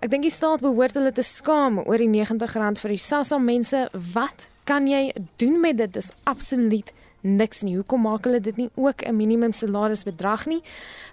Ek 0.00 0.10
dink 0.10 0.22
die 0.22 0.30
staat 0.30 0.60
behoort 0.60 0.94
hulle 0.94 1.12
te 1.12 1.22
skaam 1.22 1.78
oor 1.78 1.98
die 1.98 2.08
R90 2.08 2.80
vir 2.80 2.90
die 2.90 2.96
SASSA 2.96 3.38
mense. 3.38 3.88
Wat 4.12 4.48
kan 4.64 4.86
jy 4.86 5.14
doen 5.36 5.60
met 5.60 5.76
dit? 5.76 5.92
Dis 5.92 6.10
absoluut 6.24 6.92
niks 7.20 7.62
nie. 7.62 7.76
Hoekom 7.76 8.02
maak 8.06 8.24
hulle 8.24 8.40
dit 8.40 8.56
nie 8.56 8.70
ook 8.74 9.02
'n 9.02 9.16
minimum 9.16 9.52
salarisbedrag 9.52 10.46
nie? 10.46 10.62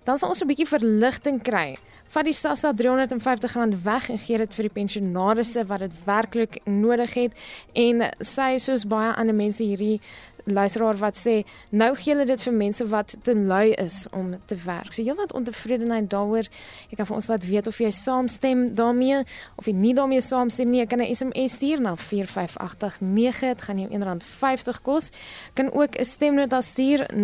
Dan 0.03 0.17
sal 0.17 0.29
ons 0.29 0.41
'n 0.41 0.47
bietjie 0.47 0.67
verligting 0.67 1.41
kry 1.41 1.77
vat 2.13 2.27
die 2.27 2.35
SASSA 2.35 2.71
R350 2.73 3.81
weg 3.83 4.09
en 4.09 4.19
gee 4.19 4.37
dit 4.37 4.53
vir 4.57 4.67
die 4.67 4.75
pensionaarsse 4.77 5.65
wat 5.69 5.83
dit 5.85 6.03
werklik 6.05 6.59
nodig 6.65 7.13
het. 7.13 7.45
En 7.73 8.05
sy 8.19 8.55
soos 8.61 8.87
baie 8.87 9.13
ander 9.15 9.35
mense 9.35 9.63
hierdie 9.63 9.99
luisteraar 10.45 10.97
wat 10.97 11.17
sê 11.17 11.43
nou 11.71 11.95
gee 11.95 12.13
hulle 12.13 12.25
dit 12.25 12.41
vir 12.41 12.53
mense 12.53 12.87
wat 12.87 13.15
te 13.23 13.35
lui 13.35 13.73
is 13.81 14.05
om 14.11 14.35
te 14.45 14.55
werk. 14.65 14.93
So 14.93 15.03
heelwat 15.03 15.33
ontevredenheid 15.33 16.09
daaroor. 16.09 16.45
Jy 16.89 16.97
kan 16.97 17.05
vir 17.09 17.15
ons 17.15 17.27
laat 17.31 17.47
weet 17.47 17.67
of 17.67 17.79
jy 17.81 17.91
saamstem 17.91 18.75
daarmee 18.75 19.23
of 19.55 19.65
jy 19.65 19.73
nie 19.73 19.93
daarmee 19.97 20.21
saamstem 20.21 20.69
nie. 20.69 20.79
Jy 20.79 20.85
kan 20.85 21.01
'n 21.01 21.15
SMS 21.15 21.53
stuur 21.55 21.81
na 21.81 21.95
45889. 21.95 23.55
Dit 23.55 23.61
gaan 23.61 23.79
jou 23.79 23.89
R1.50 23.89 24.81
kos. 24.81 25.09
Kan 25.53 25.73
ook 25.73 25.97
'n 25.97 26.05
stemnota 26.05 26.61
stuur 26.61 27.05
0765366961. 27.13 27.19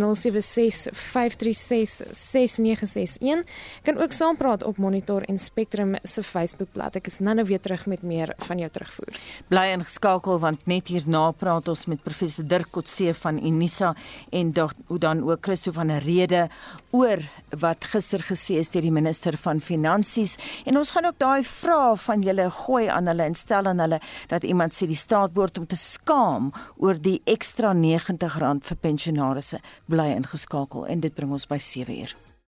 Kan 3.84 3.98
ook 3.98 4.12
saampraat 4.12 4.64
op 4.64 4.78
Monitor 4.78 5.22
en 5.22 5.38
Spectrum 5.38 5.96
se 6.04 6.24
Facebookblad. 6.24 6.96
Ek 6.96 7.08
is 7.08 7.20
nou-nou 7.20 7.48
weer 7.48 7.60
terug 7.60 7.86
met 7.86 8.02
meer 8.02 8.34
van 8.38 8.58
jou 8.58 8.70
terugvoer. 8.70 9.16
Bly 9.48 9.72
ingeskakel 9.72 10.40
want 10.40 10.66
net 10.66 10.88
hierna 10.88 11.32
praat 11.32 11.68
ons 11.68 11.86
met 11.86 12.04
professor 12.04 12.48
Dirk 12.48 12.72
Kotse 12.72 13.11
van 13.14 13.38
Unisa 13.43 13.93
en 14.30 14.53
hoe 14.88 14.99
dan 14.99 15.24
ook 15.24 15.43
Christo 15.45 15.72
van 15.72 15.88
der 15.88 16.03
Rede 16.03 16.47
oor 16.91 17.24
wat 17.59 17.86
gister 17.86 18.20
gesê 18.20 18.59
is 18.59 18.70
deur 18.70 18.82
die 18.82 18.91
minister 18.91 19.38
van 19.38 19.62
Finansies. 19.62 20.38
En 20.66 20.78
ons 20.78 20.89
gaan 20.89 21.05
ook 21.05 21.20
daai 21.20 21.43
vrae 21.43 21.95
van 21.97 22.22
julle 22.22 22.49
gooi 22.51 22.88
aan 22.88 23.07
hulle 23.07 23.24
en 23.24 23.36
stel 23.36 23.66
aan 23.66 23.80
hulle 23.80 24.01
dat 24.28 24.43
iemand 24.43 24.74
sê 24.74 24.88
die 24.88 24.99
staat 24.99 25.34
behoort 25.34 25.57
om 25.57 25.68
te 25.68 25.80
skaam 25.80 26.51
oor 26.78 26.99
die 26.99 27.22
ekstra 27.26 27.74
R90 27.74 28.68
vir 28.72 28.82
pensionaarsse 28.82 29.62
bly 29.88 30.12
ingeskakel. 30.16 30.86
En 30.88 30.99
dit 30.99 31.16
bring 31.16 31.32
ons 31.32 31.47
by 31.47 31.59
7 31.59 32.01
uur 32.01 32.31